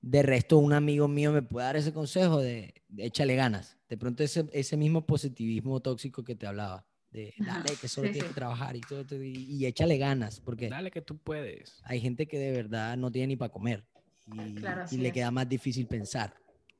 De 0.00 0.22
resto, 0.22 0.58
un 0.58 0.72
amigo 0.72 1.06
mío 1.06 1.32
me 1.32 1.42
puede 1.42 1.66
dar 1.66 1.76
ese 1.76 1.92
consejo 1.92 2.38
de, 2.38 2.74
échale 2.96 3.36
ganas. 3.36 3.78
De 3.88 3.96
pronto 3.96 4.22
ese, 4.22 4.48
ese, 4.52 4.76
mismo 4.76 5.06
positivismo 5.06 5.80
tóxico 5.80 6.24
que 6.24 6.34
te 6.34 6.46
hablaba, 6.46 6.84
de 7.12 7.34
dale 7.38 7.76
que 7.80 7.88
solo 7.88 8.10
tienes 8.10 8.28
que 8.30 8.34
trabajar 8.34 8.74
y 8.76 8.80
todo, 8.80 9.22
y, 9.22 9.66
échale 9.66 9.98
ganas, 9.98 10.40
porque 10.40 10.68
dale 10.68 10.90
que 10.90 11.02
tú 11.02 11.18
puedes. 11.18 11.80
Hay 11.84 12.00
gente 12.00 12.26
que 12.26 12.38
de 12.38 12.52
verdad 12.52 12.96
no 12.96 13.10
tiene 13.10 13.28
ni 13.28 13.36
para 13.36 13.52
comer 13.52 13.84
y, 14.90 14.96
le 14.96 15.12
queda 15.12 15.30
más 15.30 15.48
difícil 15.48 15.86
pensar. 15.86 16.34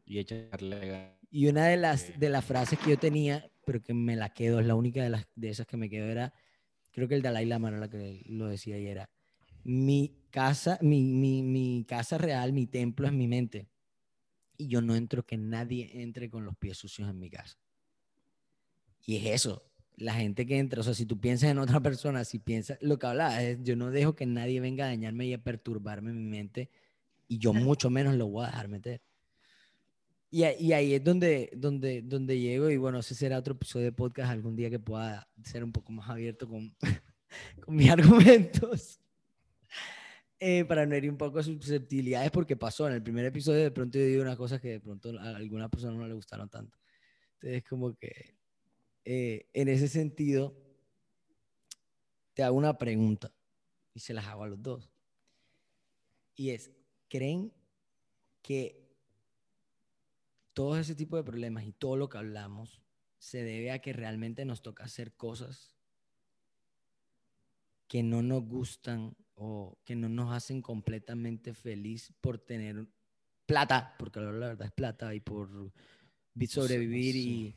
Y 0.04 0.18
echarle 0.18 0.86
ganas. 0.86 1.22
Y 1.30 1.46
una 1.46 1.66
de 1.66 1.76
las, 1.76 2.18
de 2.18 2.28
las 2.28 2.44
frases 2.44 2.78
que 2.78 2.90
yo 2.90 2.98
tenía, 2.98 3.50
pero 3.64 3.82
que 3.82 3.94
me 3.94 4.16
la 4.16 4.30
quedo, 4.30 4.60
es 4.60 4.66
la 4.66 4.74
única 4.74 5.02
de, 5.02 5.10
las, 5.10 5.26
de 5.34 5.50
esas 5.50 5.66
que 5.66 5.76
me 5.76 5.88
quedo, 5.88 6.06
era, 6.06 6.34
creo 6.90 7.08
que 7.08 7.14
el 7.14 7.22
Dalai 7.22 7.46
Lama 7.46 7.68
era 7.68 7.78
la 7.78 7.88
que 7.88 8.22
lo 8.26 8.46
decía 8.46 8.78
y 8.78 8.86
era, 8.86 9.08
mi 9.64 10.14
casa, 10.30 10.78
mi, 10.82 11.02
mi, 11.02 11.42
mi 11.42 11.84
casa 11.88 12.18
real, 12.18 12.52
mi 12.52 12.66
templo 12.66 13.06
es 13.06 13.12
mi 13.12 13.28
mente. 13.28 13.68
Y 14.58 14.68
yo 14.68 14.82
no 14.82 14.94
entro 14.94 15.24
que 15.24 15.36
nadie 15.36 16.02
entre 16.02 16.28
con 16.28 16.44
los 16.44 16.56
pies 16.56 16.76
sucios 16.76 17.08
en 17.08 17.18
mi 17.18 17.30
casa. 17.30 17.56
Y 19.04 19.16
es 19.16 19.26
eso, 19.26 19.71
la 20.02 20.14
gente 20.14 20.46
que 20.46 20.58
entra, 20.58 20.80
o 20.80 20.82
sea, 20.82 20.94
si 20.94 21.06
tú 21.06 21.18
piensas 21.20 21.50
en 21.50 21.58
otra 21.58 21.80
persona, 21.82 22.24
si 22.24 22.38
piensas, 22.38 22.78
lo 22.80 22.98
que 22.98 23.06
hablaba 23.06 23.42
es, 23.42 23.58
yo 23.62 23.76
no 23.76 23.90
dejo 23.90 24.14
que 24.14 24.26
nadie 24.26 24.60
venga 24.60 24.84
a 24.84 24.88
dañarme 24.88 25.26
y 25.26 25.34
a 25.34 25.42
perturbarme 25.42 26.12
mi 26.12 26.24
mente, 26.24 26.70
y 27.28 27.38
yo 27.38 27.52
mucho 27.52 27.90
menos 27.90 28.14
lo 28.14 28.28
voy 28.28 28.44
a 28.44 28.48
dejar 28.48 28.68
meter. 28.68 29.00
Y, 30.30 30.44
y, 30.44 30.72
ahí 30.72 30.94
es 30.94 31.04
donde, 31.04 31.50
donde, 31.54 32.02
donde 32.02 32.38
llego, 32.38 32.70
y 32.70 32.78
bueno, 32.78 33.00
ese 33.00 33.14
será 33.14 33.38
otro 33.38 33.54
episodio 33.54 33.86
de 33.86 33.92
podcast 33.92 34.30
algún 34.30 34.56
día 34.56 34.70
que 34.70 34.78
pueda 34.78 35.28
ser 35.44 35.62
un 35.62 35.72
poco 35.72 35.92
más 35.92 36.08
abierto 36.08 36.48
con, 36.48 36.74
con 37.60 37.76
mis 37.76 37.90
argumentos. 37.90 38.98
Eh, 40.44 40.64
para 40.64 40.84
no 40.86 40.96
herir 40.96 41.08
un 41.08 41.16
poco 41.16 41.40
susceptibilidades, 41.40 42.32
porque 42.32 42.56
pasó 42.56 42.88
en 42.88 42.94
el 42.94 43.02
primer 43.02 43.24
episodio, 43.26 43.62
de 43.62 43.70
pronto 43.70 43.96
yo 43.96 44.06
digo 44.06 44.22
unas 44.22 44.36
cosas 44.36 44.60
que 44.60 44.70
de 44.70 44.80
pronto 44.80 45.16
a 45.20 45.36
algunas 45.36 45.70
personas 45.70 45.96
no 45.96 46.08
le 46.08 46.14
gustaron 46.14 46.48
tanto. 46.48 46.76
Entonces, 47.34 47.62
como 47.68 47.94
que 47.94 48.34
eh, 49.04 49.48
en 49.52 49.68
ese 49.68 49.88
sentido, 49.88 50.56
te 52.34 52.42
hago 52.42 52.56
una 52.56 52.78
pregunta 52.78 53.32
y 53.94 54.00
se 54.00 54.14
las 54.14 54.26
hago 54.26 54.44
a 54.44 54.48
los 54.48 54.62
dos. 54.62 54.90
Y 56.34 56.50
es, 56.50 56.70
¿creen 57.08 57.52
que 58.42 58.82
todo 60.54 60.78
ese 60.78 60.94
tipo 60.94 61.16
de 61.16 61.24
problemas 61.24 61.64
y 61.64 61.72
todo 61.72 61.96
lo 61.96 62.08
que 62.08 62.18
hablamos 62.18 62.80
se 63.18 63.42
debe 63.42 63.70
a 63.70 63.80
que 63.80 63.92
realmente 63.92 64.44
nos 64.44 64.62
toca 64.62 64.84
hacer 64.84 65.12
cosas 65.14 65.74
que 67.86 68.02
no 68.02 68.22
nos 68.22 68.44
gustan 68.44 69.14
o 69.34 69.78
que 69.84 69.94
no 69.94 70.08
nos 70.08 70.32
hacen 70.32 70.62
completamente 70.62 71.52
feliz 71.54 72.12
por 72.20 72.38
tener 72.38 72.86
plata, 73.46 73.94
porque 73.98 74.20
la 74.20 74.30
verdad 74.30 74.66
es 74.66 74.72
plata, 74.72 75.14
y 75.14 75.20
por 75.20 75.72
sobrevivir 76.48 77.16
y... 77.16 77.54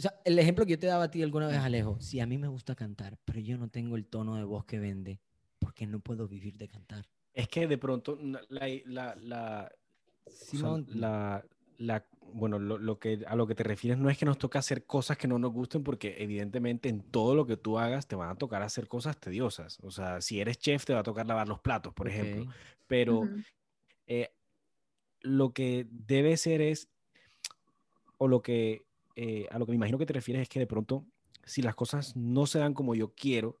O 0.00 0.02
sea, 0.02 0.14
el 0.24 0.38
ejemplo 0.38 0.64
que 0.64 0.70
yo 0.70 0.78
te 0.78 0.86
daba 0.86 1.04
a 1.04 1.10
ti 1.10 1.22
alguna 1.22 1.46
vez, 1.46 1.58
Alejo, 1.58 2.00
si 2.00 2.20
a 2.20 2.26
mí 2.26 2.38
me 2.38 2.48
gusta 2.48 2.74
cantar, 2.74 3.18
pero 3.26 3.38
yo 3.38 3.58
no 3.58 3.68
tengo 3.68 3.96
el 3.96 4.06
tono 4.06 4.36
de 4.36 4.44
voz 4.44 4.64
que 4.64 4.78
vende, 4.78 5.20
porque 5.58 5.86
no 5.86 6.00
puedo 6.00 6.26
vivir 6.26 6.56
de 6.56 6.68
cantar. 6.68 7.06
Es 7.34 7.48
que 7.48 7.66
de 7.66 7.76
pronto 7.76 8.18
la, 8.22 8.40
la, 8.86 9.14
la, 9.16 9.70
la, 10.94 11.44
la 11.76 12.06
bueno, 12.32 12.58
lo, 12.58 12.98
que, 12.98 13.22
a 13.26 13.36
lo 13.36 13.46
que 13.46 13.54
te 13.54 13.62
refieres 13.62 13.98
no 13.98 14.08
es 14.08 14.16
que 14.16 14.24
nos 14.24 14.38
toca 14.38 14.58
hacer 14.58 14.86
cosas 14.86 15.18
que 15.18 15.28
no 15.28 15.38
nos 15.38 15.52
gusten, 15.52 15.84
porque 15.84 16.16
evidentemente 16.16 16.88
en 16.88 17.02
todo 17.02 17.34
lo 17.34 17.44
que 17.44 17.58
tú 17.58 17.78
hagas 17.78 18.06
te 18.06 18.16
van 18.16 18.30
a 18.30 18.36
tocar 18.36 18.62
hacer 18.62 18.88
cosas 18.88 19.18
tediosas. 19.18 19.80
O 19.82 19.90
sea, 19.90 20.22
si 20.22 20.40
eres 20.40 20.58
chef 20.58 20.86
te 20.86 20.94
va 20.94 21.00
a 21.00 21.02
tocar 21.02 21.26
lavar 21.26 21.46
los 21.46 21.60
platos, 21.60 21.92
por 21.92 22.08
ejemplo. 22.08 22.50
Pero 22.86 23.28
eh, 24.06 24.30
lo 25.20 25.52
que 25.52 25.86
debe 25.90 26.38
ser 26.38 26.62
es, 26.62 26.88
o 28.16 28.28
lo 28.28 28.40
que, 28.40 28.86
eh, 29.16 29.46
a 29.50 29.58
lo 29.58 29.66
que 29.66 29.72
me 29.72 29.76
imagino 29.76 29.98
que 29.98 30.06
te 30.06 30.12
refieres 30.12 30.42
es 30.42 30.48
que 30.48 30.60
de 30.60 30.66
pronto, 30.66 31.04
si 31.44 31.62
las 31.62 31.74
cosas 31.74 32.16
no 32.16 32.46
se 32.46 32.58
dan 32.58 32.74
como 32.74 32.94
yo 32.94 33.14
quiero, 33.14 33.58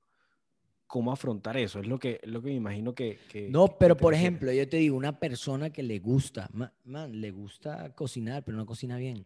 cómo 0.86 1.12
afrontar 1.12 1.56
eso. 1.56 1.78
Es 1.78 1.86
lo 1.86 1.98
que, 1.98 2.20
lo 2.24 2.42
que 2.42 2.48
me 2.48 2.56
imagino 2.56 2.94
que... 2.94 3.18
no, 3.50 3.78
pero 3.78 3.96
por 3.96 4.12
ejemplo, 4.12 4.52
yo 4.52 4.68
te 4.68 4.78
digo, 4.78 4.96
una 4.96 5.18
persona 5.18 5.70
que 5.70 5.82
le 5.82 6.00
gusta, 6.00 6.50
man, 6.52 7.20
le 7.20 7.30
gusta 7.30 7.94
cocinar, 7.94 8.44
pero 8.44 8.56
no 8.56 8.66
cocina 8.66 8.96
bien. 8.96 9.24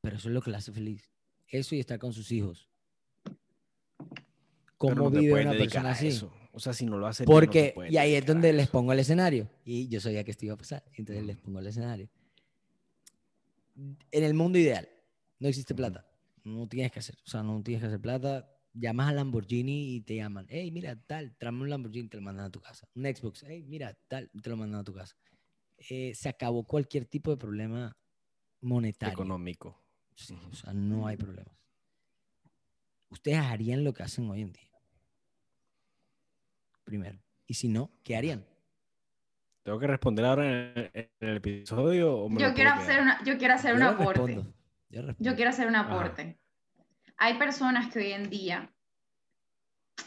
Pero 0.00 0.16
eso 0.16 0.28
es 0.28 0.34
lo 0.34 0.40
que 0.40 0.50
le 0.50 0.56
hace 0.56 0.72
feliz. 0.72 1.10
Eso 1.48 1.74
y 1.74 1.80
estar 1.80 1.98
con 1.98 2.12
sus 2.12 2.30
hijos. 2.30 2.68
¿Cómo 4.78 5.10
vive 5.10 5.42
una 5.42 5.52
persona 5.52 5.90
así? 5.90 6.20
O 6.52 6.58
sea, 6.58 6.72
si 6.72 6.86
no 6.86 6.96
lo 6.96 7.06
hace 7.06 7.24
Porque, 7.24 7.74
y 7.88 7.96
ahí 7.96 8.14
es 8.14 8.24
donde 8.24 8.52
les 8.52 8.68
pongo 8.68 8.92
el 8.92 8.98
escenario. 8.98 9.48
Y 9.64 9.88
yo 9.88 10.00
sabía 10.00 10.24
que 10.24 10.30
esto 10.30 10.46
iba 10.46 10.54
a 10.54 10.58
pasar. 10.58 10.84
Entonces 10.94 11.24
les 11.24 11.36
pongo 11.36 11.58
el 11.58 11.66
escenario. 11.66 12.08
En 14.10 14.24
el 14.24 14.34
mundo 14.34 14.58
ideal, 14.58 14.88
no 15.40 15.48
existe 15.48 15.74
plata. 15.74 16.06
No 16.44 16.68
tienes 16.68 16.92
que 16.92 17.00
hacer. 17.00 17.16
O 17.26 17.28
sea, 17.28 17.42
no 17.42 17.60
tienes 17.62 17.82
que 17.82 17.88
hacer 17.88 18.00
plata 18.00 18.48
llamas 18.72 19.08
a 19.08 19.12
Lamborghini 19.12 19.96
y 19.96 20.00
te 20.00 20.16
llaman, 20.16 20.46
hey, 20.48 20.70
mira, 20.70 20.96
tal, 20.96 21.34
tráeme 21.36 21.62
un 21.62 21.70
Lamborghini, 21.70 22.08
te 22.08 22.16
lo 22.16 22.22
mandan 22.22 22.46
a 22.46 22.50
tu 22.50 22.60
casa. 22.60 22.88
Un 22.94 23.04
Xbox, 23.04 23.44
hey, 23.46 23.64
mira, 23.66 23.96
tal, 24.08 24.30
te 24.42 24.50
lo 24.50 24.56
mandan 24.56 24.80
a 24.80 24.84
tu 24.84 24.94
casa. 24.94 25.16
Eh, 25.88 26.12
se 26.14 26.28
acabó 26.28 26.64
cualquier 26.64 27.06
tipo 27.06 27.30
de 27.30 27.36
problema 27.36 27.96
monetario. 28.60 29.14
Económico. 29.14 29.82
o 30.50 30.54
sea, 30.54 30.72
no 30.72 31.06
hay 31.06 31.16
problemas. 31.16 31.54
Ustedes 33.08 33.38
harían 33.38 33.82
lo 33.82 33.92
que 33.92 34.02
hacen 34.02 34.28
hoy 34.30 34.42
en 34.42 34.52
día. 34.52 34.70
Primero. 36.84 37.18
Y 37.46 37.54
si 37.54 37.68
no, 37.68 37.90
¿qué 38.04 38.16
harían? 38.16 38.46
¿Tengo 39.62 39.78
que 39.78 39.86
responder 39.86 40.24
ahora 40.24 40.72
en 40.74 41.10
el, 41.20 41.36
episodio? 41.36 42.28
yo, 42.30 42.54
quiero 42.54 42.70
hacer 42.70 43.02
una, 43.02 43.22
yo 43.24 43.36
quiero 43.36 43.54
hacer 43.54 43.74
un 43.74 43.82
aporte. 43.82 44.44
Yo, 44.90 45.36
quiero 45.36 45.50
hacer 45.50 45.68
un 45.68 45.76
aporte. 45.76 46.38
Hay 47.16 47.38
personas 47.38 47.92
que 47.92 48.00
hoy 48.00 48.12
en 48.12 48.28
día 48.28 48.72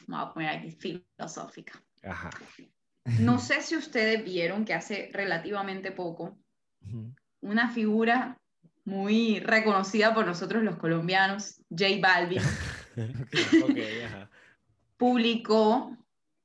me 0.07 0.17
voy 0.17 0.25
a 0.25 0.33
poner 0.33 0.49
aquí 0.49 0.71
filosófica. 0.71 1.81
Ajá. 2.03 2.29
No 3.19 3.39
sé 3.39 3.61
si 3.61 3.75
ustedes 3.75 4.23
vieron 4.23 4.65
que 4.65 4.73
hace 4.73 5.09
relativamente 5.13 5.91
poco 5.91 6.37
una 7.39 7.69
figura 7.69 8.37
muy 8.83 9.39
reconocida 9.39 10.13
por 10.13 10.25
nosotros 10.25 10.63
los 10.63 10.75
colombianos, 10.75 11.61
J 11.69 11.85
Balvin, 12.01 12.41
publicó 14.97 15.97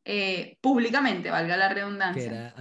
eh, 0.05 0.57
públicamente, 0.61 1.31
valga 1.31 1.57
la 1.57 1.69
redundancia, 1.69 2.55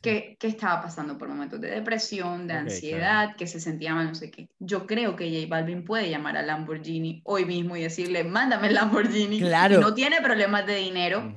que, 0.00 0.36
estaba 0.40 0.82
pasando 0.82 1.18
por 1.18 1.28
momentos 1.28 1.60
de 1.60 1.70
depresión, 1.70 2.46
de 2.46 2.54
ansiedad, 2.54 3.36
que 3.36 3.46
se 3.46 3.60
sentía 3.60 3.94
mal, 3.94 4.08
no 4.08 4.14
sé 4.14 4.30
qué. 4.30 4.48
Yo 4.58 4.86
creo 4.86 5.16
que 5.16 5.30
J 5.30 5.46
Balvin 5.48 5.84
puede 5.84 6.08
llamar 6.08 6.36
a 6.36 6.42
Lamborghini 6.42 7.20
hoy 7.24 7.44
mismo 7.44 7.76
y 7.76 7.82
decirle, 7.82 8.24
mándame 8.24 8.68
el 8.68 8.74
Lamborghini. 8.74 9.40
Claro. 9.40 9.80
no 9.80 9.94
tiene 9.94 10.20
problemas 10.22 10.66
de 10.66 10.76
dinero. 10.76 11.34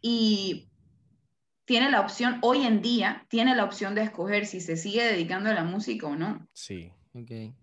Y 0.00 0.68
tiene 1.64 1.90
la 1.90 2.00
opción, 2.00 2.38
hoy 2.42 2.66
en 2.66 2.82
día, 2.82 3.26
tiene 3.28 3.54
la 3.54 3.64
opción 3.64 3.94
de 3.94 4.02
escoger 4.02 4.46
si 4.46 4.60
se 4.60 4.76
sigue 4.76 5.04
dedicando 5.04 5.48
a 5.50 5.54
la 5.54 5.64
música 5.64 6.08
o 6.08 6.16
no. 6.16 6.48
Sí. 6.52 6.90
Ok. 7.14 7.54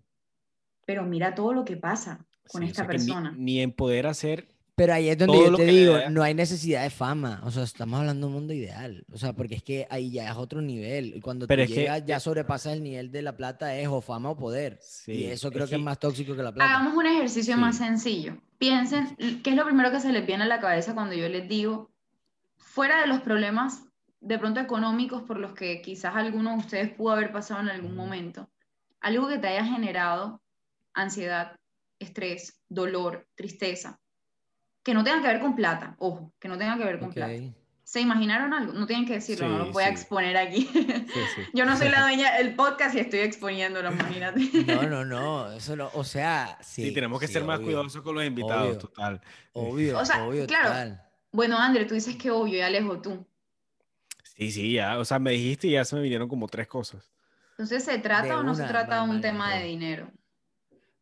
Pero 0.85 1.03
mira 1.03 1.35
todo 1.35 1.53
lo 1.53 1.65
que 1.65 1.75
pasa 1.75 2.25
con 2.47 2.63
esta 2.63 2.87
persona. 2.87 3.33
Ni, 3.37 3.59
en 3.59 3.73
poder 3.73 4.07
hacer. 4.07 4.47
Pero 4.79 4.93
ahí 4.93 5.09
es 5.09 5.17
donde 5.17 5.37
yo 5.37 5.55
te 5.55 5.65
digo, 5.65 5.97
no 6.09 6.23
hay 6.23 6.33
necesidad 6.33 6.83
de 6.83 6.89
fama. 6.89 7.41
O 7.43 7.51
sea, 7.51 7.63
estamos 7.63 7.99
hablando 7.99 8.27
de 8.27 8.33
un 8.33 8.39
mundo 8.39 8.53
ideal. 8.53 9.03
O 9.11 9.17
sea, 9.17 9.33
porque 9.33 9.55
es 9.55 9.63
que 9.63 9.85
ahí 9.89 10.09
ya 10.09 10.31
es 10.31 10.37
otro 10.37 10.61
nivel. 10.61 11.17
Y 11.17 11.19
cuando 11.19 11.47
Pero 11.47 11.65
tú 11.65 11.73
llegas, 11.73 12.05
ya 12.05 12.21
sobrepasas 12.21 12.73
el 12.73 12.83
nivel 12.83 13.11
de 13.11 13.21
la 13.21 13.35
plata, 13.35 13.75
es 13.75 13.89
o 13.89 13.99
fama 13.99 14.29
o 14.29 14.37
poder. 14.37 14.79
Sí, 14.81 15.11
y 15.11 15.25
eso 15.25 15.51
creo 15.51 15.67
que, 15.67 15.75
es 15.75 15.81
más 15.81 15.99
tóxico 15.99 16.33
que 16.33 16.43
la 16.43 16.53
plata. 16.53 16.77
Hagamos 16.77 16.95
un 16.95 17.07
ejercicio 17.07 17.57
más 17.57 17.77
sencillo. 17.77 18.37
Piensen, 18.57 19.17
¿qué 19.43 19.49
es 19.49 19.55
lo 19.57 19.65
primero 19.65 19.91
que 19.91 19.99
se 19.99 20.13
les 20.13 20.25
viene 20.25 20.45
a 20.45 20.47
la 20.47 20.61
cabeza 20.61 20.93
cuando 20.93 21.13
yo 21.13 21.27
les 21.27 21.49
digo, 21.49 21.91
fuera 22.55 23.01
de 23.01 23.07
los 23.07 23.19
problemas 23.19 23.83
de 24.21 24.39
pronto 24.39 24.61
económicos 24.61 25.23
por 25.23 25.39
los 25.39 25.53
que 25.53 25.81
quizás 25.81 26.15
alguno 26.15 26.51
de 26.51 26.57
ustedes 26.57 26.93
pudo 26.93 27.11
haber 27.11 27.33
pasado 27.33 27.59
en 27.59 27.69
algún 27.69 27.97
momento, 27.97 28.49
algo 29.01 29.27
que 29.27 29.39
te 29.39 29.47
haya 29.47 29.65
generado 29.65 30.41
ansiedad, 30.93 31.57
estrés, 31.99 32.61
dolor, 32.69 33.27
tristeza, 33.35 33.99
que 34.83 34.93
no 34.93 35.03
tenga 35.03 35.21
que 35.21 35.27
ver 35.27 35.39
con 35.39 35.55
plata, 35.55 35.95
ojo, 35.99 36.33
que 36.39 36.47
no 36.47 36.57
tenga 36.57 36.77
que 36.77 36.83
ver 36.83 36.99
con 36.99 37.11
plata. 37.11 37.33
¿Se 37.83 37.99
imaginaron 37.99 38.53
algo? 38.53 38.71
No 38.73 38.85
tienen 38.85 39.07
que 39.07 39.13
decirlo, 39.13 39.49
no 39.49 39.57
lo 39.57 39.71
voy 39.71 39.83
a 39.83 39.89
exponer 39.89 40.37
aquí. 40.37 40.69
Yo 41.55 41.65
no 41.65 41.75
soy 41.75 41.89
la 41.89 42.01
dueña 42.03 42.37
del 42.37 42.53
podcast 42.53 42.93
y 42.93 42.99
estoy 42.99 43.21
exponiéndolo, 43.21 43.91
imagínate. 43.91 44.41
No, 44.67 44.83
no, 44.83 45.05
no, 45.05 45.51
eso 45.53 45.75
no, 45.75 45.89
o 45.95 46.03
sea, 46.03 46.59
sí. 46.61 46.93
tenemos 46.93 47.19
que 47.19 47.27
ser 47.27 47.43
más 47.43 47.59
cuidadosos 47.59 48.03
con 48.03 48.13
los 48.13 48.23
invitados, 48.23 48.77
total. 48.77 49.19
Obvio, 49.53 49.97
o 49.97 50.05
sea, 50.05 50.23
obvio, 50.23 50.45
claro. 50.45 50.97
Bueno, 51.31 51.57
André, 51.57 51.85
tú 51.85 51.95
dices 51.95 52.15
que 52.15 52.29
obvio, 52.29 52.57
y 52.57 52.61
Alejo, 52.61 53.01
tú. 53.01 53.25
Sí, 54.23 54.51
sí, 54.51 54.73
ya, 54.73 54.99
o 54.99 55.03
sea, 55.03 55.17
me 55.17 55.31
dijiste 55.31 55.67
y 55.67 55.71
ya 55.71 55.83
se 55.83 55.95
me 55.95 56.03
vinieron 56.03 56.29
como 56.29 56.47
tres 56.47 56.67
cosas. 56.67 57.09
Entonces, 57.53 57.83
¿se 57.83 57.97
trata 57.97 58.39
o 58.39 58.43
no 58.43 58.53
se 58.53 58.65
trata 58.65 59.03
de 59.03 59.09
un 59.09 59.19
tema 59.19 59.55
de 59.55 59.65
dinero? 59.65 60.11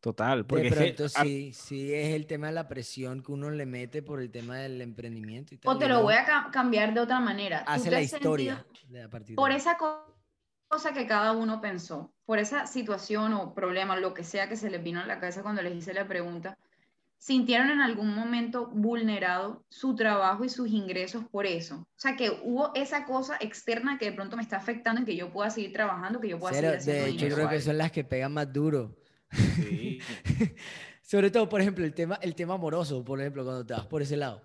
Total, 0.07 0.45
porque 0.45 0.69
de 0.69 1.09
sí, 1.09 1.51
sí 1.51 1.93
es 1.93 2.15
el 2.15 2.27
tema 2.27 2.47
de 2.47 2.53
la 2.53 2.69
presión 2.69 3.21
que 3.21 3.33
uno 3.33 3.49
le 3.49 3.65
mete 3.65 4.01
por 4.01 4.21
el 4.21 4.31
tema 4.31 4.55
del 4.55 4.81
emprendimiento 4.81 5.53
y 5.53 5.57
tal. 5.57 5.75
O 5.75 5.77
te 5.77 5.89
lo 5.89 6.01
voy 6.01 6.13
a 6.13 6.47
cambiar 6.49 6.93
de 6.93 7.01
otra 7.01 7.19
manera. 7.19 7.65
Hace 7.67 7.91
la 7.91 8.01
historia. 8.01 8.65
por 9.35 9.51
esa 9.51 9.77
cosa 9.77 10.93
que 10.93 11.05
cada 11.07 11.33
uno 11.33 11.59
pensó, 11.59 12.13
por 12.25 12.39
esa 12.39 12.67
situación 12.67 13.33
o 13.33 13.53
problema, 13.53 13.97
lo 13.97 14.13
que 14.13 14.23
sea 14.23 14.47
que 14.47 14.55
se 14.55 14.69
les 14.69 14.81
vino 14.81 15.01
a 15.01 15.05
la 15.05 15.19
cabeza 15.19 15.43
cuando 15.43 15.61
les 15.61 15.75
hice 15.75 15.93
la 15.93 16.07
pregunta, 16.07 16.57
sintieron 17.17 17.69
en 17.69 17.81
algún 17.81 18.15
momento 18.15 18.67
vulnerado 18.67 19.65
su 19.67 19.93
trabajo 19.93 20.45
y 20.45 20.49
sus 20.49 20.69
ingresos 20.69 21.25
por 21.29 21.45
eso. 21.45 21.75
O 21.75 21.99
sea, 21.99 22.15
que 22.15 22.29
hubo 22.45 22.71
esa 22.75 23.03
cosa 23.03 23.35
externa 23.41 23.97
que 23.97 24.05
de 24.05 24.13
pronto 24.13 24.37
me 24.37 24.43
está 24.43 24.55
afectando 24.55 25.01
en 25.01 25.05
que 25.05 25.17
yo 25.17 25.33
pueda 25.33 25.49
seguir 25.49 25.73
trabajando, 25.73 26.21
que 26.21 26.29
yo 26.29 26.39
pueda 26.39 26.53
seguir 26.53 26.77
haciendo 26.77 27.03
De 27.03 27.09
hecho, 27.09 27.27
yo 27.27 27.35
creo 27.35 27.49
que 27.49 27.59
son 27.59 27.77
las 27.77 27.91
que 27.91 28.05
pegan 28.05 28.31
más 28.31 28.53
duro. 28.53 28.95
Sí. 29.31 29.99
Sobre 31.01 31.31
todo, 31.31 31.47
por 31.47 31.61
ejemplo, 31.61 31.85
el 31.85 31.93
tema, 31.93 32.19
el 32.21 32.35
tema 32.35 32.55
amoroso, 32.55 33.03
por 33.03 33.19
ejemplo, 33.21 33.43
cuando 33.43 33.65
te 33.65 33.73
vas 33.73 33.85
por 33.85 34.01
ese 34.01 34.17
lado. 34.17 34.41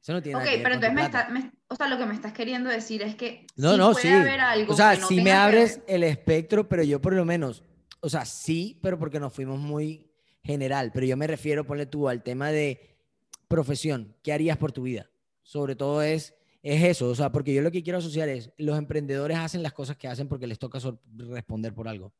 Eso 0.00 0.12
no 0.12 0.22
tiene 0.22 0.38
nada 0.38 0.50
que 0.50 0.56
ver 0.56 0.62
pero 0.62 0.74
entonces 0.76 0.94
me 0.94 1.02
está, 1.02 1.52
o 1.68 1.76
sea, 1.76 1.88
lo 1.88 1.98
que 1.98 2.06
me 2.06 2.14
estás 2.14 2.32
queriendo 2.32 2.70
decir 2.70 3.02
es 3.02 3.14
que 3.14 3.46
no, 3.56 3.76
no, 3.76 3.92
puede 3.92 4.02
sí. 4.02 4.08
haber 4.08 4.40
algo 4.40 4.72
O 4.72 4.76
sea, 4.76 4.96
sí 4.96 5.20
me 5.20 5.32
abres 5.32 5.80
el 5.86 6.04
espectro, 6.04 6.68
pero 6.68 6.82
yo 6.82 7.00
por 7.00 7.12
lo 7.12 7.24
menos, 7.24 7.62
o 8.00 8.08
sea, 8.08 8.24
sí, 8.24 8.78
pero 8.82 8.98
porque 8.98 9.20
nos 9.20 9.32
fuimos 9.32 9.58
muy 9.58 10.10
general, 10.42 10.92
pero 10.94 11.04
yo 11.04 11.16
me 11.16 11.26
refiero, 11.26 11.66
ponle 11.66 11.86
tú, 11.86 12.08
al 12.08 12.22
tema 12.22 12.50
de 12.50 12.96
profesión. 13.48 14.16
¿Qué 14.22 14.32
harías 14.32 14.56
por 14.56 14.72
tu 14.72 14.82
vida? 14.82 15.10
Sobre 15.42 15.76
todo 15.76 16.02
es, 16.02 16.34
es 16.62 16.84
eso, 16.84 17.08
o 17.08 17.14
sea, 17.14 17.30
porque 17.30 17.52
yo 17.52 17.62
lo 17.62 17.70
que 17.70 17.82
quiero 17.82 17.98
asociar 17.98 18.28
es, 18.28 18.50
los 18.56 18.78
emprendedores 18.78 19.36
hacen 19.36 19.62
las 19.62 19.72
cosas 19.72 19.96
que 19.96 20.08
hacen 20.08 20.28
porque 20.28 20.46
les 20.46 20.58
toca 20.58 20.78
responder 21.16 21.74
por 21.74 21.88
algo. 21.88 22.12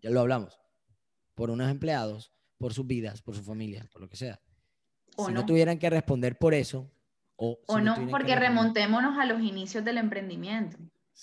Ya 0.00 0.10
lo 0.10 0.20
hablamos. 0.20 0.59
Por 1.40 1.50
unos 1.50 1.70
empleados, 1.70 2.34
por 2.58 2.74
sus 2.74 2.86
vidas, 2.86 3.22
por 3.22 3.34
su 3.34 3.42
familia, 3.42 3.88
por 3.90 4.02
lo 4.02 4.10
que 4.10 4.18
sea. 4.18 4.42
O 5.16 5.28
si 5.28 5.32
no. 5.32 5.46
tuvieran 5.46 5.78
que 5.78 5.88
responder 5.88 6.36
por 6.36 6.52
eso, 6.52 6.92
o, 7.36 7.58
o 7.66 7.80
no, 7.80 7.96
porque 8.10 8.36
remontémonos 8.36 9.18
a 9.18 9.24
los 9.24 9.40
inicios 9.40 9.82
del 9.82 9.96
emprendimiento. 9.96 10.76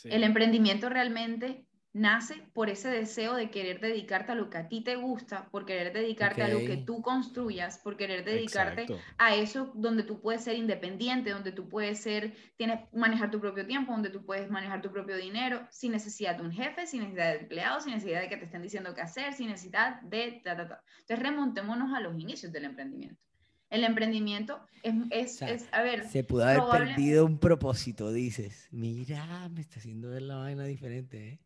El 0.06 0.24
emprendimiento 0.24 0.90
realmente 0.90 1.67
nace 1.98 2.36
por 2.54 2.70
ese 2.70 2.90
deseo 2.90 3.34
de 3.34 3.50
querer 3.50 3.80
dedicarte 3.80 4.32
a 4.32 4.36
lo 4.36 4.50
que 4.50 4.58
a 4.58 4.68
ti 4.68 4.82
te 4.82 4.96
gusta, 4.96 5.50
por 5.50 5.66
querer 5.66 5.92
dedicarte 5.92 6.44
a 6.44 6.48
lo 6.48 6.60
que 6.60 6.78
tú 6.78 7.02
construyas, 7.02 7.80
por 7.80 7.98
querer 7.98 8.24
dedicarte 8.24 8.86
a 9.18 9.36
eso 9.36 9.72
donde 9.74 10.04
tú 10.04 10.22
puedes 10.22 10.44
ser 10.44 10.56
independiente, 10.56 11.32
donde 11.32 11.52
tú 11.52 11.68
puedes 11.68 12.00
ser, 12.00 12.34
tienes, 12.56 12.82
manejar 12.94 13.32
tu 13.32 13.40
propio 13.42 13.66
tiempo, 13.66 13.92
donde 13.92 14.10
tú 14.10 14.24
puedes 14.24 14.50
manejar 14.50 14.82
tu 14.82 14.92
propio 14.92 15.18
dinero, 15.18 15.68
sin 15.72 15.92
necesidad 15.92 16.36
de 16.36 16.44
un 16.44 16.52
jefe, 16.52 16.86
sin 16.86 17.02
necesidad 17.02 17.34
de 17.34 17.40
empleados, 17.40 17.84
sin 17.84 17.94
necesidad 17.94 18.22
de 18.22 18.30
que 18.30 18.38
te 18.38 18.46
estén 18.46 18.62
diciendo 18.62 18.94
qué 18.94 19.02
hacer, 19.02 19.34
sin 19.34 19.48
necesidad 19.48 20.00
de... 20.02 20.42
Ta, 20.44 20.56
ta, 20.56 20.68
ta. 20.68 20.84
Entonces 21.00 21.20
remontémonos 21.20 21.94
a 21.96 22.00
los 22.00 22.20
inicios 22.20 22.52
del 22.52 22.66
emprendimiento. 22.66 23.22
El 23.70 23.84
emprendimiento 23.84 24.62
es, 25.10 25.42
es, 25.42 25.68
a 25.74 25.82
ver... 25.82 26.08
Se 26.08 26.24
pudo 26.24 26.46
haber 26.46 26.62
perdido 26.86 27.26
un 27.26 27.38
propósito, 27.38 28.14
dices. 28.14 28.68
Mira, 28.72 29.50
me 29.50 29.62
está 29.62 29.80
haciendo 29.80 30.10
ver 30.10 30.22
la 30.22 30.38
vaina 30.38 30.64
diferente, 30.64 31.28
¿eh? 31.28 31.40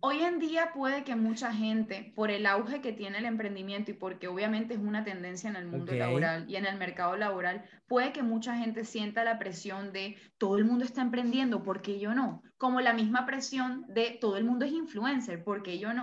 Hoy 0.00 0.20
en 0.20 0.38
día 0.38 0.72
puede 0.74 1.04
que 1.04 1.16
mucha 1.16 1.52
gente, 1.52 2.12
por 2.14 2.30
el 2.30 2.46
auge 2.46 2.80
que 2.80 2.92
tiene 2.92 3.18
el 3.18 3.24
emprendimiento 3.24 3.90
y 3.90 3.94
porque 3.94 4.28
obviamente 4.28 4.74
es 4.74 4.80
una 4.80 5.04
tendencia 5.04 5.48
en 5.50 5.56
el 5.56 5.66
mundo 5.66 5.92
laboral 5.92 6.48
y 6.48 6.56
en 6.56 6.66
el 6.66 6.76
mercado 6.76 7.16
laboral, 7.16 7.64
puede 7.86 8.12
que 8.12 8.22
mucha 8.22 8.56
gente 8.56 8.84
sienta 8.84 9.24
la 9.24 9.38
presión 9.38 9.92
de 9.92 10.16
todo 10.38 10.58
el 10.58 10.64
mundo 10.64 10.84
está 10.84 11.02
emprendiendo, 11.02 11.62
¿por 11.62 11.82
qué 11.82 11.98
yo 11.98 12.14
no? 12.14 12.42
Como 12.58 12.80
la 12.80 12.92
misma 12.92 13.26
presión 13.26 13.84
de 13.88 14.16
todo 14.20 14.36
el 14.36 14.44
mundo 14.44 14.64
es 14.64 14.72
influencer, 14.72 15.42
¿por 15.42 15.62
qué 15.62 15.78
yo 15.78 15.92
no? 15.92 16.02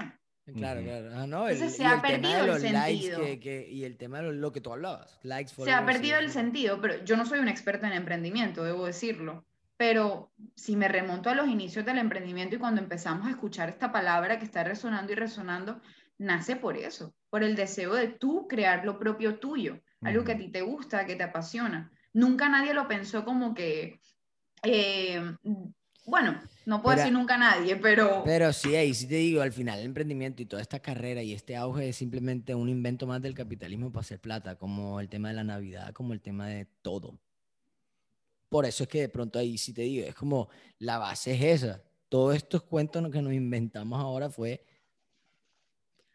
Claro, 0.55 0.81
claro. 0.83 1.09
Ah, 1.15 1.25
no, 1.25 1.47
se 1.47 1.85
ha 1.85 2.01
perdido 2.01 2.55
el 2.55 2.59
sentido. 2.59 3.21
y 3.25 3.85
el 3.85 3.97
tema 3.97 4.21
de 4.21 4.33
lo, 4.33 4.51
que 4.51 4.59
tú 4.59 4.73
hablabas, 4.73 5.17
likes 5.23 5.51
Se 5.53 5.71
ha 5.71 5.85
perdido 5.85 6.17
el 6.17 6.29
sentido, 6.31 6.81
pero 6.81 7.01
yo 7.05 7.15
no 7.15 7.25
soy 7.25 7.39
un 7.39 7.47
experto 7.47 7.85
en 7.85 7.93
emprendimiento, 7.93 8.63
debo 8.63 8.85
decirlo 8.85 9.45
pero 9.77 10.31
si 10.55 10.75
me 10.75 10.87
remonto 10.87 11.29
a 11.29 11.35
los 11.35 11.47
inicios 11.47 11.85
del 11.85 11.97
emprendimiento 11.97 12.55
y 12.55 12.59
cuando 12.59 12.81
empezamos 12.81 13.27
a 13.27 13.31
escuchar 13.31 13.69
esta 13.69 13.91
palabra 13.91 14.39
que 14.39 14.45
está 14.45 14.63
resonando 14.63 15.11
y 15.11 15.15
resonando, 15.15 15.81
nace 16.17 16.55
por 16.55 16.77
eso, 16.77 17.15
por 17.29 17.43
el 17.43 17.55
deseo 17.55 17.93
de 17.93 18.07
tú 18.07 18.47
crear 18.47 18.85
lo 18.85 18.99
propio 18.99 19.39
tuyo, 19.39 19.81
algo 20.01 20.23
que 20.23 20.33
a 20.33 20.37
ti 20.37 20.49
te 20.49 20.61
gusta, 20.61 21.05
que 21.05 21.15
te 21.15 21.23
apasiona. 21.23 21.91
Nunca 22.13 22.49
nadie 22.49 22.73
lo 22.73 22.87
pensó 22.87 23.25
como 23.25 23.53
que, 23.53 23.99
eh, 24.61 25.21
bueno, 26.05 26.39
no 26.65 26.81
puedo 26.81 26.97
decir 26.97 27.13
nunca 27.13 27.37
nadie, 27.37 27.75
pero... 27.75 28.23
Pero 28.23 28.53
sí, 28.53 28.75
ahí 28.75 28.93
sí 28.93 29.07
te 29.07 29.15
digo, 29.15 29.41
al 29.41 29.51
final 29.51 29.79
el 29.79 29.85
emprendimiento 29.85 30.41
y 30.41 30.45
toda 30.45 30.61
esta 30.61 30.79
carrera 30.79 31.23
y 31.23 31.33
este 31.33 31.55
auge 31.55 31.89
es 31.89 31.95
simplemente 31.95 32.53
un 32.53 32.69
invento 32.69 33.07
más 33.07 33.21
del 33.21 33.33
capitalismo 33.33 33.91
para 33.91 34.01
hacer 34.01 34.19
plata, 34.19 34.55
como 34.55 34.99
el 34.99 35.09
tema 35.09 35.29
de 35.29 35.35
la 35.35 35.43
Navidad, 35.43 35.93
como 35.93 36.13
el 36.13 36.21
tema 36.21 36.47
de 36.47 36.67
todo. 36.81 37.19
Por 38.53 38.67
eso 38.67 38.83
es 38.83 38.89
que 38.89 39.01
de 39.01 39.09
pronto 39.09 39.39
ahí 39.39 39.57
sí 39.57 39.73
te 39.73 39.81
digo, 39.81 40.05
es 40.05 40.13
como 40.13 40.47
la 40.77 40.99
base 40.99 41.33
es 41.33 41.63
esa. 41.63 41.81
Todos 42.07 42.35
estos 42.35 42.61
cuentos 42.61 43.01
que 43.11 43.19
nos 43.19 43.33
inventamos 43.33 43.99
ahora 43.99 44.29
fue 44.29 44.63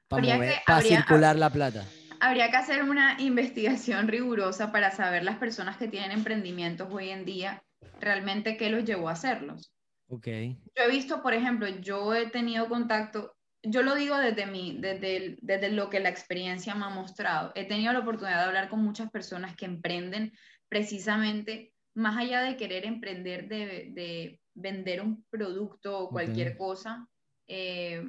para, 0.07 0.81
circular 0.81 1.35
la 1.35 1.51
plata. 1.51 1.85
Habría 2.21 2.49
que 2.49 2.57
hacer 2.57 2.85
una 2.85 3.21
investigación 3.21 4.07
rigurosa 4.07 4.71
para 4.71 4.93
saber 4.93 5.25
las 5.25 5.39
personas 5.39 5.79
que 5.79 5.89
tienen 5.89 6.13
emprendimientos 6.13 6.87
hoy 6.93 7.09
en 7.09 7.25
día, 7.25 7.65
realmente 7.99 8.57
qué 8.57 8.71
los 8.71 8.85
llevó 8.85 9.09
a 9.09 9.15
hacerlos. 9.15 9.73
Ok. 10.07 10.29
Yo 10.29 10.85
he 10.85 10.89
visto, 10.89 11.21
por 11.25 11.35
ejemplo, 11.35 11.67
yo 11.67 12.15
he 12.15 12.31
tenido 12.31 12.69
contacto, 12.69 13.35
yo 13.65 13.83
lo 13.83 13.97
digo 13.97 14.17
desde, 14.17 14.47
mí, 14.47 14.77
desde, 14.79 15.39
desde 15.43 15.71
lo 15.73 15.91
que 15.91 15.99
la 15.99 16.11
experiencia 16.11 16.77
me 16.77 16.85
ha 16.85 16.91
mostrado. 16.91 17.51
He 17.57 17.65
tenido 17.65 17.93
la 17.93 17.99
oportunidad 17.99 18.39
de 18.39 18.45
hablar 18.45 18.69
con 18.69 18.85
muchas 18.85 19.11
personas 19.11 19.57
que 19.57 19.65
emprenden 19.65 20.33
precisamente 20.69 21.73
más 21.99 22.17
allá 22.17 22.43
de 22.43 22.57
querer 22.57 22.87
emprender, 22.87 23.49
de, 23.49 24.41
vender 24.55 25.03
un 25.03 25.25
producto 25.31 25.99
o 25.99 26.11
cualquier 26.11 26.57
cosa, 26.57 27.09
eh, 27.47 28.05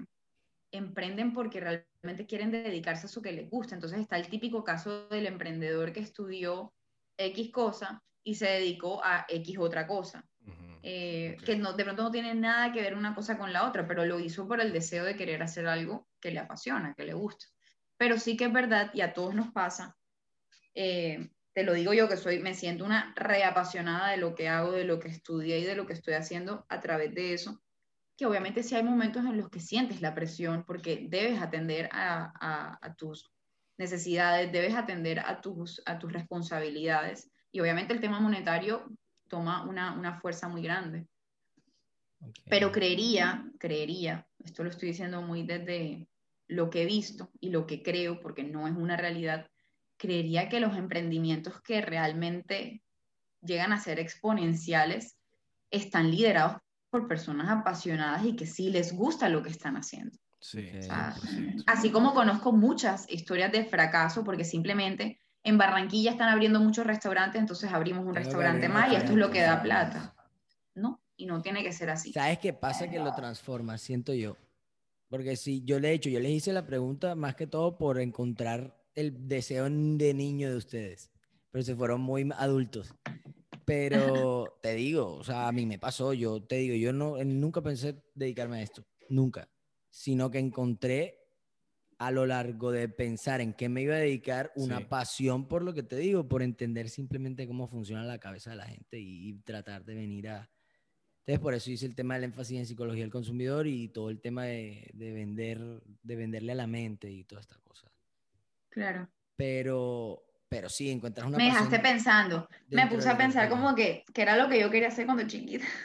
emprenden 0.71 1.33
porque 1.33 1.59
realmente 1.59 2.27
quieren 2.27 2.51
dedicarse 2.51 3.05
a 3.05 3.09
eso 3.09 3.21
que 3.21 3.31
les 3.31 3.49
gusta. 3.49 3.75
Entonces 3.75 3.99
está 3.99 4.17
el 4.17 4.29
típico 4.29 4.63
caso 4.63 5.07
del 5.09 5.25
emprendedor 5.25 5.91
que 5.91 6.01
estudió 6.01 6.71
X 7.17 7.51
cosa 7.51 8.01
y 8.23 8.35
se 8.35 8.45
dedicó 8.45 9.03
a 9.03 9.25
X 9.27 9.57
otra 9.57 9.87
cosa. 9.87 10.23
Eh, 10.81 11.35
que 11.43 11.57
no, 11.57 11.73
de 11.73 11.83
pronto 11.83 12.03
no 12.03 12.11
tiene 12.11 12.33
nada 12.35 12.71
que 12.71 12.81
ver 12.81 12.95
una 12.95 13.13
cosa 13.13 13.37
con 13.37 13.51
la 13.51 13.67
otra, 13.67 13.87
pero 13.87 14.05
lo 14.05 14.19
hizo 14.19 14.47
por 14.47 14.61
el 14.61 14.71
deseo 14.71 15.03
de 15.03 15.15
querer 15.15 15.41
hacer 15.41 15.67
algo 15.67 16.07
que 16.21 16.31
le 16.31 16.39
apasiona, 16.39 16.93
que 16.93 17.05
le 17.05 17.13
gusta. 17.13 17.47
Pero 17.97 18.17
sí 18.17 18.37
que 18.37 18.45
es 18.45 18.53
verdad, 18.53 18.91
y 18.93 19.01
a 19.01 19.13
todos 19.13 19.35
nos 19.35 19.51
pasa, 19.51 19.97
eh, 20.73 21.29
te 21.59 21.65
lo 21.65 21.73
digo 21.73 21.93
yo 21.93 22.07
que 22.07 22.15
soy, 22.15 22.39
me 22.39 22.53
siento 22.53 22.85
una 22.85 23.13
reapasionada 23.17 24.11
de 24.11 24.15
lo 24.15 24.33
que 24.33 24.47
hago, 24.47 24.71
de 24.71 24.85
lo 24.85 24.97
que 24.97 25.09
estudié 25.09 25.59
y 25.59 25.65
de 25.65 25.75
lo 25.75 25.85
que 25.85 25.91
estoy 25.91 26.13
haciendo 26.13 26.65
a 26.69 26.79
través 26.79 27.13
de 27.13 27.33
eso, 27.33 27.61
que 28.15 28.25
obviamente 28.25 28.63
sí 28.63 28.75
hay 28.75 28.83
momentos 28.83 29.25
en 29.25 29.35
los 29.35 29.49
que 29.49 29.59
sientes 29.59 29.99
la 29.99 30.15
presión 30.15 30.63
porque 30.65 31.07
debes 31.09 31.41
atender 31.41 31.89
a, 31.91 32.77
a, 32.81 32.95
tus 32.95 33.29
necesidades, 33.77 34.53
debes 34.53 34.73
atender 34.73 35.19
a 35.19 35.41
tus, 35.41 35.81
a 35.85 35.99
tus 35.99 36.13
responsabilidades 36.13 37.29
y 37.51 37.59
obviamente 37.59 37.91
el 37.91 37.99
tema 37.99 38.21
monetario 38.21 38.85
toma 39.27 39.67
una, 39.67 39.91
una 39.99 40.17
fuerza 40.21 40.47
muy 40.47 40.61
grande. 40.61 41.07
Pero 42.49 42.71
creería, 42.71 43.51
creería, 43.59 44.25
esto 44.45 44.63
lo 44.63 44.69
estoy 44.69 44.91
diciendo 44.91 45.21
muy 45.21 45.43
desde 45.43 46.07
lo 46.47 46.69
que 46.69 46.83
he 46.83 46.85
visto 46.85 47.29
y 47.41 47.49
lo 47.49 47.67
que 47.67 47.83
creo, 47.83 48.21
porque 48.21 48.45
no 48.45 48.65
es 48.65 48.77
una 48.77 48.95
realidad, 48.95 49.49
creería 49.99 50.49
que 50.49 50.59
los 50.59 50.75
emprendimientos 50.75 51.61
que 51.61 51.81
realmente 51.81 52.81
llegan 53.41 53.73
a 53.73 53.79
ser 53.79 53.99
exponenciales 53.99 55.17
están 55.69 56.09
liderados 56.09 56.57
por 56.89 57.07
personas 57.07 57.49
apasionadas 57.49 58.25
y 58.25 58.35
que 58.35 58.47
sí 58.47 58.71
les 58.71 58.93
gusta 58.93 59.29
lo 59.29 59.43
que 59.43 59.49
están 59.49 59.75
haciendo. 59.75 60.17
Sí, 60.39 60.69
así 61.67 61.91
como 61.91 62.13
conozco 62.13 62.53
muchas 62.53 63.05
historias 63.11 63.51
de 63.51 63.65
fracaso 63.65 64.23
porque 64.23 64.45
simplemente 64.45 65.19
en 65.43 65.57
Barranquilla 65.57 66.11
están 66.11 66.29
abriendo 66.29 66.61
muchos 66.61 66.87
restaurantes, 66.87 67.39
entonces 67.39 67.71
abrimos 67.71 68.05
un 68.05 68.15
restaurante 68.15 68.69
más 68.69 68.91
y 68.91 68.95
esto 68.95 69.11
es 69.11 69.17
lo 69.17 69.29
que 69.29 69.41
da 69.41 69.61
plata. 69.61 70.15
¿No? 70.75 71.01
Y 71.17 71.25
no 71.25 71.41
tiene 71.41 71.61
que 71.61 71.73
ser 71.73 71.89
así. 71.89 72.13
¿Sabes 72.13 72.39
qué 72.39 72.53
pasa? 72.53 72.89
Que 72.89 72.99
lo 72.99 73.13
transforma, 73.13 73.77
siento 73.77 74.13
yo. 74.13 74.37
Porque 75.09 75.35
si 75.35 75.61
yo 75.65 75.79
le 75.79 75.89
he 75.89 75.93
hecho, 75.93 76.09
yo 76.09 76.21
les 76.21 76.31
hice 76.31 76.53
la 76.53 76.65
pregunta 76.65 77.15
más 77.15 77.35
que 77.35 77.47
todo 77.47 77.77
por 77.77 77.99
encontrar 77.99 78.78
el 78.95 79.27
deseo 79.27 79.65
de 79.65 80.13
niño 80.13 80.49
de 80.49 80.57
ustedes, 80.57 81.11
pero 81.51 81.63
se 81.63 81.75
fueron 81.75 82.01
muy 82.01 82.29
adultos. 82.35 82.93
Pero 83.65 84.57
te 84.61 84.75
digo, 84.75 85.15
o 85.15 85.23
sea, 85.23 85.47
a 85.47 85.51
mí 85.51 85.65
me 85.65 85.79
pasó, 85.79 86.13
yo 86.13 86.41
te 86.43 86.57
digo, 86.57 86.75
yo 86.75 86.93
no, 86.93 87.23
nunca 87.23 87.61
pensé 87.61 88.01
dedicarme 88.13 88.57
a 88.57 88.61
esto, 88.63 88.85
nunca, 89.09 89.49
sino 89.89 90.31
que 90.31 90.39
encontré 90.39 91.19
a 91.99 92.11
lo 92.11 92.25
largo 92.25 92.71
de 92.71 92.87
pensar 92.87 93.41
en 93.41 93.53
qué 93.53 93.67
me 93.67 93.81
iba 93.81 93.95
a 93.95 93.99
dedicar 93.99 94.53
una 94.55 94.87
pasión 94.87 95.49
por 95.49 95.63
lo 95.63 95.73
que 95.73 95.83
te 95.83 95.97
digo, 95.97 96.27
por 96.27 96.41
entender 96.41 96.89
simplemente 96.89 97.45
cómo 97.45 97.67
funciona 97.67 98.05
la 98.05 98.19
cabeza 98.19 98.51
de 98.51 98.55
la 98.55 98.65
gente 98.65 98.97
y, 98.99 99.33
tratar 99.43 99.83
de 99.83 99.95
venir 99.95 100.29
a... 100.29 100.49
Entonces, 101.19 101.41
por 101.41 101.53
eso 101.53 101.69
hice 101.69 101.85
el 101.85 101.95
tema 101.95 102.15
del 102.15 102.23
énfasis 102.23 102.57
en 102.57 102.65
psicología 102.65 103.03
del 103.03 103.11
consumidor 103.11 103.67
y 103.67 103.89
todo 103.89 104.09
el 104.09 104.21
tema 104.21 104.45
de, 104.45 104.89
de 104.93 105.11
vender, 105.11 105.59
de 106.01 106.15
venderle 106.15 106.53
a 106.53 106.55
la 106.55 106.67
mente 106.67 107.11
y 107.11 107.25
toda 107.25 107.41
esta 107.41 107.57
cosa. 107.59 107.91
Claro. 108.69 109.09
Pero, 109.35 110.23
pero 110.47 110.69
sí, 110.69 110.89
encuentras 110.89 111.27
una... 111.27 111.37
Me 111.37 111.45
dejaste 111.45 111.79
pensando, 111.79 112.47
me 112.69 112.87
puse 112.87 113.09
a 113.09 113.17
pensar 113.17 113.49
como 113.49 113.75
que, 113.75 114.03
que 114.13 114.21
era 114.21 114.35
lo 114.35 114.49
que 114.49 114.59
yo 114.59 114.69
quería 114.69 114.89
hacer 114.89 115.05
cuando 115.05 115.27
chiquita. 115.27 115.65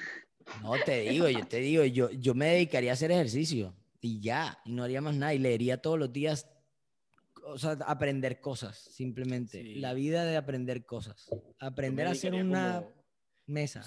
No, 0.63 0.75
te 0.85 1.01
digo, 1.01 1.27
yo 1.27 1.47
te 1.47 1.57
digo, 1.57 1.85
yo, 1.85 2.11
yo 2.11 2.35
me 2.35 2.47
dedicaría 2.49 2.91
a 2.91 2.93
hacer 2.93 3.11
ejercicio 3.11 3.75
y 4.01 4.21
ya, 4.21 4.59
y 4.67 4.73
no 4.73 4.85
haría 4.85 5.01
más 5.01 5.15
nada, 5.15 5.33
y 5.33 5.39
leería 5.39 5.81
todos 5.81 5.99
los 5.99 6.13
días, 6.13 6.47
o 7.47 7.57
sea, 7.57 7.79
aprender 7.87 8.43
cosas, 8.43 8.77
simplemente. 8.77 9.65
La 9.77 9.95
vida 9.95 10.27
de 10.27 10.37
aprender 10.37 10.85
cosas. 10.85 11.31
Aprender 11.59 12.09
a 12.09 12.11
hacer 12.11 12.35
una 12.35 12.85
mesa. 13.47 13.83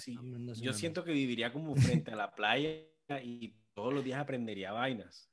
Yo 0.60 0.72
siento 0.72 1.04
que 1.04 1.12
viviría 1.12 1.52
como 1.52 1.76
frente 1.76 2.10
a 2.10 2.16
la 2.16 2.34
playa 2.34 2.82
y 3.22 3.54
todos 3.74 3.94
los 3.94 4.04
días 4.04 4.18
aprendería 4.18 4.72
vainas. 4.72 5.30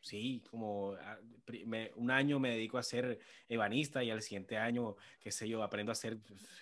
Sí, 0.00 0.42
como 0.50 0.94
ah, 0.94 1.18
un 1.96 2.10
año 2.10 2.38
me 2.38 2.50
dedico 2.50 2.78
a 2.78 2.82
ser 2.82 3.18
ebanista 3.48 4.02
y 4.02 4.10
al 4.10 4.22
siguiente 4.22 4.56
año, 4.56 4.96
qué 5.20 5.30
sé 5.30 5.48
yo, 5.48 5.62
aprendo 5.62 5.92
a 5.92 5.94
ser 5.94 6.18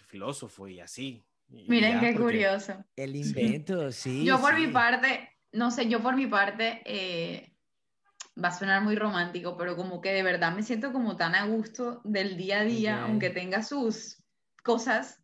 filósofo 0.06 0.66
y 0.66 0.80
así. 0.80 1.22
Miren 1.48 2.00
qué 2.00 2.14
curioso. 2.14 2.84
El 2.96 3.16
invento, 3.16 3.90
sí. 3.92 4.24
Yo 4.24 4.40
por 4.40 4.58
mi 4.58 4.66
parte, 4.68 5.30
no 5.52 5.70
sé, 5.70 5.88
yo 5.88 6.02
por 6.02 6.16
mi 6.16 6.26
parte, 6.26 6.82
eh, 6.84 7.54
va 8.42 8.48
a 8.48 8.58
sonar 8.58 8.82
muy 8.82 8.96
romántico, 8.96 9.56
pero 9.56 9.76
como 9.76 10.00
que 10.00 10.12
de 10.12 10.22
verdad 10.22 10.54
me 10.54 10.62
siento 10.62 10.92
como 10.92 11.16
tan 11.16 11.34
a 11.34 11.46
gusto 11.46 12.00
del 12.04 12.36
día 12.36 12.60
a 12.60 12.64
día, 12.64 13.02
aunque 13.02 13.30
tenga 13.30 13.62
sus 13.62 14.22
cosas, 14.62 15.20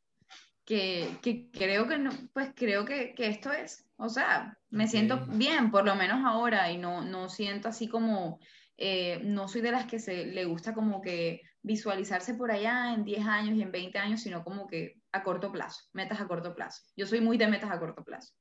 que, 0.64 1.08
que, 1.22 1.50
creo 1.50 1.86
que 1.86 1.98
no, 1.98 2.10
pues 2.32 2.52
creo 2.54 2.84
que, 2.84 3.14
que 3.14 3.28
esto 3.28 3.52
es, 3.52 3.86
o 3.96 4.08
sea, 4.08 4.58
me 4.70 4.88
siento 4.88 5.26
bien, 5.26 5.70
por 5.70 5.84
lo 5.84 5.94
menos 5.94 6.24
ahora, 6.24 6.70
y 6.70 6.78
no, 6.78 7.04
no 7.04 7.28
siento 7.28 7.68
así 7.68 7.88
como, 7.88 8.38
eh, 8.76 9.20
no 9.24 9.48
soy 9.48 9.60
de 9.60 9.72
las 9.72 9.86
que 9.86 9.98
se 9.98 10.26
le 10.26 10.44
gusta 10.46 10.74
como 10.74 11.00
que 11.00 11.42
visualizarse 11.62 12.34
por 12.34 12.50
allá 12.50 12.92
en 12.94 13.04
10 13.04 13.26
años 13.26 13.56
y 13.56 13.62
en 13.62 13.72
20 13.72 13.98
años, 13.98 14.20
sino 14.20 14.44
como 14.44 14.66
que 14.66 15.00
a 15.12 15.22
corto 15.22 15.52
plazo, 15.52 15.82
metas 15.92 16.20
a 16.20 16.26
corto 16.26 16.54
plazo. 16.54 16.82
Yo 16.96 17.06
soy 17.06 17.20
muy 17.20 17.38
de 17.38 17.48
metas 17.48 17.70
a 17.70 17.78
corto 17.78 18.04
plazo. 18.04 18.34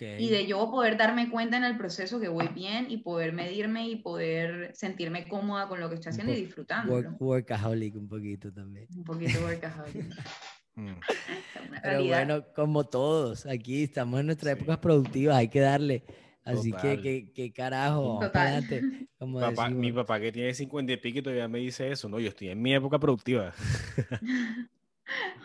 Y 0.00 0.28
de 0.28 0.44
yo 0.46 0.68
poder 0.72 0.96
darme 0.96 1.30
cuenta 1.30 1.56
en 1.56 1.62
el 1.62 1.76
proceso 1.76 2.18
que 2.18 2.28
voy 2.28 2.48
bien 2.48 2.90
y 2.90 2.98
poder 2.98 3.32
medirme 3.32 3.88
y 3.88 3.96
poder 3.96 4.74
sentirme 4.74 5.28
cómoda 5.28 5.68
con 5.68 5.78
lo 5.78 5.88
que 5.88 5.94
estoy 5.94 6.10
haciendo 6.10 6.32
y 6.32 6.42
disfrutando. 6.42 6.92
Work, 6.92 7.20
workaholic 7.20 7.94
un 7.94 8.08
poquito 8.08 8.52
también. 8.52 8.88
Un 8.96 9.04
poquito 9.04 9.38
workaholic. 9.40 10.06
Mm. 10.78 11.00
Pero 11.82 12.04
bueno, 12.04 12.44
como 12.54 12.84
todos, 12.84 13.46
aquí 13.46 13.82
estamos 13.82 14.20
en 14.20 14.26
nuestras 14.26 14.54
épocas 14.54 14.78
productivas, 14.78 15.36
hay 15.36 15.48
que 15.48 15.60
darle. 15.60 16.04
Así 16.44 16.72
que, 16.72 17.30
¿qué 17.34 17.52
carajo, 17.52 18.20
Como 19.18 19.40
mi 19.70 19.92
papá 19.92 20.18
que 20.18 20.32
tiene 20.32 20.54
50 20.54 20.92
y 20.92 20.96
pico 20.96 21.22
todavía 21.22 21.46
me 21.48 21.58
dice 21.58 21.90
eso, 21.90 22.08
no, 22.08 22.18
yo 22.18 22.28
estoy 22.28 22.48
en 22.48 22.62
mi 22.62 22.72
época 22.72 22.98
productiva. 22.98 23.52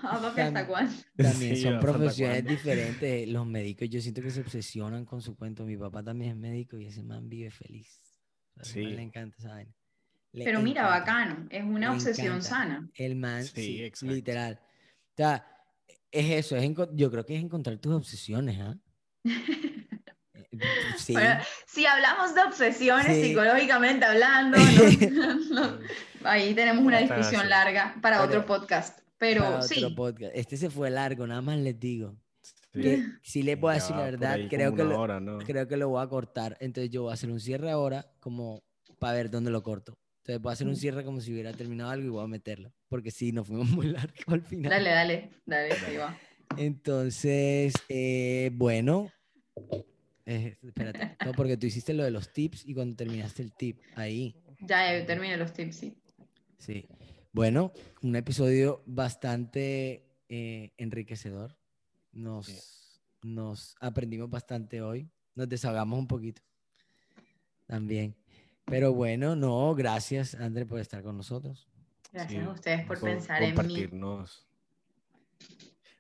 ¿Hasta 0.01 0.67
cuándo? 0.67 0.93
También 1.17 1.57
son 1.57 1.79
profesiones 1.79 2.45
diferentes. 2.45 3.27
Los 3.27 3.45
médicos, 3.45 3.89
yo 3.89 3.99
siento 3.99 4.21
que 4.21 4.29
se 4.29 4.41
obsesionan 4.41 5.05
con 5.05 5.21
su 5.21 5.35
cuento. 5.35 5.65
Mi 5.65 5.77
papá 5.77 6.03
también 6.03 6.31
es 6.31 6.37
médico 6.37 6.77
y 6.77 6.85
ese 6.87 7.03
man 7.03 7.27
vive 7.27 7.49
feliz. 7.51 7.99
sí. 8.61 8.81
le 8.81 9.01
encanta 9.01 9.35
esa 9.39 9.49
vaina. 9.49 9.73
Pero 10.33 10.61
mira, 10.61 10.87
bacano. 10.87 11.47
Es 11.49 11.63
una 11.63 11.91
obsesión 11.93 12.41
sana. 12.41 12.89
El 12.95 13.15
man, 13.15 13.43
sí, 13.43 13.91
literal. 14.01 14.59
O 15.13 15.15
sea, 15.15 15.45
es 16.11 16.45
eso. 16.45 16.55
Es 16.55 16.71
yo 16.93 17.11
creo 17.11 17.25
que 17.25 17.35
es 17.35 17.43
encontrar 17.43 17.77
tus 17.77 17.93
obsesiones, 17.93 18.59
¿ah? 18.59 18.77
Sí. 20.97 21.15
si 21.65 21.85
hablamos 21.87 22.35
de 22.35 22.41
obsesiones 22.43 23.25
psicológicamente 23.25 24.05
hablando, 24.05 24.57
ahí 26.23 26.53
tenemos 26.53 26.85
una 26.85 26.99
discusión 26.99 27.49
larga 27.49 27.95
para 28.01 28.23
otro 28.23 28.45
podcast. 28.45 28.99
Pero 29.17 29.63
sí. 29.63 29.83
Este 30.33 30.57
se 30.57 30.69
fue 30.69 30.91
largo, 30.91 31.25
nada 31.25 31.41
más 31.41 31.57
les 31.57 31.79
digo. 31.79 32.15
Sí. 32.71 33.03
si 33.21 33.43
le 33.43 33.57
puedo 33.57 33.73
decir 33.73 33.95
la 33.95 34.03
verdad, 34.03 34.37
creo 34.49 34.75
que, 34.75 34.83
lo, 34.83 35.39
creo 35.39 35.67
que 35.67 35.77
lo 35.77 35.89
voy 35.89 36.03
a 36.03 36.07
cortar. 36.07 36.55
Entonces 36.59 36.91
yo 36.91 37.03
voy 37.03 37.11
a 37.11 37.13
hacer 37.15 37.31
un 37.31 37.39
cierre 37.39 37.71
ahora 37.71 38.05
como 38.19 38.63
para 38.99 39.13
ver 39.13 39.31
dónde 39.31 39.49
lo 39.49 39.63
corto. 39.63 39.97
Entonces 40.23 40.41
voy 40.41 40.51
a 40.51 40.53
hacer 40.53 40.67
un 40.67 40.77
cierre 40.77 41.03
como 41.03 41.19
si 41.19 41.33
hubiera 41.33 41.51
terminado 41.51 41.89
algo 41.89 42.05
y 42.05 42.09
voy 42.09 42.23
a 42.23 42.27
meterlo. 42.27 42.71
Porque 42.87 43.11
sí, 43.11 43.33
nos 43.33 43.45
fuimos 43.45 43.67
muy 43.71 43.87
largo 43.87 44.13
al 44.33 44.41
final. 44.41 44.69
Dale, 44.69 44.89
dale, 44.89 45.29
dale, 45.45 45.73
ahí 45.85 45.97
va. 45.97 46.17
Entonces, 46.55 47.73
eh, 47.89 48.49
bueno, 48.53 49.11
eh, 50.25 50.55
espérate, 50.63 51.17
no, 51.25 51.33
porque 51.33 51.57
tú 51.57 51.65
hiciste 51.65 51.93
lo 51.93 52.05
de 52.05 52.11
los 52.11 52.31
tips 52.31 52.65
y 52.65 52.73
cuando 52.73 52.95
terminaste 52.95 53.41
el 53.41 53.51
tip, 53.51 53.81
ahí. 53.95 54.33
Ya, 54.61 54.97
ya 54.97 55.05
terminé 55.05 55.35
los 55.35 55.51
tips, 55.51 55.75
sí. 55.75 55.97
Sí. 56.57 56.87
Bueno, 57.33 57.73
un 58.01 58.15
episodio 58.15 58.81
bastante 58.85 60.05
eh, 60.29 60.71
enriquecedor. 60.77 61.57
Nos, 62.13 63.01
nos 63.23 63.75
aprendimos 63.81 64.29
bastante 64.29 64.81
hoy. 64.81 65.09
Nos 65.35 65.49
desahogamos 65.49 65.99
un 65.99 66.07
poquito 66.07 66.41
también. 67.65 68.15
Pero 68.65 68.93
bueno, 68.93 69.35
no, 69.35 69.75
gracias, 69.75 70.35
André, 70.35 70.65
por 70.65 70.79
estar 70.79 71.03
con 71.03 71.17
nosotros. 71.17 71.67
Gracias 72.11 72.45
a 72.45 72.51
ustedes 72.51 72.85
por, 72.85 72.99
pensar 72.99 73.41
en 73.41 73.67
mí. 73.67 73.89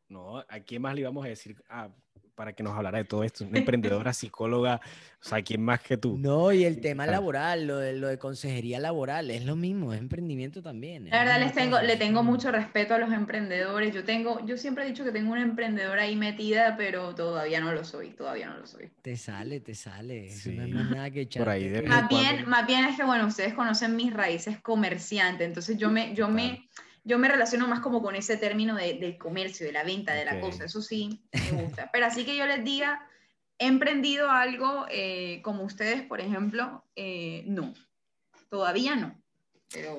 No, 0.09 0.37
¿a 0.37 0.59
quién 0.59 0.81
más 0.81 0.93
le 0.93 1.01
íbamos 1.01 1.25
a 1.25 1.29
decir? 1.29 1.61
Ah, 1.67 1.89
para 2.35 2.53
que 2.53 2.63
nos 2.63 2.75
hablara 2.75 2.97
de 2.97 3.05
todo 3.05 3.23
esto. 3.23 3.45
Una 3.45 3.59
emprendedora, 3.59 4.13
psicóloga, 4.13 4.81
o 5.21 5.25
sea, 5.25 5.41
¿quién 5.41 5.61
más 5.61 5.81
que 5.81 5.97
tú? 5.97 6.17
No, 6.17 6.51
y 6.51 6.65
el 6.65 6.81
tema 6.81 7.05
laboral, 7.05 7.65
lo 7.67 7.77
de, 7.77 7.93
lo 7.93 8.07
de 8.07 8.17
consejería 8.17 8.79
laboral, 8.79 9.31
es 9.31 9.45
lo 9.45 9.55
mismo, 9.55 9.93
es 9.93 9.99
emprendimiento 9.99 10.61
también. 10.61 11.09
La 11.09 11.19
verdad, 11.19 11.39
les 11.39 11.53
tengo, 11.53 11.79
le 11.79 11.95
tengo 11.95 12.23
mucho 12.23 12.51
respeto 12.51 12.93
a 12.93 12.97
los 12.97 13.11
emprendedores. 13.11 13.93
Yo 13.93 14.03
tengo, 14.03 14.45
yo 14.45 14.57
siempre 14.57 14.83
he 14.83 14.87
dicho 14.87 15.03
que 15.03 15.11
tengo 15.11 15.31
una 15.31 15.41
emprendedora 15.41 16.03
ahí 16.03 16.15
metida, 16.15 16.75
pero 16.77 17.15
todavía 17.15 17.61
no 17.61 17.71
lo 17.73 17.83
soy, 17.85 18.09
todavía 18.09 18.49
no 18.49 18.57
lo 18.57 18.67
soy. 18.67 18.91
Te 19.01 19.15
sale, 19.15 19.59
te 19.61 19.75
sale. 19.75 20.29
no 20.45 20.81
es 20.81 20.89
nada 20.89 21.11
que 21.11 21.21
echar. 21.21 21.47
más 21.87 22.09
bien, 22.09 22.49
más 22.49 22.67
bien 22.67 22.85
es 22.85 22.97
que, 22.97 23.03
bueno, 23.03 23.27
ustedes 23.27 23.53
conocen 23.53 23.95
mis 23.95 24.13
raíces 24.13 24.59
comerciantes, 24.59 25.47
entonces 25.47 25.77
yo 25.77 25.89
me, 25.89 26.13
yo 26.13 26.27
me 26.27 26.67
yo 27.03 27.19
me 27.19 27.27
relaciono 27.27 27.67
más 27.67 27.81
como 27.81 28.01
con 28.01 28.15
ese 28.15 28.37
término 28.37 28.75
de, 28.75 28.93
del 28.93 29.17
comercio, 29.17 29.65
de 29.65 29.73
la 29.73 29.83
venta, 29.83 30.13
de 30.13 30.25
la 30.25 30.39
cosa, 30.39 30.65
eso 30.65 30.81
sí 30.81 31.21
me 31.33 31.63
gusta. 31.63 31.89
Pero 31.93 32.05
así 32.05 32.25
que 32.25 32.37
yo 32.37 32.45
les 32.45 32.63
diga, 32.63 33.07
he 33.59 33.67
emprendido 33.67 34.29
algo 34.29 34.85
eh, 34.89 35.41
como 35.43 35.63
ustedes, 35.63 36.01
por 36.03 36.21
ejemplo, 36.21 36.83
eh, 36.95 37.43
no, 37.45 37.73
todavía 38.49 38.95
no, 38.95 39.21
pero, 39.71 39.97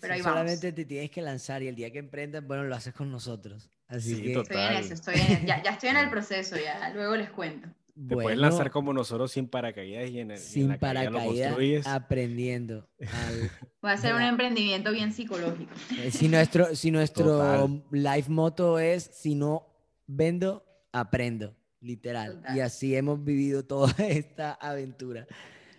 pero 0.00 0.14
ahí 0.14 0.22
Solamente 0.22 0.72
te 0.72 0.84
tienes 0.84 1.10
que 1.10 1.20
lanzar 1.20 1.62
y 1.62 1.68
el 1.68 1.76
día 1.76 1.90
que 1.90 1.98
emprendas, 1.98 2.44
bueno, 2.46 2.64
lo 2.64 2.74
haces 2.74 2.94
con 2.94 3.10
nosotros. 3.10 3.70
Así 3.86 4.22
que... 4.22 4.32
Estoy 4.32 4.56
en 4.56 4.72
eso, 4.72 4.94
estoy 4.94 5.14
en, 5.20 5.46
ya, 5.46 5.62
ya 5.62 5.72
estoy 5.72 5.90
en 5.90 5.96
el 5.98 6.10
proceso, 6.10 6.56
ya 6.56 6.90
luego 6.90 7.16
les 7.16 7.30
cuento. 7.30 7.68
Te 7.94 8.14
puedes 8.14 8.38
lanzar 8.38 8.72
como 8.72 8.92
nosotros 8.92 9.30
sin 9.30 9.46
paracaídas 9.46 10.10
y 10.10 10.18
en 10.18 10.32
el 10.32 10.38
sin 10.38 10.68
la 10.68 10.78
paracaídas 10.78 11.86
aprendiendo. 11.86 12.88
Va 13.84 13.92
a 13.92 13.96
ser 13.96 14.14
un 14.14 14.22
emprendimiento 14.22 14.90
bien 14.90 15.12
psicológico. 15.12 15.72
Eh, 15.98 16.10
si 16.10 16.28
nuestro, 16.28 16.74
si 16.74 16.90
nuestro 16.90 17.84
life 17.92 18.28
moto 18.28 18.80
es 18.80 19.04
si 19.04 19.36
no 19.36 19.68
vendo, 20.08 20.64
aprendo, 20.92 21.54
literal. 21.80 22.42
Y 22.52 22.60
así 22.60 22.96
hemos 22.96 23.22
vivido 23.22 23.64
toda 23.64 23.92
esta 24.08 24.54
aventura. 24.54 25.26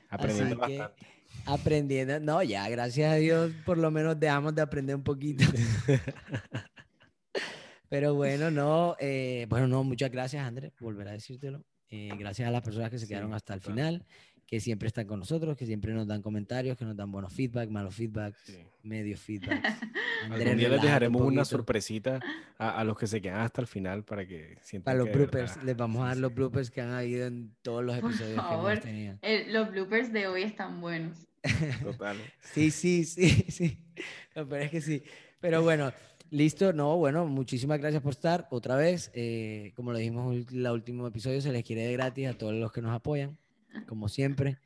Aprendiendo 0.10 0.58
bastante. 0.58 1.06
Aprendiendo, 1.46 2.20
no, 2.22 2.42
ya, 2.44 2.70
gracias 2.70 3.12
a 3.12 3.16
Dios, 3.16 3.52
por 3.66 3.78
lo 3.78 3.92
menos 3.92 4.18
dejamos 4.18 4.56
de 4.56 4.62
aprender 4.62 4.96
un 4.96 5.04
poquito. 5.04 5.44
Pero 7.90 8.16
bueno, 8.16 8.50
no, 8.50 8.96
eh, 9.00 9.46
bueno, 9.50 9.68
no, 9.68 9.84
muchas 9.84 10.10
gracias, 10.10 10.46
Andrés, 10.46 10.72
volver 10.80 11.10
a 11.10 11.12
decírtelo. 11.12 11.64
Eh, 11.90 12.10
gracias 12.18 12.48
a 12.48 12.52
las 12.52 12.62
personas 12.62 12.90
que 12.90 13.00
se 13.00 13.08
quedaron 13.08 13.34
hasta 13.34 13.54
el 13.54 13.62
final, 13.62 14.06
que 14.48 14.60
siempre 14.60 14.88
están 14.88 15.08
con 15.08 15.20
nosotros, 15.20 15.58
que 15.58 15.66
siempre 15.66 15.94
nos 15.94 16.08
dan 16.08 16.22
comentarios, 16.22 16.78
que 16.78 16.86
nos 16.86 16.96
dan 16.96 17.12
buenos 17.12 17.34
feedback, 17.34 17.70
malos 17.70 17.96
feedback, 17.96 18.36
medio 18.84 19.18
feedback. 19.18 19.64
Algún 20.30 20.58
día 20.58 20.70
les 20.70 20.82
dejaremos 20.82 21.22
una 21.22 21.46
sorpresita 21.46 22.20
a, 22.58 22.84
los 22.84 22.98
que 22.98 23.08
se 23.08 23.22
quedan 23.22 23.42
hasta 23.42 23.62
el 23.62 23.68
final 23.68 24.04
para 24.04 24.26
que 24.26 24.58
sientan 24.62 24.94
Para 24.94 25.06
los 25.06 25.16
bloopers, 25.16 25.64
les 25.64 25.76
vamos 25.76 26.04
a 26.04 26.08
dar 26.08 26.18
los 26.18 26.34
bloopers 26.34 26.72
que 26.72 26.82
han 26.82 26.92
habido 26.92 27.28
en 27.28 27.56
todos 27.62 27.84
los 27.84 27.98
episodios 27.98 28.44
que 28.44 28.54
hemos 28.54 28.80
tenido. 28.82 29.20
los 29.48 29.72
bloopers 29.72 30.14
de 30.14 30.28
hoy 30.28 30.44
están 30.44 30.82
buenos. 30.82 31.28
Total. 31.84 32.18
sí, 32.42 32.72
sí, 32.72 33.04
sí, 33.06 33.30
sí. 33.50 33.80
pero 34.34 34.58
es 34.58 34.72
que 34.72 34.82
sí. 34.82 35.04
Pero 35.40 35.62
bueno, 35.62 35.92
Listo, 36.32 36.74
no, 36.74 36.98
bueno, 36.98 37.26
muchísimas 37.28 37.80
gracias 37.80 38.02
por 38.02 38.12
estar 38.12 38.48
otra 38.50 38.76
vez. 38.76 39.12
Eh, 39.14 39.72
como 39.76 39.92
lo 39.92 39.98
dijimos 39.98 40.36
en 40.36 40.66
el 40.66 40.72
último 40.72 41.08
episodio, 41.08 41.42
se 41.42 41.52
les 41.52 41.64
quiere 41.64 41.86
de 41.86 41.94
gratis 41.94 42.28
a 42.28 42.34
todos 42.34 42.54
los 42.54 42.72
que 42.72 42.82
nos 42.82 42.94
apoyan, 42.94 43.38
como 43.88 44.10
siempre. 44.10 44.58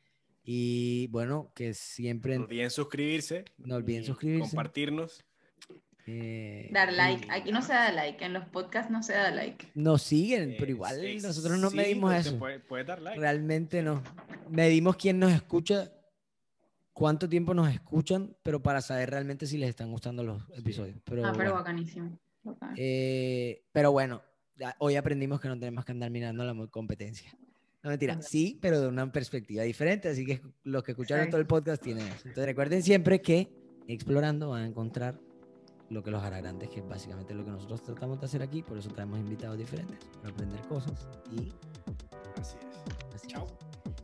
Y 0.42 1.06
bueno, 1.08 1.52
que 1.54 1.74
siempre... 1.74 2.38
No 2.38 2.44
olviden 2.44 2.70
suscribirse. 2.70 3.44
No 3.58 3.76
olviden 3.76 4.04
suscribirse. 4.04 4.50
Compartirnos. 4.50 5.24
Eh, 6.06 6.68
Dar 6.72 6.92
like. 6.92 7.28
Aquí 7.30 7.52
no 7.52 7.62
se 7.62 7.72
da 7.72 7.92
like. 7.92 8.24
En 8.24 8.32
los 8.32 8.44
podcasts 8.46 8.90
no 8.90 9.02
se 9.02 9.12
da 9.12 9.30
like. 9.30 9.68
Nos 9.74 10.02
siguen, 10.02 10.56
pero 10.58 10.70
igual 10.70 11.00
nosotros 11.22 11.58
no 11.58 11.70
medimos 11.70 12.14
eso. 12.14 12.38
Puede, 12.38 12.84
dar 12.84 13.00
like. 13.00 13.20
Realmente 13.20 13.82
no. 13.82 14.02
Medimos 14.48 14.96
quién 14.96 15.18
nos 15.18 15.32
escucha 15.32 15.92
cuánto 16.92 17.28
tiempo 17.28 17.54
nos 17.54 17.72
escuchan, 17.72 18.36
pero 18.42 18.62
para 18.62 18.80
saber 18.80 19.10
realmente 19.10 19.46
si 19.46 19.58
les 19.58 19.70
están 19.70 19.90
gustando 19.90 20.22
los 20.22 20.42
episodios. 20.54 20.98
Pero, 21.04 21.26
ah, 21.26 21.32
pero 21.36 21.54
bacanísimo. 21.54 22.18
Eh, 22.76 23.64
pero 23.72 23.92
bueno, 23.92 24.22
hoy 24.78 24.96
aprendimos 24.96 25.40
que 25.40 25.48
no 25.48 25.58
tenemos 25.58 25.84
que 25.84 25.92
andar 25.92 26.10
mirando 26.10 26.44
la 26.44 26.66
competencia. 26.68 27.32
No 27.82 27.88
mentira, 27.88 28.20
sí, 28.20 28.58
pero 28.60 28.80
de 28.80 28.88
una 28.88 29.10
perspectiva 29.10 29.62
diferente, 29.62 30.08
así 30.08 30.26
que 30.26 30.42
los 30.64 30.82
que 30.82 30.92
escucharon 30.92 31.30
todo 31.30 31.40
el 31.40 31.46
podcast 31.46 31.82
tienen 31.82 32.06
eso. 32.06 32.28
Entonces 32.28 32.44
recuerden 32.44 32.82
siempre 32.82 33.22
que 33.22 33.50
explorando 33.88 34.50
van 34.50 34.62
a 34.62 34.66
encontrar 34.66 35.18
lo 35.88 36.02
que 36.02 36.10
los 36.10 36.22
hará 36.22 36.38
grandes, 36.38 36.68
que 36.68 36.80
es 36.80 36.88
básicamente 36.88 37.34
lo 37.34 37.44
que 37.44 37.50
nosotros 37.50 37.82
tratamos 37.82 38.20
de 38.20 38.26
hacer 38.26 38.42
aquí, 38.42 38.62
por 38.62 38.78
eso 38.78 38.90
traemos 38.90 39.18
invitados 39.18 39.58
diferentes 39.58 39.98
para 40.20 40.32
aprender 40.32 40.60
cosas 40.68 41.08
y 41.32 41.52
así 42.38 42.56
es. 43.14 43.26
chao. 43.26 43.46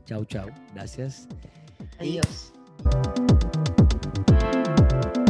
Chao, 0.07 0.25
chao. 0.25 0.49
Gracias. 0.75 1.29
Adiós. 1.99 2.56
Thank 2.85 3.17
you. 5.17 5.26